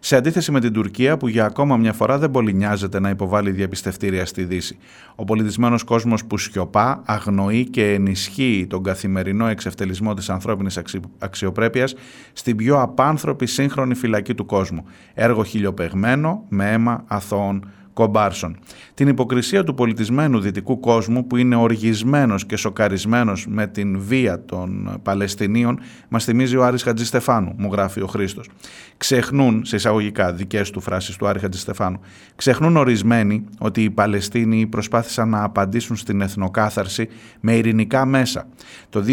[0.03, 3.51] Σε αντίθεση με την Τουρκία που για ακόμα μια φορά δεν πολύ νοιάζεται να υποβάλει
[3.51, 4.77] διαπιστευτήρια στη Δύση.
[5.15, 10.79] Ο πολιτισμένος κόσμος που σιωπά, αγνοεί και ενισχύει τον καθημερινό εξευτελισμό της ανθρώπινης
[11.17, 11.93] αξιοπρέπειας
[12.33, 14.85] στην πιο απάνθρωπη σύγχρονη φυλακή του κόσμου.
[15.13, 17.65] Έργο χιλιοπεγμένο με αίμα αθώων
[18.01, 18.57] κομπάρσων.
[18.93, 24.99] Την υποκρισία του πολιτισμένου δυτικού κόσμου που είναι οργισμένος και σοκαρισμένος με την βία των
[25.03, 25.79] Παλαιστινίων
[26.09, 28.49] μας θυμίζει ο Άρης Χατζηστεφάνου, μου γράφει ο Χρήστος.
[28.97, 31.99] Ξεχνούν, σε εισαγωγικά δικές του φράσεις του Άρη Χατζηστεφάνου,
[32.35, 37.07] ξεχνούν ορισμένοι ότι οι Παλαιστίνοι προσπάθησαν να απαντήσουν στην εθνοκάθαρση
[37.39, 38.47] με ειρηνικά μέσα.
[38.89, 39.03] Το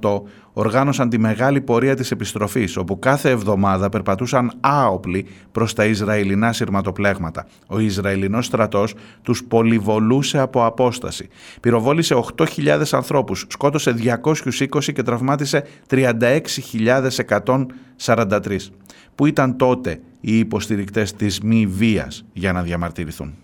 [0.00, 0.22] 2018
[0.52, 7.46] οργάνωσαν τη μεγάλη πορεία της επιστροφής, όπου κάθε εβδομάδα περπατούσαν άοπλοι προς τα Ισραηλινά σειρματοπλέγματα.
[7.66, 11.28] Ο Ισραηλινός στρατός τους πολυβολούσε από απόσταση.
[11.60, 18.72] Πυροβόλησε 8.000 ανθρώπους, σκότωσε 220 και τραυμάτισε 36.143,
[19.14, 23.34] που ήταν τότε οι υποστηρικτές της μη βίας για να διαμαρτυρηθούν;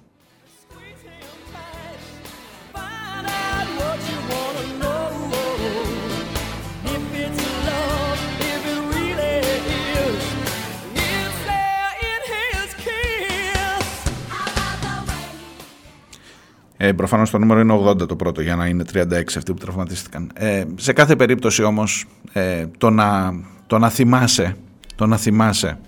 [16.81, 19.03] Ε, Προφανώς το νούμερο είναι 80 το πρώτο για να είναι 36
[19.37, 20.31] αυτοί που τραυματίστηκαν.
[20.35, 23.35] Ε, σε κάθε περίπτωση όμως ε, το, να,
[23.67, 24.57] το να θυμάσαι,
[24.95, 25.79] το να θυμάσαι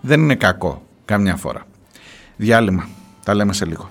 [0.00, 1.62] δεν είναι κακό καμιά φορά.
[2.36, 2.88] Διάλειμμα.
[3.24, 3.90] Τα λέμε σε λίγο.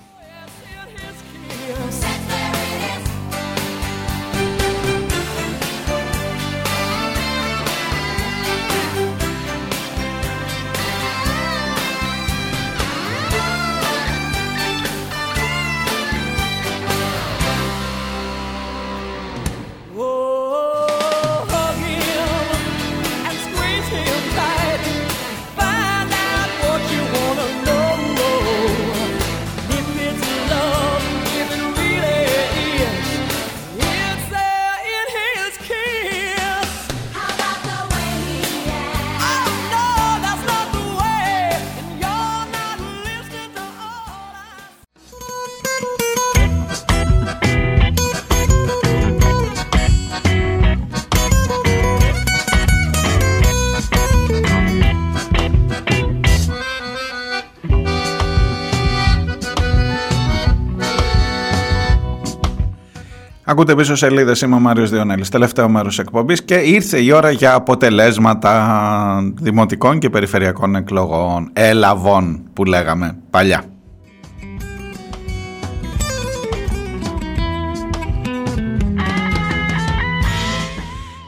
[63.70, 64.40] Ακούτε πίσω σελίδες.
[64.40, 65.28] Είμαι ο Μάριος Διονέλης.
[65.28, 71.50] Τελευταίο μέρος εκπομπής και ήρθε η ώρα για αποτελέσματα δημοτικών και περιφερειακών εκλογών.
[71.52, 73.64] Ελαβών που λέγαμε παλιά.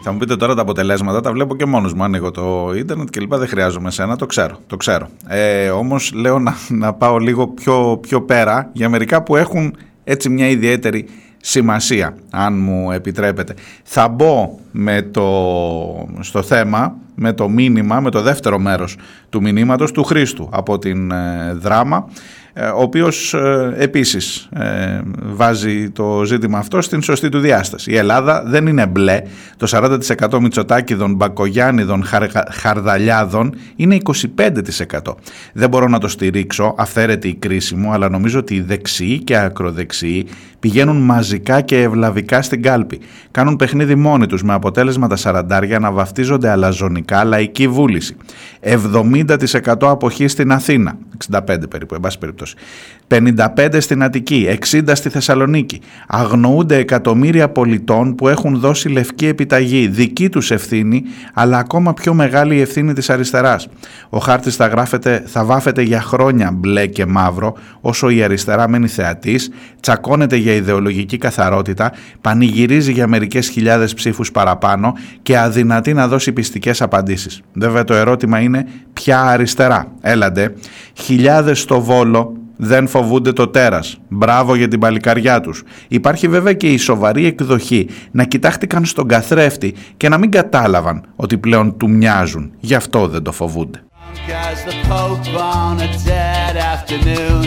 [0.03, 2.03] Θα μου πείτε τώρα τα αποτελέσματα, τα βλέπω και μόνος μου.
[2.03, 4.59] Ανοίγω το ίντερνετ και λοιπά, δεν χρειάζομαι σένα, το ξέρω.
[4.67, 5.09] Το ξέρω.
[5.27, 10.29] Ε, όμως λέω να, να πάω λίγο πιο, πιο πέρα για μερικά που έχουν έτσι
[10.29, 11.09] μια ιδιαίτερη
[11.45, 13.55] σημασία, αν μου επιτρέπετε.
[13.83, 18.97] Θα μπω με το, στο θέμα, με το μήνυμα, με το δεύτερο μέρος
[19.31, 25.91] του μηνύματος του Χρήστου από την ε, δράμα, ε, ο οποίος ε, επίσης ε, βάζει
[25.91, 27.91] το ζήτημα αυτό στην σωστή του διάσταση.
[27.91, 29.23] Η Ελλάδα δεν είναι μπλε.
[29.57, 29.67] Το
[30.29, 35.15] 40% Μητσοτάκηδων, Μπακογιάννηδων, Χαρ- Χαρδαλιάδων είναι 25%.
[35.53, 39.37] Δεν μπορώ να το στηρίξω, αυθαίρετη η κρίση μου, αλλά νομίζω ότι οι δεξιοί και
[39.37, 40.27] ακροδεξιοί
[40.61, 43.01] πηγαίνουν μαζικά και ευλαβικά στην κάλπη.
[43.31, 48.17] Κάνουν παιχνίδι μόνοι τους με αποτέλεσμα τα σαραντάρια να βαφτίζονται αλαζονικά λαϊκή βούληση.
[48.61, 49.27] 70%
[49.81, 50.99] αποχή στην Αθήνα,
[51.31, 52.41] 65 περίπου, εν πάση περιπτώσει.
[52.43, 52.57] minutos.
[53.13, 55.81] 55 στην Αττική, 60 στη Θεσσαλονίκη.
[56.07, 61.03] Αγνοούνται εκατομμύρια πολιτών που έχουν δώσει λευκή επιταγή, δική τους ευθύνη,
[61.35, 63.69] αλλά ακόμα πιο μεγάλη η ευθύνη της αριστεράς.
[64.09, 68.89] Ο χάρτης θα, γράφεται, θα βάφεται για χρόνια μπλε και μαύρο, όσο η αριστερά μένει
[68.89, 76.33] θεατής, τσακώνεται για ιδεολογική καθαρότητα, πανηγυρίζει για μερικές χιλιάδες ψήφους παραπάνω και αδυνατεί να δώσει
[76.33, 77.41] πιστικές απαντήσεις.
[77.53, 80.55] Βέβαια το ερώτημα είναι ποια αριστερά; Έλαντε,
[80.93, 83.99] χιλιάδες στο Βόλο δεν φοβούνται το τέρας.
[84.09, 85.63] Μπράβο για την παλικαριά τους.
[85.89, 91.39] Υπάρχει βέβαια και η σοβαρή εκδοχή να κοιτάχτηκαν στον καθρέφτη και να μην κατάλαβαν ότι
[91.39, 92.53] πλέον του μοιάζουν.
[92.61, 93.83] Γι' αυτό δεν το φοβούνται.
[94.51, 97.47] As the Pope on a dead afternoon,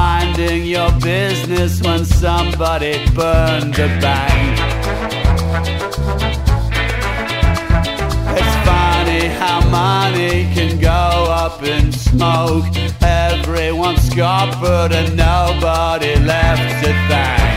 [0.00, 4.89] minding your business when somebody burned the bank.
[9.42, 11.04] How money can go
[11.44, 12.66] up in smoke.
[13.28, 17.50] Everyone's scuppered and nobody left to thank.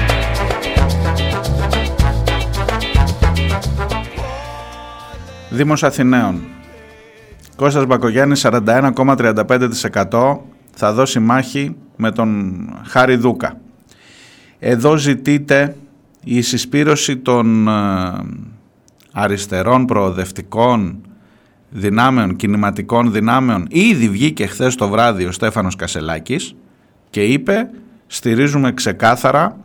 [5.50, 6.42] Δήμος Αθηναίων.
[7.56, 10.38] Κώστας Μπακογιάννης 41,35%
[10.74, 13.58] θα δώσει μάχη με τον Χάρη Δούκα.
[14.60, 15.76] Εδώ ζητείται
[16.24, 17.72] η συσπήρωση των ε,
[19.12, 21.02] αριστερών προοδευτικών
[21.74, 23.68] δυνάμεων, κινηματικών δυνάμεων.
[23.70, 26.56] Ήδη βγήκε χθες το βράδυ ο Στέφανος Κασελάκης
[27.10, 27.70] και είπε
[28.08, 29.58] στηρίζουμε ξεκάθαρα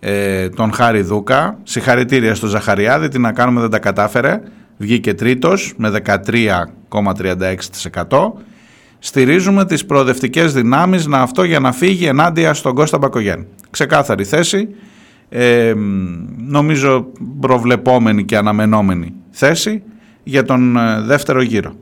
[0.00, 1.58] ε, τον Χάρη Δούκα.
[1.62, 4.40] Συγχαρητήρια στο Ζαχαριάδη, τι να κάνουμε δεν τα κατάφερε.
[4.76, 5.92] Βγήκε τρίτος με
[6.90, 8.32] 13,36%.
[8.98, 13.46] Στηρίζουμε τις προοδευτικές δυνάμεις να αυτό για να φύγει ενάντια στον Κώστα Μπακογιάννη.
[13.70, 14.68] Ξεκάθαρη θέση,
[15.28, 15.74] ε,
[16.36, 17.06] νομίζω
[17.40, 19.82] προβλεπόμενη και αναμενόμενη θέση
[20.28, 21.74] για τον ε, δεύτερο γύρο.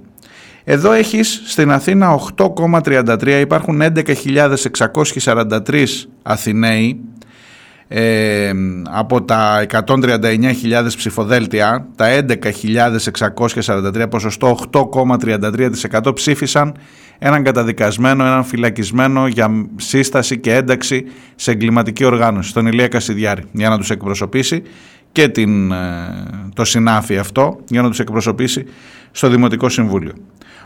[0.65, 5.87] Εδώ έχεις στην Αθήνα 8,33, υπάρχουν 11.643
[6.23, 7.01] Αθηναίοι
[7.89, 8.53] ε,
[8.91, 10.53] από τα 139.000
[10.97, 16.75] ψηφοδέλτια, τα 11.643 ποσοστό 8,33% ψήφισαν
[17.19, 21.05] έναν καταδικασμένο, έναν φυλακισμένο για σύσταση και ένταξη
[21.35, 24.63] σε εγκληματική οργάνωση, τον Ηλία Κασιδιάρη, για να τους εκπροσωπήσει
[25.17, 25.77] και την, ε,
[26.55, 28.65] το συνάφι αυτό, για να τους εκπροσωπήσει
[29.11, 30.13] στο Δημοτικό Συμβούλιο.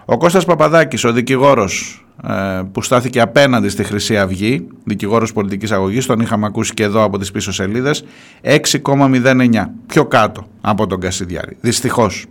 [0.04, 6.06] Ο Κώστας Παπαδάκης, ο δικηγόρος ε, που στάθηκε απέναντι στη Χρυσή Αυγή, δικηγόρος πολιτικής αγωγής,
[6.06, 8.04] τον είχαμε ακούσει και εδώ από τις πίσω σελίδες,
[8.42, 11.56] 6,09, πιο κάτω από τον Κασιδιάρη.
[11.60, 12.26] Δυστυχώς.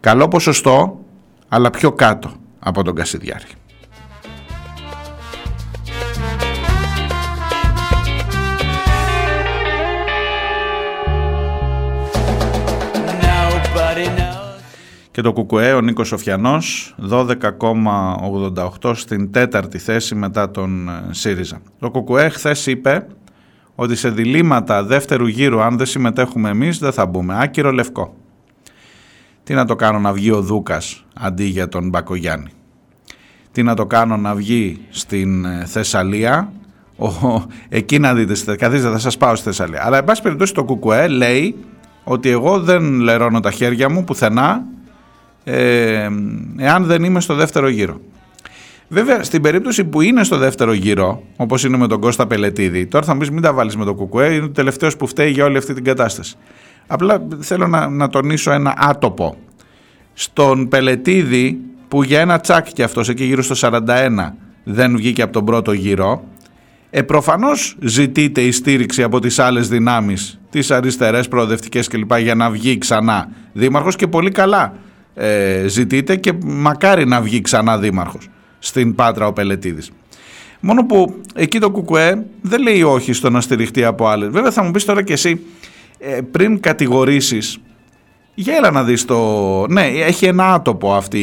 [0.00, 1.04] Καλό ποσοστό,
[1.48, 3.46] αλλά πιο κάτω από τον Κασιδιάρη.
[15.16, 21.60] Και το Κουκουέ, ο Νίκος Σοφιανός, 12,88 στην τέταρτη θέση μετά τον ε, ΣΥΡΙΖΑ.
[21.78, 23.06] Το Κουκουέ χθες είπε
[23.74, 27.36] ότι σε διλήμματα δεύτερου γύρου, αν δεν συμμετέχουμε εμείς, δεν θα μπούμε.
[27.38, 28.16] Άκυρο λευκό.
[29.44, 32.50] Τι να το κάνω να βγει ο Δούκας αντί για τον Μπακογιάννη;
[33.52, 36.52] Τι να το κάνω να βγει στην ε, Θεσσαλία;
[36.96, 37.08] Ο,
[37.68, 39.86] εκεί να δείτε, καθίστε θα σας πάω στη Θεσσαλία.
[39.86, 41.56] Αλλά εν πάση περιπτώσει το Κουκουέ λέει
[42.04, 44.64] ότι εγώ δεν λερώνω τα χέρια μου πουθενά
[45.48, 46.08] ε,
[46.56, 48.00] εάν δεν είμαι στο δεύτερο γύρο.
[48.88, 53.04] Βέβαια, στην περίπτωση που είναι στο δεύτερο γύρο, όπως είναι με τον Κώστα Πελετίδη, τώρα
[53.04, 55.44] θα μου πεις μην τα βάλεις με τον Κουκουέ, είναι ο τελευταίος που φταίει για
[55.44, 56.36] όλη αυτή την κατάσταση.
[56.86, 59.36] Απλά θέλω να, να τονίσω ένα άτοπο.
[60.14, 61.58] Στον Πελετίδη,
[61.88, 63.80] που για ένα τσάκ και αυτός εκεί γύρω στο 41
[64.64, 66.24] δεν βγήκε από τον πρώτο γύρο,
[66.90, 72.18] ε, προφανώς ζητείται η στήριξη από τις άλλες δυνάμεις, τις αριστερές, προοδευτικές κλπ.
[72.18, 74.74] για να βγει ξανά δήμαρχος και πολύ καλά
[75.16, 78.28] ε, ζητείται και μακάρι να βγει ξανά δήμαρχος
[78.58, 79.90] στην Πάτρα ο Πελετίδης.
[80.60, 84.28] Μόνο που εκεί το Κουκουέ δεν λέει όχι στο να στηριχτεί από άλλες.
[84.28, 85.40] Βέβαια θα μου πεις τώρα και εσύ
[85.98, 87.58] ε, πριν κατηγορήσεις
[88.34, 89.66] για έλα να δεις το...
[89.66, 91.22] Ναι, έχει ένα άτοπο αυτή,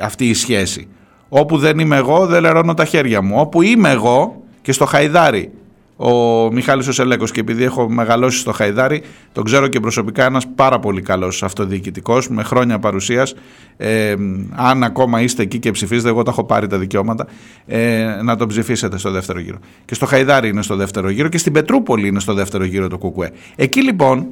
[0.00, 0.88] αυτή η σχέση.
[1.28, 3.34] Όπου δεν είμαι εγώ δεν λερώνω τα χέρια μου.
[3.38, 5.52] Όπου είμαι εγώ και στο Χαϊδάρι
[5.96, 9.02] ο Μιχάλης ο Σελέκος και επειδή έχω μεγαλώσει στο Χαϊδάρι
[9.32, 13.34] τον ξέρω και προσωπικά ένας πάρα πολύ καλός αυτοδιοικητικός με χρόνια παρουσίας.
[13.76, 14.14] Ε,
[14.50, 17.26] αν ακόμα είστε εκεί και ψηφίζετε εγώ τα έχω πάρει τα δικαιώματα
[17.66, 19.58] ε, να τον ψηφίσετε στο δεύτερο γύρο.
[19.84, 22.98] Και στο Χαϊδάρι είναι στο δεύτερο γύρο και στην Πετρούπολη είναι στο δεύτερο γύρο το
[22.98, 23.30] Κουκουέ.
[23.56, 24.26] Εκεί λοιπόν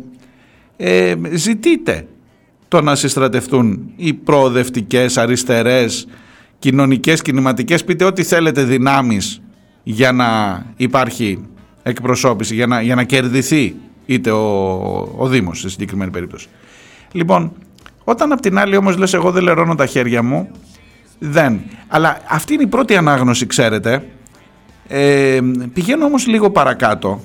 [0.76, 2.06] ε, ζητείτε
[2.68, 6.06] το να συστρατευτούν οι προοδευτικές, αριστερές,
[6.58, 9.40] κοινωνικές, κινηματικές, πείτε ό,τι θέλετε δυνάμεις
[9.82, 11.44] για να υπάρχει
[11.82, 13.74] εκπροσώπηση, για να, για να κερδιθεί
[14.06, 14.44] είτε ο,
[15.16, 16.48] ο Δήμος σε συγκεκριμένη περίπτωση.
[17.12, 17.52] Λοιπόν,
[18.04, 20.50] όταν απ' την άλλη όμως λες εγώ δεν λερώνω τα χέρια μου,
[21.18, 21.60] δεν.
[21.88, 24.04] Αλλά αυτή είναι η πρώτη ανάγνωση, ξέρετε.
[24.88, 25.40] Ε,
[25.72, 27.20] πηγαίνω όμως λίγο παρακάτω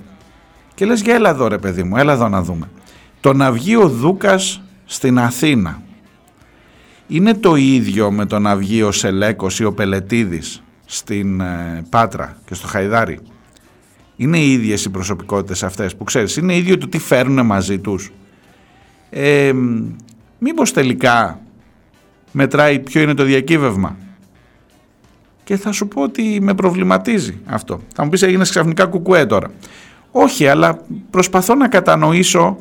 [0.73, 2.69] και λες για έλα εδώ ρε παιδί μου, έλα εδώ να δούμε.
[3.19, 5.81] Το να βγει ο Δούκας στην Αθήνα
[7.07, 12.37] είναι το ίδιο με το να βγει ο Σελέκος ή ο Πελετίδης στην ε, Πάτρα
[12.45, 13.19] και στο Χαϊδάρι.
[14.15, 18.11] Είναι οι ίδιες οι προσωπικότητες αυτές που ξέρεις, είναι ίδιο το τι φέρνουν μαζί τους.
[19.09, 19.51] Ε,
[20.39, 21.39] μήπως τελικά
[22.31, 23.97] μετράει ποιο είναι το διακύβευμα.
[25.43, 27.81] Και θα σου πω ότι με προβληματίζει αυτό.
[27.95, 29.51] Θα μου πεις έγινες ξαφνικά κουκουέ τώρα.
[30.11, 30.79] Όχι, αλλά
[31.09, 32.57] προσπαθώ να κατανοήσω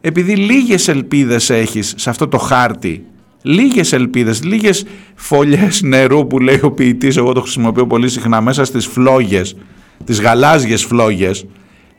[0.00, 3.06] επειδή λίγες ελπίδες έχεις σε αυτό το χάρτη
[3.46, 8.64] λίγες ελπίδες, λίγες φωλιές νερού που λέει ο ποιητής, εγώ το χρησιμοποιώ πολύ συχνά μέσα
[8.64, 9.56] στις φλόγες,
[10.04, 11.46] τις γαλάζιες φλόγες,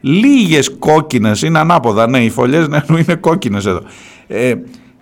[0.01, 3.81] λίγες κόκκινες, είναι ανάποδα, ναι, οι φωλιές νερού είναι κόκκινες εδώ.
[4.27, 4.53] Ε,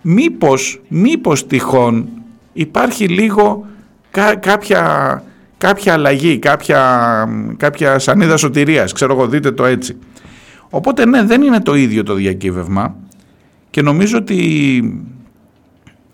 [0.02, 2.08] μήπως, μήπως τυχόν
[2.52, 3.66] υπάρχει λίγο
[4.10, 5.22] κα- κάποια,
[5.58, 9.96] κάποια αλλαγή, κάποια, κάποια σανίδα σωτηρίας, ξέρω εγώ δείτε το έτσι.
[10.70, 12.96] Οπότε ναι, δεν είναι το ίδιο το διακύβευμα
[13.70, 14.36] και νομίζω ότι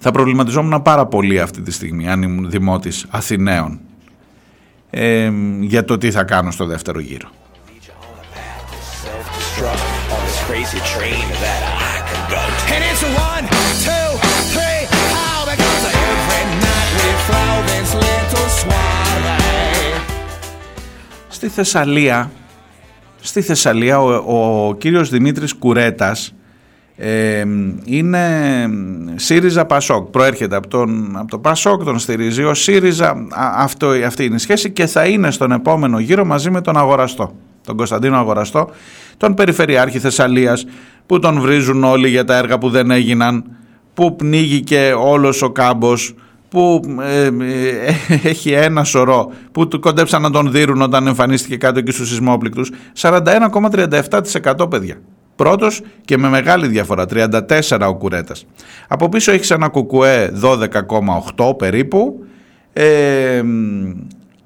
[0.04, 3.80] θα προβληματιζόμουν πάρα πολύ αυτή τη στιγμή αν ήμουν δημότης Αθηναίων
[4.90, 5.30] ε,
[5.60, 7.28] για το τι θα κάνω στο δεύτερο γύρο.
[9.04, 9.84] self-destruct
[10.14, 11.62] on this crazy train that
[11.92, 12.42] I can go.
[12.74, 13.44] And it's a one,
[13.86, 14.08] two,
[14.54, 14.80] three,
[15.16, 20.00] how because every night we throw this little swallow.
[21.28, 22.30] Στη Θεσσαλία,
[23.20, 26.34] στη Θεσσαλία ο, ο κύριος Δημήτρης Κουρέτας
[26.97, 27.44] ε,
[27.85, 28.20] είναι
[29.14, 30.10] ΣΥΡΙΖΑ Πασόκ.
[30.10, 33.10] Προέρχεται από, τον, από το Πασόκ, τον στηρίζει ο ΣΥΡΙΖΑ.
[33.10, 36.77] Α, αυτό, αυτή είναι η σχέση και θα είναι στον επόμενο γύρο μαζί με τον
[36.77, 37.35] Αγοραστό.
[37.66, 38.70] Τον Κωνσταντίνο Αγοραστό,
[39.16, 40.66] τον Περιφερειάρχη Θεσσαλίας
[41.06, 43.44] που τον βρίζουν όλοι για τα έργα που δεν έγιναν,
[43.94, 46.14] που πνίγηκε όλος ο κάμπος,
[46.48, 47.31] που ε, ε,
[48.31, 52.70] έχει ένα σωρό που του κοντέψαν να τον δίνουν όταν εμφανίστηκε κάτω εκεί στους σεισμόπληκτους
[53.01, 54.97] 41,37% παιδιά
[55.36, 58.46] πρώτος και με μεγάλη διαφορά 34 ο Κουρέτας
[58.88, 60.32] από πίσω έχεις ένα κουκουέ
[61.36, 62.24] 12,8 περίπου
[62.72, 63.42] ε,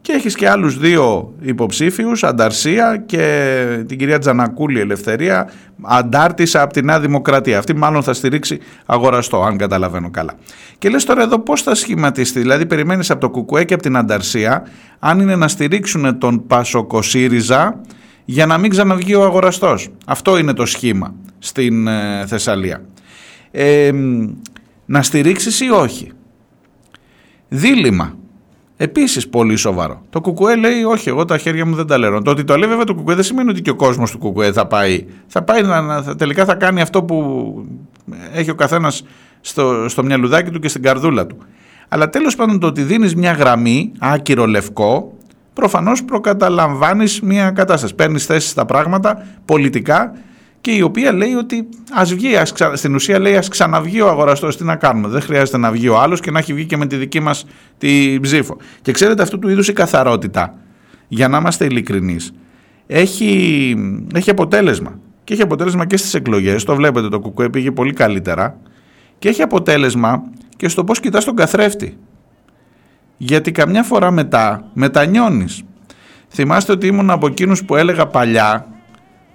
[0.06, 5.50] και έχεις και άλλους δύο υποψήφιους, Ανταρσία και την κυρία Τζανακούλη Ελευθερία,
[5.82, 7.58] αντάρτησα από τη Νέα Δημοκρατία.
[7.58, 10.32] Αυτή μάλλον θα στηρίξει αγοραστό, αν καταλαβαίνω καλά.
[10.78, 13.96] Και λες τώρα εδώ πώς θα σχηματιστεί, δηλαδή περιμένεις από το Κουκουέ και από την
[13.96, 14.66] Ανταρσία,
[14.98, 17.80] αν είναι να στηρίξουν τον Πασοκοσύριζα
[18.28, 19.88] για να μην ξαναβγεί ο αγοραστός.
[20.06, 22.84] Αυτό είναι το σχήμα στην ε, Θεσσαλία.
[23.50, 23.90] Ε,
[24.86, 26.10] να στηρίξεις ή όχι;
[27.48, 28.16] Δίλημα.
[28.76, 30.02] Επίσης πολύ σοβαρό.
[30.10, 32.22] Το Κουκουέ λέει: Όχι, εγώ τα χέρια μου δεν τα λερώνω.
[32.22, 34.52] Το ότι το λέει βέβαια το Κουκουέ δεν σημαίνει ότι και ο κόσμος του Κουκουέ
[34.52, 35.06] θα πάει.
[35.26, 37.54] Θα πάει να, να- θα- τελικά θα κάνει αυτό που
[38.32, 39.02] έχει ο καθένας
[39.40, 41.36] στο, στο μυαλουδάκι του και στην καρδούλα του.
[41.88, 45.15] Αλλά τέλος πάντων το ότι δίνεις μια γραμμή, άκυρο λευκό,
[45.56, 47.94] προφανώς προκαταλαμβάνεις μια κατάσταση.
[47.94, 50.12] Παίρνεις θέση στα πράγματα πολιτικά
[50.60, 52.76] και η οποία λέει ότι ας βγει, ας ξα...
[52.76, 55.98] στην ουσία λέει ας ξαναβγεί ο αγοραστός, τι να κάνουμε, δεν χρειάζεται να βγει ο
[55.98, 57.46] άλλος και να έχει βγει και με τη δική μας
[57.78, 58.56] τη ψήφο.
[58.82, 60.54] Και ξέρετε αυτού του είδους η καθαρότητα,
[61.08, 62.32] για να είμαστε ειλικρινείς,
[62.86, 63.74] έχει,
[64.14, 64.98] έχει αποτέλεσμα.
[65.24, 68.56] Και έχει αποτέλεσμα και στις εκλογές, το βλέπετε το κουκουέ πήγε πολύ καλύτερα
[69.18, 70.22] και έχει αποτέλεσμα
[70.56, 71.98] και στο πώς κοιτάς τον καθρέφτη.
[73.16, 75.62] Γιατί καμιά φορά μετά μετανιώνεις.
[76.28, 78.66] Θυμάστε ότι ήμουν από εκείνους που έλεγα παλιά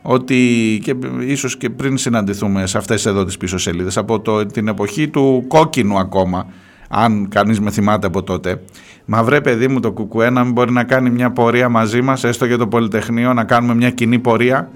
[0.01, 4.67] ότι και ίσως και πριν συναντηθούμε σε αυτές εδώ τις πίσω σελίδες από το, την
[4.67, 6.47] εποχή του κόκκινου ακόμα
[6.89, 8.61] αν κανείς με θυμάται από τότε
[9.05, 12.23] μα βρε παιδί μου το κουκουέ να μην μπορεί να κάνει μια πορεία μαζί μας
[12.23, 14.69] έστω για το Πολυτεχνείο να κάνουμε μια κοινή πορεία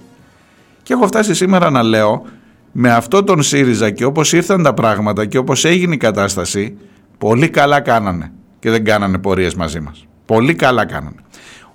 [0.84, 2.26] και έχω φτάσει σήμερα να λέω
[2.72, 6.78] με αυτό τον ΣΥΡΙΖΑ και όπως ήρθαν τα πράγματα και όπως έγινε η κατάσταση
[7.18, 8.32] πολύ καλά κάνανε
[8.66, 11.16] και δεν κάνανε πορείες μαζί μας πολύ καλά κάνανε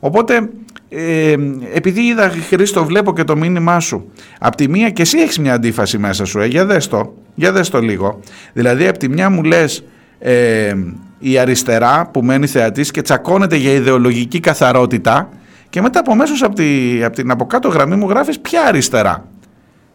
[0.02, 0.48] Οπότε,
[0.88, 1.34] ε,
[1.74, 4.10] επειδή είδα Χρήστο, βλέπω και το μήνυμά σου.
[4.40, 7.52] Απ' τη μία και εσύ έχεις μια αντίφαση μέσα σου, ε, για δες το, για
[7.52, 8.20] δες το λίγο.
[8.52, 9.84] Δηλαδή, απ' τη μια μου λες
[10.18, 10.74] ε,
[11.18, 15.28] η αριστερά που μένει θεατής και τσακώνεται για ιδεολογική καθαρότητα
[15.70, 19.26] Και μετά από μέσω από, τη, από την από κάτω γραμμή μου γράφεις ποια αριστερά.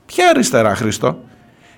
[0.05, 1.19] Ποια αριστερά, Χρήστο.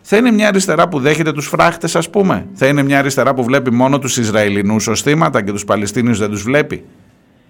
[0.10, 2.48] Θα είναι μια αριστερά που δέχεται τους φράχτες ας πούμε.
[2.54, 6.30] Θα είναι μια αριστερά που βλέπει μόνο τους Ισραηλινούς ως θύματα και τους Παλαιστίνιους δεν
[6.30, 6.86] τους βλέπει.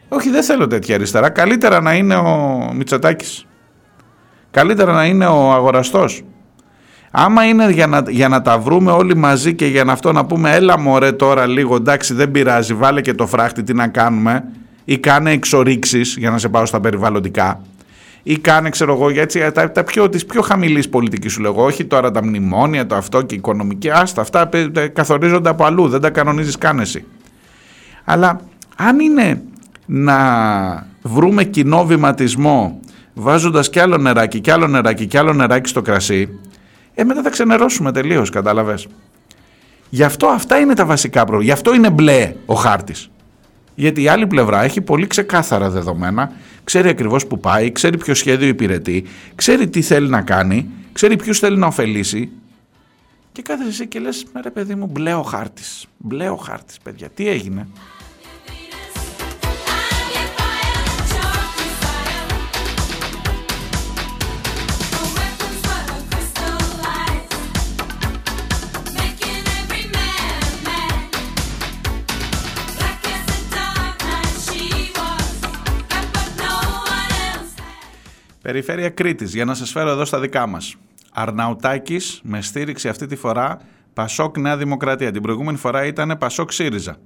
[0.08, 1.30] Όχι δεν θέλω τέτοια αριστερά.
[1.30, 3.46] Καλύτερα να είναι ο Μητσοτάκης.
[4.52, 6.24] Καλύτερα να είναι ο αγοραστός.
[7.12, 10.26] Άμα είναι για να, για να τα βρούμε όλοι μαζί και για να αυτό να
[10.26, 14.44] πούμε έλα μωρέ τώρα λίγο εντάξει δεν πειράζει βάλε και το φράχτη τι να κάνουμε
[14.86, 17.62] ή κάνε εξορίξεις για να σε πάω στα περιβαλλοντικά
[18.30, 21.64] ή κάνε ξέρω εγώ για έτσι, τα, τα πιο, της πιο χαμηλής πολιτικής σου λέγω.
[21.64, 25.66] Όχι τώρα τα μνημόνια το αυτό και η οικονομική άστα αυτά πε- τα καθορίζονται από
[25.66, 27.06] αλλού δεν τα κανονίζεις καν εσύ.
[28.04, 28.41] Αλλά
[28.76, 29.41] αν είναι
[29.86, 30.18] να
[31.02, 32.80] βρούμε κοινό βηματισμό
[33.14, 36.30] βάζοντας κι άλλο νεράκι κι άλλο νεράκι κι άλλο νεράκι στο κρασί
[36.94, 38.88] ε μετά θα ξενερώσουμε τελείως κατάλαβες
[39.90, 43.10] γι' αυτό αυτά είναι τα βασικά προβλήματα γι' αυτό είναι μπλε ο χάρτης
[43.80, 46.32] γιατί η άλλη πλευρά έχει πολύ ξεκάθαρα δεδομένα,
[46.64, 49.04] ξέρει ακριβώς που πάει, ξέρει ποιο σχέδιο υπηρετεί,
[49.36, 52.30] ξέρει τι θέλει να κάνει, ξέρει ποιους θέλει να ωφελήσει
[53.32, 57.10] και κάθεσαι εσύ και λες, ρε παιδί μου, μπλε ο χάρτης, μπλε ο χάρτης, παιδιά,
[57.10, 57.68] τι έγινε.
[78.48, 80.76] Περιφέρεια Κρήτης, για να σας φέρω εδώ στα δικά μας.
[81.14, 83.60] Αρναουτάκης με στήριξη αυτή τη φορά
[83.94, 85.11] Πασόκ Νέα Δημοκρατία.
[85.11, 86.98] Την προηγούμενη φορά ήταν Πασόκ ΣΥΡΙΖΑ.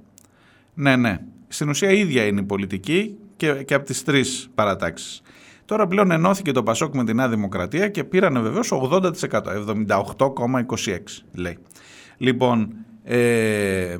[0.74, 1.18] Ναι, ναι.
[1.48, 5.22] Στην ουσία η ίδια είναι η πολιτική και, και από τις τρεις παρατάξεις.
[5.64, 9.10] Τώρα πλέον ενώθηκε το Πασόκ με τη Νέα Δημοκρατία και πήρανε βεβαίως 80%,
[10.16, 10.98] 78,26
[11.32, 11.58] λέει.
[12.16, 12.74] Λοιπόν,
[13.04, 13.96] ε,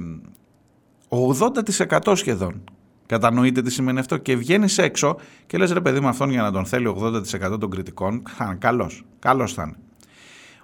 [1.09, 2.65] 80% σχεδόν.
[3.13, 5.17] Κατανοείτε τι σημαίνει αυτό και βγαίνεις έξω
[5.47, 6.95] και λες ρε παιδί με αυτόν για να τον θέλει
[7.53, 8.23] 80% των κριτικών,
[8.59, 9.05] καλός.
[9.19, 9.77] Καλός θα είναι.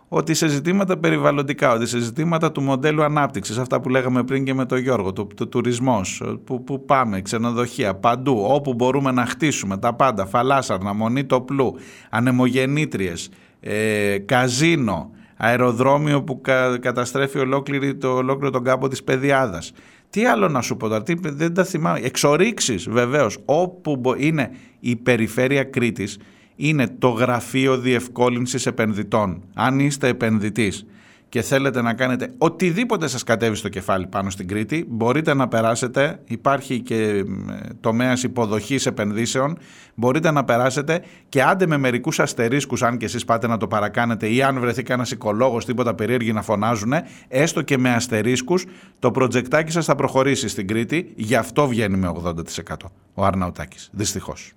[0.08, 4.54] Ότι σε ζητήματα περιβαλλοντικά, ότι σε ζητήματα του μοντέλου ανάπτυξης, αυτά που λέγαμε πριν και
[4.54, 9.78] με τον Γιώργο, το, το τουρισμός, που, που πάμε, ξενοδοχεία, παντού, όπου μπορούμε να χτίσουμε
[9.78, 11.74] τα πάντα, φαλάσσαρνα, μονή τοπλού,
[12.10, 13.28] ανεμογεννήτριες,
[13.60, 19.72] ε, καζίνο, αεροδρόμιο που κα- καταστρέφει ολόκληρη, το, ολόκληρο τον κάμπο της Παιδιάδας.
[20.10, 21.98] Τι άλλο να σου πω τώρα, τι, δεν τα θυμάμαι.
[22.02, 26.18] Εξορίξεις βεβαίως, όπου μπο- είναι η περιφέρεια Κρήτης,
[26.56, 29.43] είναι το γραφείο διευκόλυνσης επενδυτών.
[29.55, 30.86] Αν είστε επενδυτής
[31.28, 36.20] και θέλετε να κάνετε οτιδήποτε σας κατέβει στο κεφάλι πάνω στην Κρήτη, μπορείτε να περάσετε,
[36.24, 37.48] υπάρχει και μ,
[37.80, 39.59] τομέας υποδοχής επενδύσεων,
[39.94, 44.28] μπορείτε να περάσετε και άντε με μερικούς αστερίσκους, αν και εσείς πάτε να το παρακάνετε
[44.28, 46.92] ή αν βρεθεί κανένα οικολόγος, τίποτα περίεργοι να φωνάζουν,
[47.28, 48.64] έστω και με αστερίσκους,
[48.98, 52.74] το προτζεκτάκι σας θα προχωρήσει στην Κρήτη, γι' αυτό βγαίνει με 80%
[53.14, 54.52] ο Αρναουτάκης, δυστυχώς.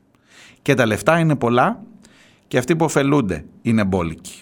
[0.61, 1.81] Και τα λεφτά είναι πολλά
[2.47, 4.41] και αυτοί που ωφελούνται είναι μπόλικοι.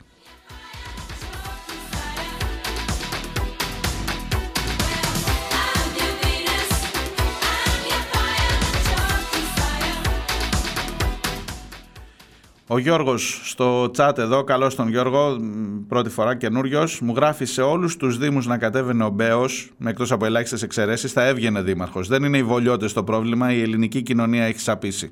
[12.71, 17.61] Ο Γιώργος στο chat εδώ, καλώς τον Γιώργο, μ, πρώτη φορά καινούριος, μου γράφει σε
[17.61, 22.07] όλους τους δήμους να κατέβαινε ο Μπέος, με εκτός από ελάχιστες εξαιρέσεις, θα έβγαινε δήμαρχος.
[22.07, 25.11] Δεν είναι οι βολιώτες το πρόβλημα, η ελληνική κοινωνία έχει σαπίσει.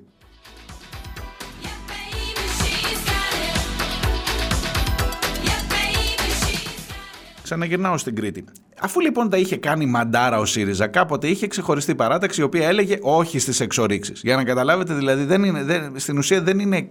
[7.43, 8.43] Ξαναγυρνάω στην Κρήτη.
[8.81, 12.97] Αφού λοιπόν τα είχε κάνει μαντάρα ο ΣΥΡΙΖΑ, κάποτε είχε ξεχωριστή παράταξη η οποία έλεγε
[13.01, 14.21] όχι στις εξορίξεις.
[14.23, 16.89] Για να καταλάβετε, δηλαδή, δεν είναι, δεν, στην ουσία δεν είναι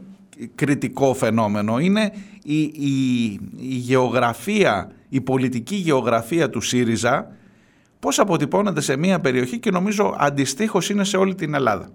[0.54, 1.78] κριτικό φαινόμενο.
[1.78, 3.24] Είναι η, η,
[3.56, 7.30] η γεωγραφία, η πολιτική γεωγραφία του ΣΥΡΙΖΑ
[8.00, 11.90] πώς αποτυπώνεται σε μια περιοχή και νομίζω αντιστοίχως είναι σε όλη την Ελλάδα.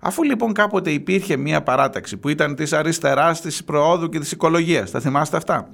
[0.00, 4.90] Αφού λοιπόν κάποτε υπήρχε μια παράταξη που ήταν της αριστεράς, της προόδου και της οικολογίας,
[4.90, 5.70] τα θυμάστε αυτά,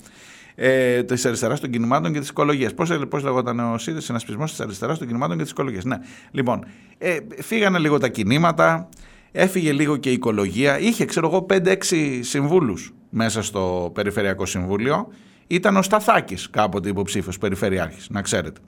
[0.54, 2.74] ε, της αριστεράς των κινημάτων και της οικολογίας.
[2.74, 5.84] Πώς πώς λεγόταν ο ΣΥΡΙΖΑ, συνασπισμός της αριστεράς των κινημάτων και της οικολογίας.
[5.84, 5.98] Ναι,
[6.30, 6.64] λοιπόν,
[6.98, 8.88] ε, φύγανε λίγο τα κινήματα,
[9.36, 10.78] έφυγε λίγο και η οικολογία.
[10.78, 15.08] Είχε, ξέρω εγώ, 5-6 συμβούλους μέσα στο Περιφερειακό Συμβούλιο.
[15.46, 18.60] Ήταν ο Σταθάκης κάποτε υποψήφιος περιφερειάρχης, να ξέρετε.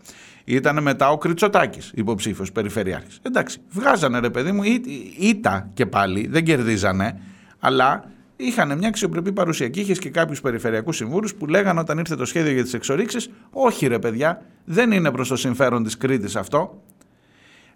[0.45, 3.19] Ήταν μετά ο Κριτσοτάκη υποψήφιος περιφερειάρχης.
[3.23, 7.21] Εντάξει, βγάζανε ρε παιδί μου, ή- ήττα και πάλι, δεν κερδίζανε,
[7.59, 8.05] αλλά
[8.37, 9.69] είχαν μια αξιοπρεπή παρουσία.
[9.69, 13.31] Και είχες και κάποιους περιφερειακούς συμβούλους που λέγανε όταν ήρθε το σχέδιο για τις εξορίξεις,
[13.51, 16.83] Όχι ρε παιδιά, δεν είναι προς το συμφέρον της Κρήτης αυτό.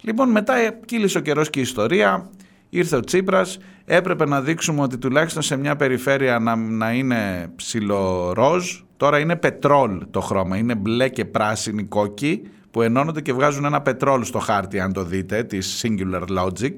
[0.00, 2.30] Λοιπόν, μετά ε, κύλησε ο καιρός και η ιστορία.
[2.74, 8.80] Ήρθε ο Τσίπρας, έπρεπε να δείξουμε ότι τουλάχιστον σε μια περιφέρεια να, να είναι ψιλοροζ.
[8.96, 13.80] Τώρα είναι πετρόλ το χρώμα, είναι μπλε και πράσινη κόκκι που ενώνονται και βγάζουν ένα
[13.80, 16.76] πετρόλ στο χάρτη αν το δείτε, της Singular Logic.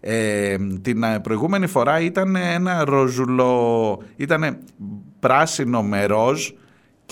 [0.00, 4.58] Ε, την ε, προηγούμενη φορά ήταν ένα ροζουλο, ήταν
[5.20, 6.50] πράσινο με ροζ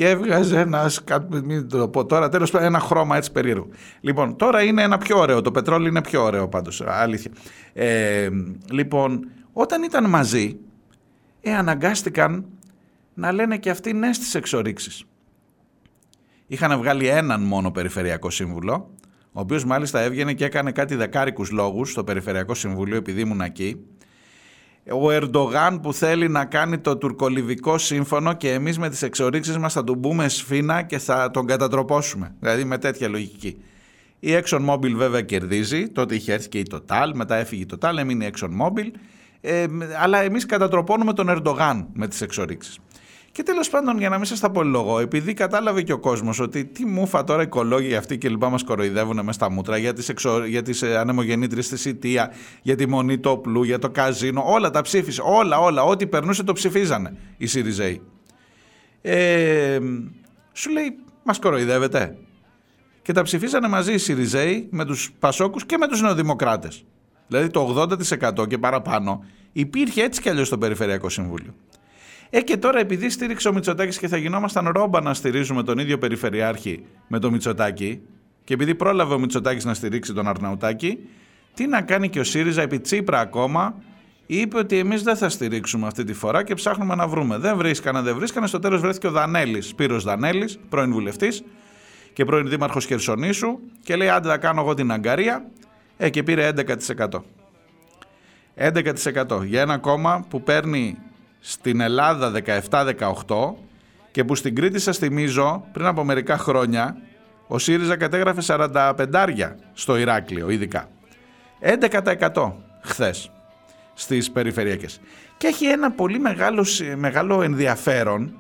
[0.01, 3.69] και έβγαζε ένας, σκά- μην το πω τώρα, τέλος πάντων ένα χρώμα έτσι περίεργο.
[4.01, 7.31] Λοιπόν, τώρα είναι ένα πιο ωραίο, το πετρόλαιο είναι πιο ωραίο πάντως, αλήθεια.
[7.73, 8.29] Ε,
[8.71, 10.59] λοιπόν, όταν ήταν μαζί,
[11.41, 12.45] ε, αναγκάστηκαν
[13.15, 15.05] να λένε και αυτοί ναι στις εξορίξεις.
[16.47, 18.91] Είχαν βγάλει έναν μόνο περιφερειακό σύμβουλο,
[19.33, 23.85] ο οποίος μάλιστα έβγαινε και έκανε κάτι δεκάρικους λόγους στο περιφερειακό συμβουλίο επειδή ήμουν εκεί.
[24.89, 29.73] Ο Ερντογάν που θέλει να κάνει το τουρκολιβικό σύμφωνο και εμείς με τις εξορίξεις μας
[29.73, 32.35] θα τον μπούμε σφίνα και θα τον κατατροπώσουμε.
[32.41, 33.63] Δηλαδή με τέτοια λογική.
[34.21, 38.25] Η ExxonMobil βέβαια κερδίζει, τότε είχε έρθει και η Total, μετά έφυγε η Total, έμεινε
[38.25, 38.91] η ExxonMobil,
[39.41, 39.67] ε,
[40.03, 42.79] αλλά εμείς κατατροπώνουμε τον Ερντογάν με τις εξορίξεις.
[43.33, 46.65] Και τέλος πάντων, για να μην σας τα πολυλογώ, επειδή κατάλαβε και ο κόσμος ότι
[46.65, 50.45] τι μούφα τώρα οικολόγοι αυτοί και λοιπά μας κοροϊδεύουν μέσα στα μούτρα για τις, εξο...
[50.45, 52.33] για τις ε, ανεμογεννήτριες στη Σιτία,
[52.63, 56.43] για τη μονή του όπλου, για το καζίνο, όλα τα ψήφισε, όλα, όλα, ό,τι περνούσε
[56.43, 58.03] το ψηφίζανε οι Σιριζέοι.
[59.03, 59.79] Ε,
[60.53, 62.17] σου λέει, μας κοροϊδεύετε.
[63.03, 66.85] Και τα ψηφίσανε μαζί οι Σιριζέοι με τους Πασόκους και με τους Νεοδημοκράτες.
[67.27, 67.87] Δηλαδή το
[68.41, 71.55] 80% και παραπάνω υπήρχε έτσι κι αλλιώς στο Περιφερειακό Συμβούλιο.
[72.31, 75.99] Ε και τώρα επειδή στήριξε ο Μητσοτάκης και θα γινόμασταν ρόμπα να στηρίζουμε τον ίδιο
[75.99, 78.01] Περιφερειάρχη με τον Μητσοτάκη
[78.45, 80.99] και επειδή πρόλαβε ο Μητσοτάκης να στηρίξει τον Αρναουτάκη,
[81.55, 83.75] τι να κάνει και ο ΣΥΡΙΖΑ επί Τσίπρα ακόμα,
[84.27, 87.39] είπε ότι εμείς δεν θα στηρίξουμε αυτή τη φορά και ψάχνουμε να βρούμε.
[87.39, 88.47] Δεν βρίσκανε, δεν βρίσκανε.
[88.47, 91.43] Στο τέλος βρέθηκε ο Δανέλης, Σπύρος Δανέλης, πρώην βουλευτής
[92.13, 95.45] και πρώην δήμαρχος Χερσονήσου και λέει άντε θα κάνω εγώ την αγκαρία
[95.97, 96.53] ε, και πήρε
[96.97, 97.09] 11%.
[98.57, 100.99] 11% για ένα κόμμα που παίρνει
[101.41, 102.33] στην Ελλάδα
[102.71, 103.55] 17-18
[104.11, 106.97] και που στην Κρήτη σας θυμίζω πριν από μερικά χρόνια
[107.47, 110.89] ο ΣΥΡΙΖΑ κατέγραφε 45 στο Ηράκλειο ειδικά.
[111.61, 112.53] 11%
[112.83, 113.31] χθες
[113.95, 115.01] στις περιφερειακές.
[115.37, 118.35] Και έχει ένα πολύ μεγάλο, συ- μεγάλο ενδιαφέρον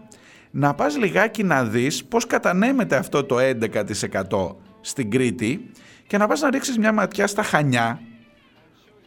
[0.50, 5.70] να πας λιγάκι να δεις πώς κατανέμεται αυτό το 11% στην Κρήτη
[6.06, 8.00] και να πας να ρίξεις μια ματιά στα Χανιά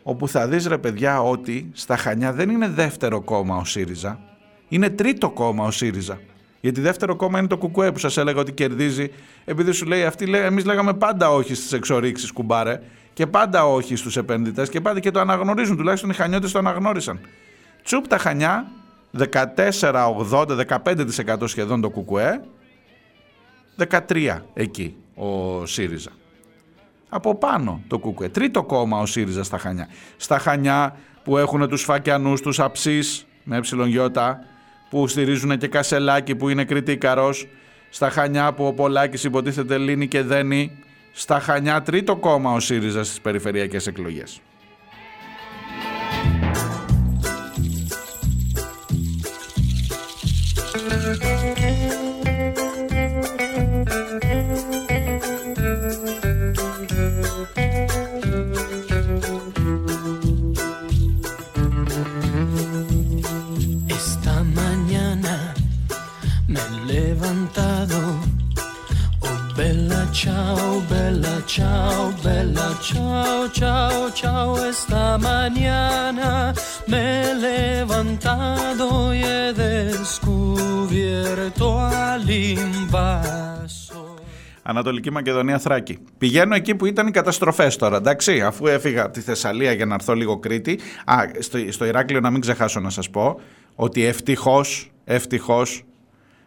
[0.03, 4.19] όπου θα δεις ρε παιδιά ότι στα Χανιά δεν είναι δεύτερο κόμμα ο ΣΥΡΙΖΑ,
[4.67, 6.19] είναι τρίτο κόμμα ο ΣΥΡΙΖΑ.
[6.61, 9.11] Γιατί δεύτερο κόμμα είναι το ΚΚΕ που σας έλεγα ότι κερδίζει,
[9.45, 12.81] επειδή σου λέει αυτή, λέει, εμείς λέγαμε πάντα όχι στις εξορίξεις κουμπάρε
[13.13, 17.19] και πάντα όχι στους επενδυτές και πάντα και το αναγνωρίζουν, τουλάχιστον οι Χανιώτες το αναγνώρισαν.
[17.83, 18.65] Τσουπ τα Χανιά,
[19.55, 22.41] 14-80-15% σχεδόν το ΚΚΕ,
[24.07, 26.11] 13 εκεί ο ΣΥΡΙΖΑ
[27.13, 28.29] από πάνω το Κούκουε.
[28.29, 29.87] Τρίτο κόμμα ο ΣΥΡΙΖΑ στα Χανιά.
[30.17, 34.39] Στα Χανιά που έχουν τους φακιανούς, τους αψείς με εψιλονγιώτα,
[34.89, 37.47] που στηρίζουν και Κασελάκη που είναι κριτήκαρος.
[37.89, 40.71] Στα Χανιά που ο Πολάκης υποτίθεται λύνει και δένει.
[41.11, 44.41] Στα Χανιά τρίτο κόμμα ο ΣΥΡΙΖΑ στις περιφερειακές εκλογές.
[71.53, 74.55] Bella ciao, bella ciao, ciao, ciao.
[74.71, 76.53] Esta mañana
[76.87, 83.81] me he levantado y he descubierto al invaso.
[84.65, 85.97] Ανατολική Μακεδονία Θράκη.
[86.17, 89.93] Πηγαίνω εκεί που ήταν οι καταστροφές τώρα, εντάξει, αφού έφυγα από τη Θεσσαλία για να
[89.93, 90.79] έρθω λίγο Κρήτη.
[91.05, 93.39] Α, στο, στο Ηράκλειο να μην ξεχάσω να σας πω
[93.75, 95.83] ότι ευτυχώς, ευτυχώς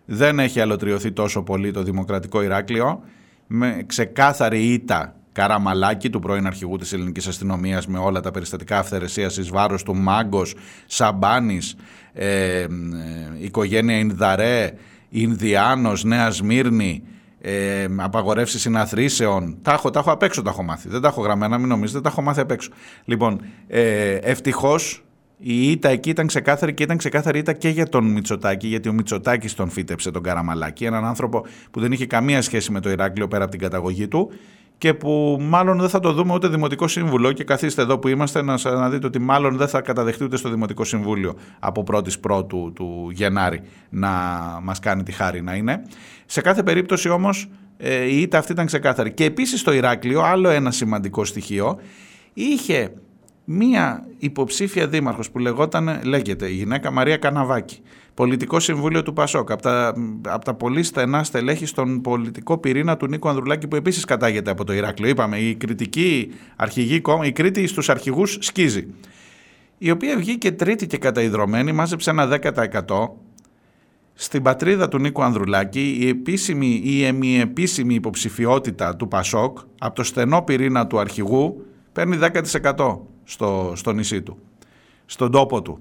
[0.05, 3.03] δεν έχει αλωτριωθεί τόσο πολύ το Δημοκρατικό Ηράκλειο.
[3.47, 9.37] Με ξεκάθαρη ήττα Καραμαλάκη, του πρώην αρχηγού της ελληνικής αστυνομίας με όλα τα περιστατικά αυθαιρεσίας
[9.37, 10.55] εις βάρος του Μάγκος,
[10.87, 11.77] Σαμπάνης,
[12.13, 12.67] ε, ε,
[13.39, 14.73] οικογένεια Ινδαρέ,
[15.09, 17.03] Ινδιάνος, Νέα Σμύρνη,
[17.41, 19.59] ε, απαγορεύσεις συναθρήσεων.
[19.63, 20.89] Τα έχω, τα έχω απ' έξω τα έχω μάθει.
[20.89, 22.71] Δεν τα έχω γραμμένα, μην νομίζετε, τα έχω μάθει απ' έξω.
[23.05, 25.06] Λοιπόν, ε, ευτυχώς
[25.39, 28.93] η ήττα εκεί ήταν ξεκάθαρη και ήταν ξεκάθαρη ήττα και για τον Μητσοτάκη, γιατί ο
[28.93, 33.29] Μητσοτάκης τον φύτεψε τον Καραμαλάκη, έναν άνθρωπο που δεν είχε καμία σχέση με το Ηράκλειο
[33.29, 34.31] πέρα από την καταγωγή του
[34.79, 38.43] και που μάλλον δεν θα το δούμε ούτε Δημοτικό Σύμβουλο και καθίστε εδώ που είμαστε
[38.43, 42.21] να, σα- να δείτε ότι μάλλον δεν θα καταδεχτεί ούτε στο Δημοτικό Συμβούλιο από 1η
[42.21, 44.09] Πρώτου του Γενάρη να
[44.63, 45.83] μας κάνει τη χάρη να είναι.
[46.27, 49.13] Σε κάθε περίπτωση όμως ε, η ήττα αυτή ήταν ξεκάθαρη.
[49.13, 51.79] Και επίσης το Ηράκλειο, άλλο ένα σημαντικό στοιχείο,
[52.35, 52.93] είχε
[53.49, 57.81] μία υποψήφια δήμαρχος που λεγόταν, λέγεται η γυναίκα Μαρία Καναβάκη,
[58.15, 59.95] πολιτικό συμβούλιο του Πασόκ, από τα,
[60.27, 64.65] από τα πολύ στενά στελέχη στον πολιτικό πυρήνα του Νίκο Ανδρουλάκη που επίσης κατάγεται από
[64.65, 65.09] το Ηράκλειο.
[65.09, 68.87] Είπαμε, η κριτική αρχηγή κόμμα, η Κρήτη στους αρχηγούς σκίζει.
[69.79, 73.09] Η οποία βγήκε τρίτη και καταϊδρωμένη, μάζεψε ένα 10%.
[74.15, 80.43] Στην πατρίδα του Νίκου Ανδρουλάκη η επίσημη ή εμιεπίσημη υποψηφιότητα του Πασόκ από το στενό
[80.43, 82.19] πυρήνα του αρχηγού παίρνει
[82.75, 84.39] 10% στο, στο νησί του,
[85.07, 85.79] στον τόπο του.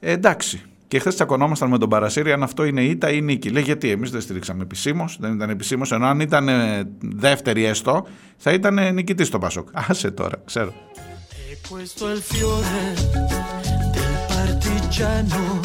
[0.00, 0.62] Ε, εντάξει.
[0.88, 3.50] Και χθες τσακωνόμασταν με τον Παρασύρη αν αυτό είναι ήττα ή νίκη.
[3.50, 8.06] Λέει γιατί εμείς δεν στηρίξαμε επισήμως, δεν ήταν επισήμως, ενώ αν ήταν ε, δεύτερη έστω,
[8.36, 9.68] θα ήταν νικητής στο Πασόκ.
[9.88, 10.72] Άσε τώρα, ξέρω.
[11.50, 12.80] E questo è il fiore
[13.94, 15.60] del partigiano.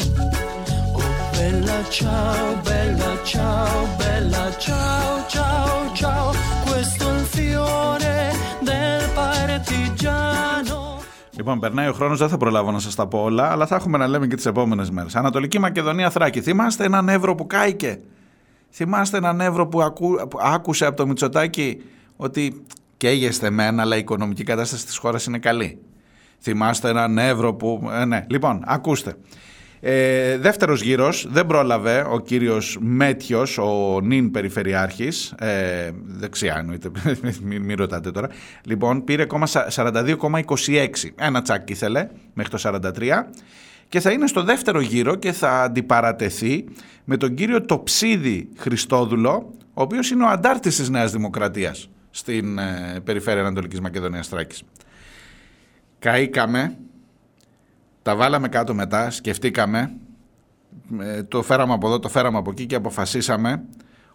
[0.98, 6.32] Oh bella ciao, bella ciao, bella ciao, ciao, ciao.
[6.64, 8.32] Questo è il fiore
[8.62, 10.63] del partigiano.
[11.36, 13.98] Λοιπόν, περνάει ο χρόνος, δεν θα προλάβω να σας τα πω όλα, αλλά θα έχουμε
[13.98, 15.16] να λέμε και τις επόμενες μέρες.
[15.16, 16.40] Ανατολική Μακεδονία Θράκη.
[16.40, 18.00] Θυμάστε έναν Εύρο που κάηκε.
[18.70, 21.82] Θυμάστε έναν Εύρο που, ακού, που άκουσε από το Μητσοτάκι
[22.16, 22.64] ότι
[22.96, 25.78] καίγεστε μεν, αλλά η οικονομική κατάσταση της χώρας είναι καλή.
[26.40, 27.90] Θυμάστε έναν Εύρο που.
[27.92, 29.16] Ε, ναι, λοιπόν, ακούστε.
[29.86, 36.90] Ε, δεύτερος γύρος, δεν πρόλαβε ο κύριος Μέτιος, ο νυν περιφερειάρχης, ε, δεξιά εννοείται,
[37.42, 38.28] μην, μην ρωτάτε τώρα,
[38.64, 43.26] λοιπόν πήρε ακόμα σα- 42,26, ένα τσάκ ήθελε μέχρι το 43
[43.88, 46.64] και θα είναι στο δεύτερο γύρο και θα αντιπαρατεθεί
[47.04, 53.00] με τον κύριο Τοψίδη Χριστόδουλο, ο οποίος είναι ο αντάρτης της Νέας Δημοκρατίας στην ε,
[53.04, 54.62] περιφέρεια Ανατολικής Μακεδονίας Θράκης.
[55.98, 56.76] Καήκαμε,
[58.04, 59.92] τα βάλαμε κάτω μετά, σκεφτήκαμε,
[61.00, 63.64] ε, το φέραμε από εδώ, το φέραμε από εκεί και αποφασίσαμε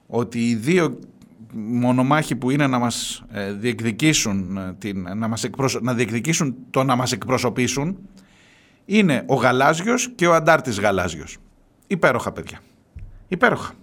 [0.08, 1.00] ότι οι δύο
[1.54, 6.84] μονομάχοι που είναι να μας ε, διεκδικήσουν, ε, την, να, μας εκπροσω- να διεκδικήσουν το
[6.84, 7.98] να μας εκπροσωπήσουν
[8.86, 11.38] είναι ο Γαλάζιος και ο Αντάρτης Γαλάζιος.
[11.88, 12.60] Υπέροχα παιδιά.
[13.28, 13.74] Υπέροχα.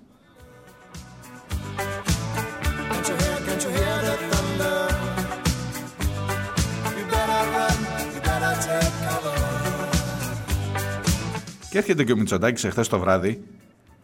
[11.77, 13.43] Και έρχεται και ο Μητσοτάκης εχθές το βράδυ,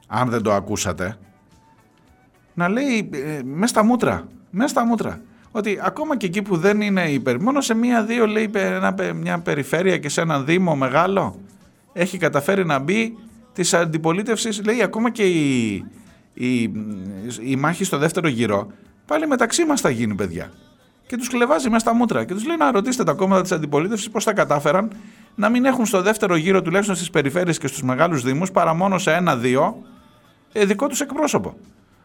[0.06, 1.16] αν δεν το ακούσατε,
[2.54, 5.20] να λέει ε, μέσα στα μούτρα, μέσα στα μούτρα,
[5.50, 9.14] ότι ακόμα και εκεί που δεν είναι υπέρ, μόνο σε μία-δύο λέει πε- ένα πε-
[9.14, 11.40] μια περιφέρεια και σε έναν δήμο μεγάλο,
[11.92, 13.16] έχει καταφέρει να μπει
[13.52, 15.74] της αντιπολίτευσης, λέει ακόμα και η,
[16.34, 16.62] η,
[17.40, 18.70] η μάχη στο δεύτερο γύρο,
[19.06, 20.52] πάλι μεταξύ μας θα γίνει παιδιά.
[21.06, 24.10] Και τους κλεβάζει μέσα στα μούτρα και τους λέει να ρωτήσετε τα κόμματα της αντιπολίτευσης
[24.10, 24.90] πώς θα κατάφεραν
[25.34, 28.98] να μην έχουν στο δεύτερο γύρο τουλάχιστον στις περιφέρειες και στους μεγάλους δήμους παρά μόνο
[28.98, 29.82] σε ένα-δύο
[30.52, 31.54] ε, δικό τους εκπρόσωπο.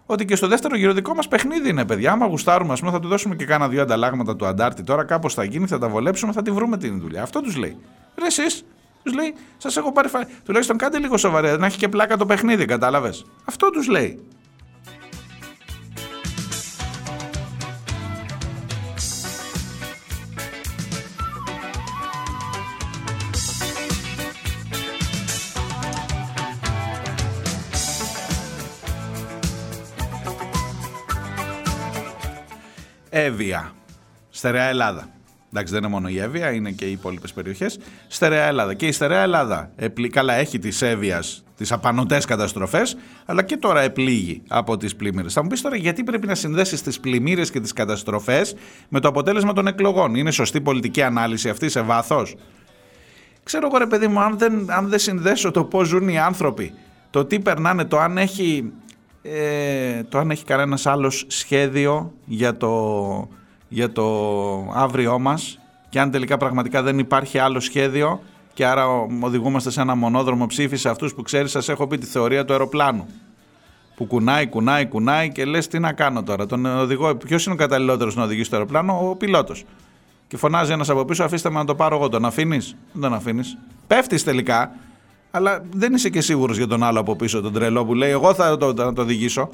[0.05, 2.11] Ότι και στο δεύτερο γύρο δικό μας παιχνίδι είναι, παιδιά.
[2.11, 4.83] Άμα γουστάρουμε, ας πούμε, θα του δώσουμε και κάνα δύο ανταλλάγματα του αντάρτη.
[4.83, 7.21] Τώρα κάπως θα γίνει, θα τα βολέψουμε, θα τη βρούμε την δουλειά.
[7.21, 7.77] Αυτό τους λέει.
[8.19, 8.65] Ρε, εσείς,
[9.03, 10.07] τους λέει, σας έχω πάρει.
[10.07, 10.19] Φα...
[10.45, 13.25] Τουλάχιστον κάντε λίγο σοβαρέ, να έχει και πλάκα το παιχνίδι, κατάλαβες.
[13.45, 14.19] Αυτό τους λέει.
[33.17, 33.71] Εύβοια.
[34.29, 35.07] Στερεά Ελλάδα.
[35.53, 37.79] Εντάξει, δεν είναι μόνο η Εύβοια, είναι και οι υπόλοιπες περιοχές.
[38.07, 38.73] Στερεά Ελλάδα.
[38.73, 40.09] Και η Στερεά Ελλάδα, επλη...
[40.09, 45.33] καλά, έχει της Εύβοιας τις απανοτές καταστροφές, αλλά και τώρα επλήγει από τις πλημμύρες.
[45.33, 48.55] Θα μου πεις τώρα γιατί πρέπει να συνδέσεις τις πλημμύρες και τις καταστροφές
[48.89, 52.35] με το αποτέλεσμα των εκλογών; Είναι σωστή πολιτική ανάλυση αυτή σε βάθος;
[53.43, 56.73] Ξέρω εγώ ρε παιδί μου, αν δεν, αν δεν συνδέσω το πώς ζουν οι άνθρωποι,
[57.09, 58.71] το τι περνάνε, το αν έχει,
[59.33, 63.27] ε, το αν έχει κανένας άλλος σχέδιο για το,
[63.67, 64.05] για το
[64.73, 65.59] αύριό μας
[65.89, 68.21] και αν τελικά πραγματικά δεν υπάρχει άλλο σχέδιο
[68.53, 72.05] και άρα ο- οδηγούμαστε σε ένα μονόδρομο ψήφισε αυτούς που ξέρεις σας έχω πει τη
[72.05, 73.05] θεωρία του αεροπλάνου
[73.95, 76.45] που κουνάει, κουνάει, κουνάει και λες τι να κάνω τώρα.
[76.45, 79.65] Τον οδηγό, ποιος είναι ο καταλληλότερος να οδηγήσει το αεροπλάνο, ο πιλότος.
[80.27, 82.09] Και φωνάζει ένας από πίσω, αφήστε με να το πάρω εγώ.
[82.09, 83.57] Τον αφήνεις, δεν τον αφήνεις.
[83.87, 84.71] Πέφτεις τελικά,
[85.31, 88.33] αλλά δεν είσαι και σίγουρος για τον άλλο από πίσω, τον τρελό που λέει: Εγώ
[88.33, 89.49] θα το, θα το οδηγήσω.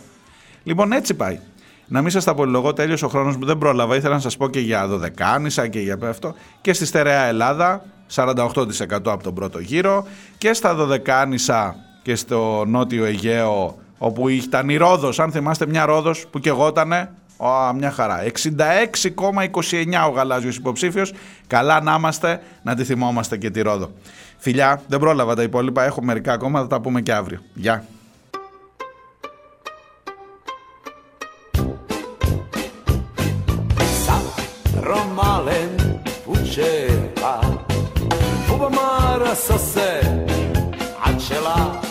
[0.64, 1.40] Λοιπόν, έτσι πάει.
[1.88, 3.95] Να μην σας τα πολυλογώ, τέλειωσε ο χρόνος μου, δεν πρόλαβα.
[3.95, 6.34] Ήθελα να σας πω και για Δωδεκάνησα και για αυτό.
[6.62, 7.86] Και στη στερεά Ελλάδα,
[8.16, 10.08] 48% από τον πρώτο γύρο.
[10.38, 16.28] Και στα Δωδεκάνησα και στο νότιο Αιγαίο, όπου ήταν η Ρόδος, αν θυμάστε μια Ρόδος
[16.28, 18.24] που κεγότανε, Ω, μια χαρά.
[18.24, 21.14] 66,29 ο γαλάζιος υποψήφιος.
[21.48, 23.91] Καλά να είμαστε, να τη θυμόμαστε και τη Ρόδο.
[24.44, 27.40] Φιλιά, δεν πρόλαβα τα υπόλοιπα, έχω μερικά ακόμα, θα τα πούμε και αύριο.
[27.53, 27.86] Γεια.
[34.91, 35.74] Romalen
[36.34, 37.34] uceva
[39.34, 39.91] nasose
[41.07, 41.82] Acela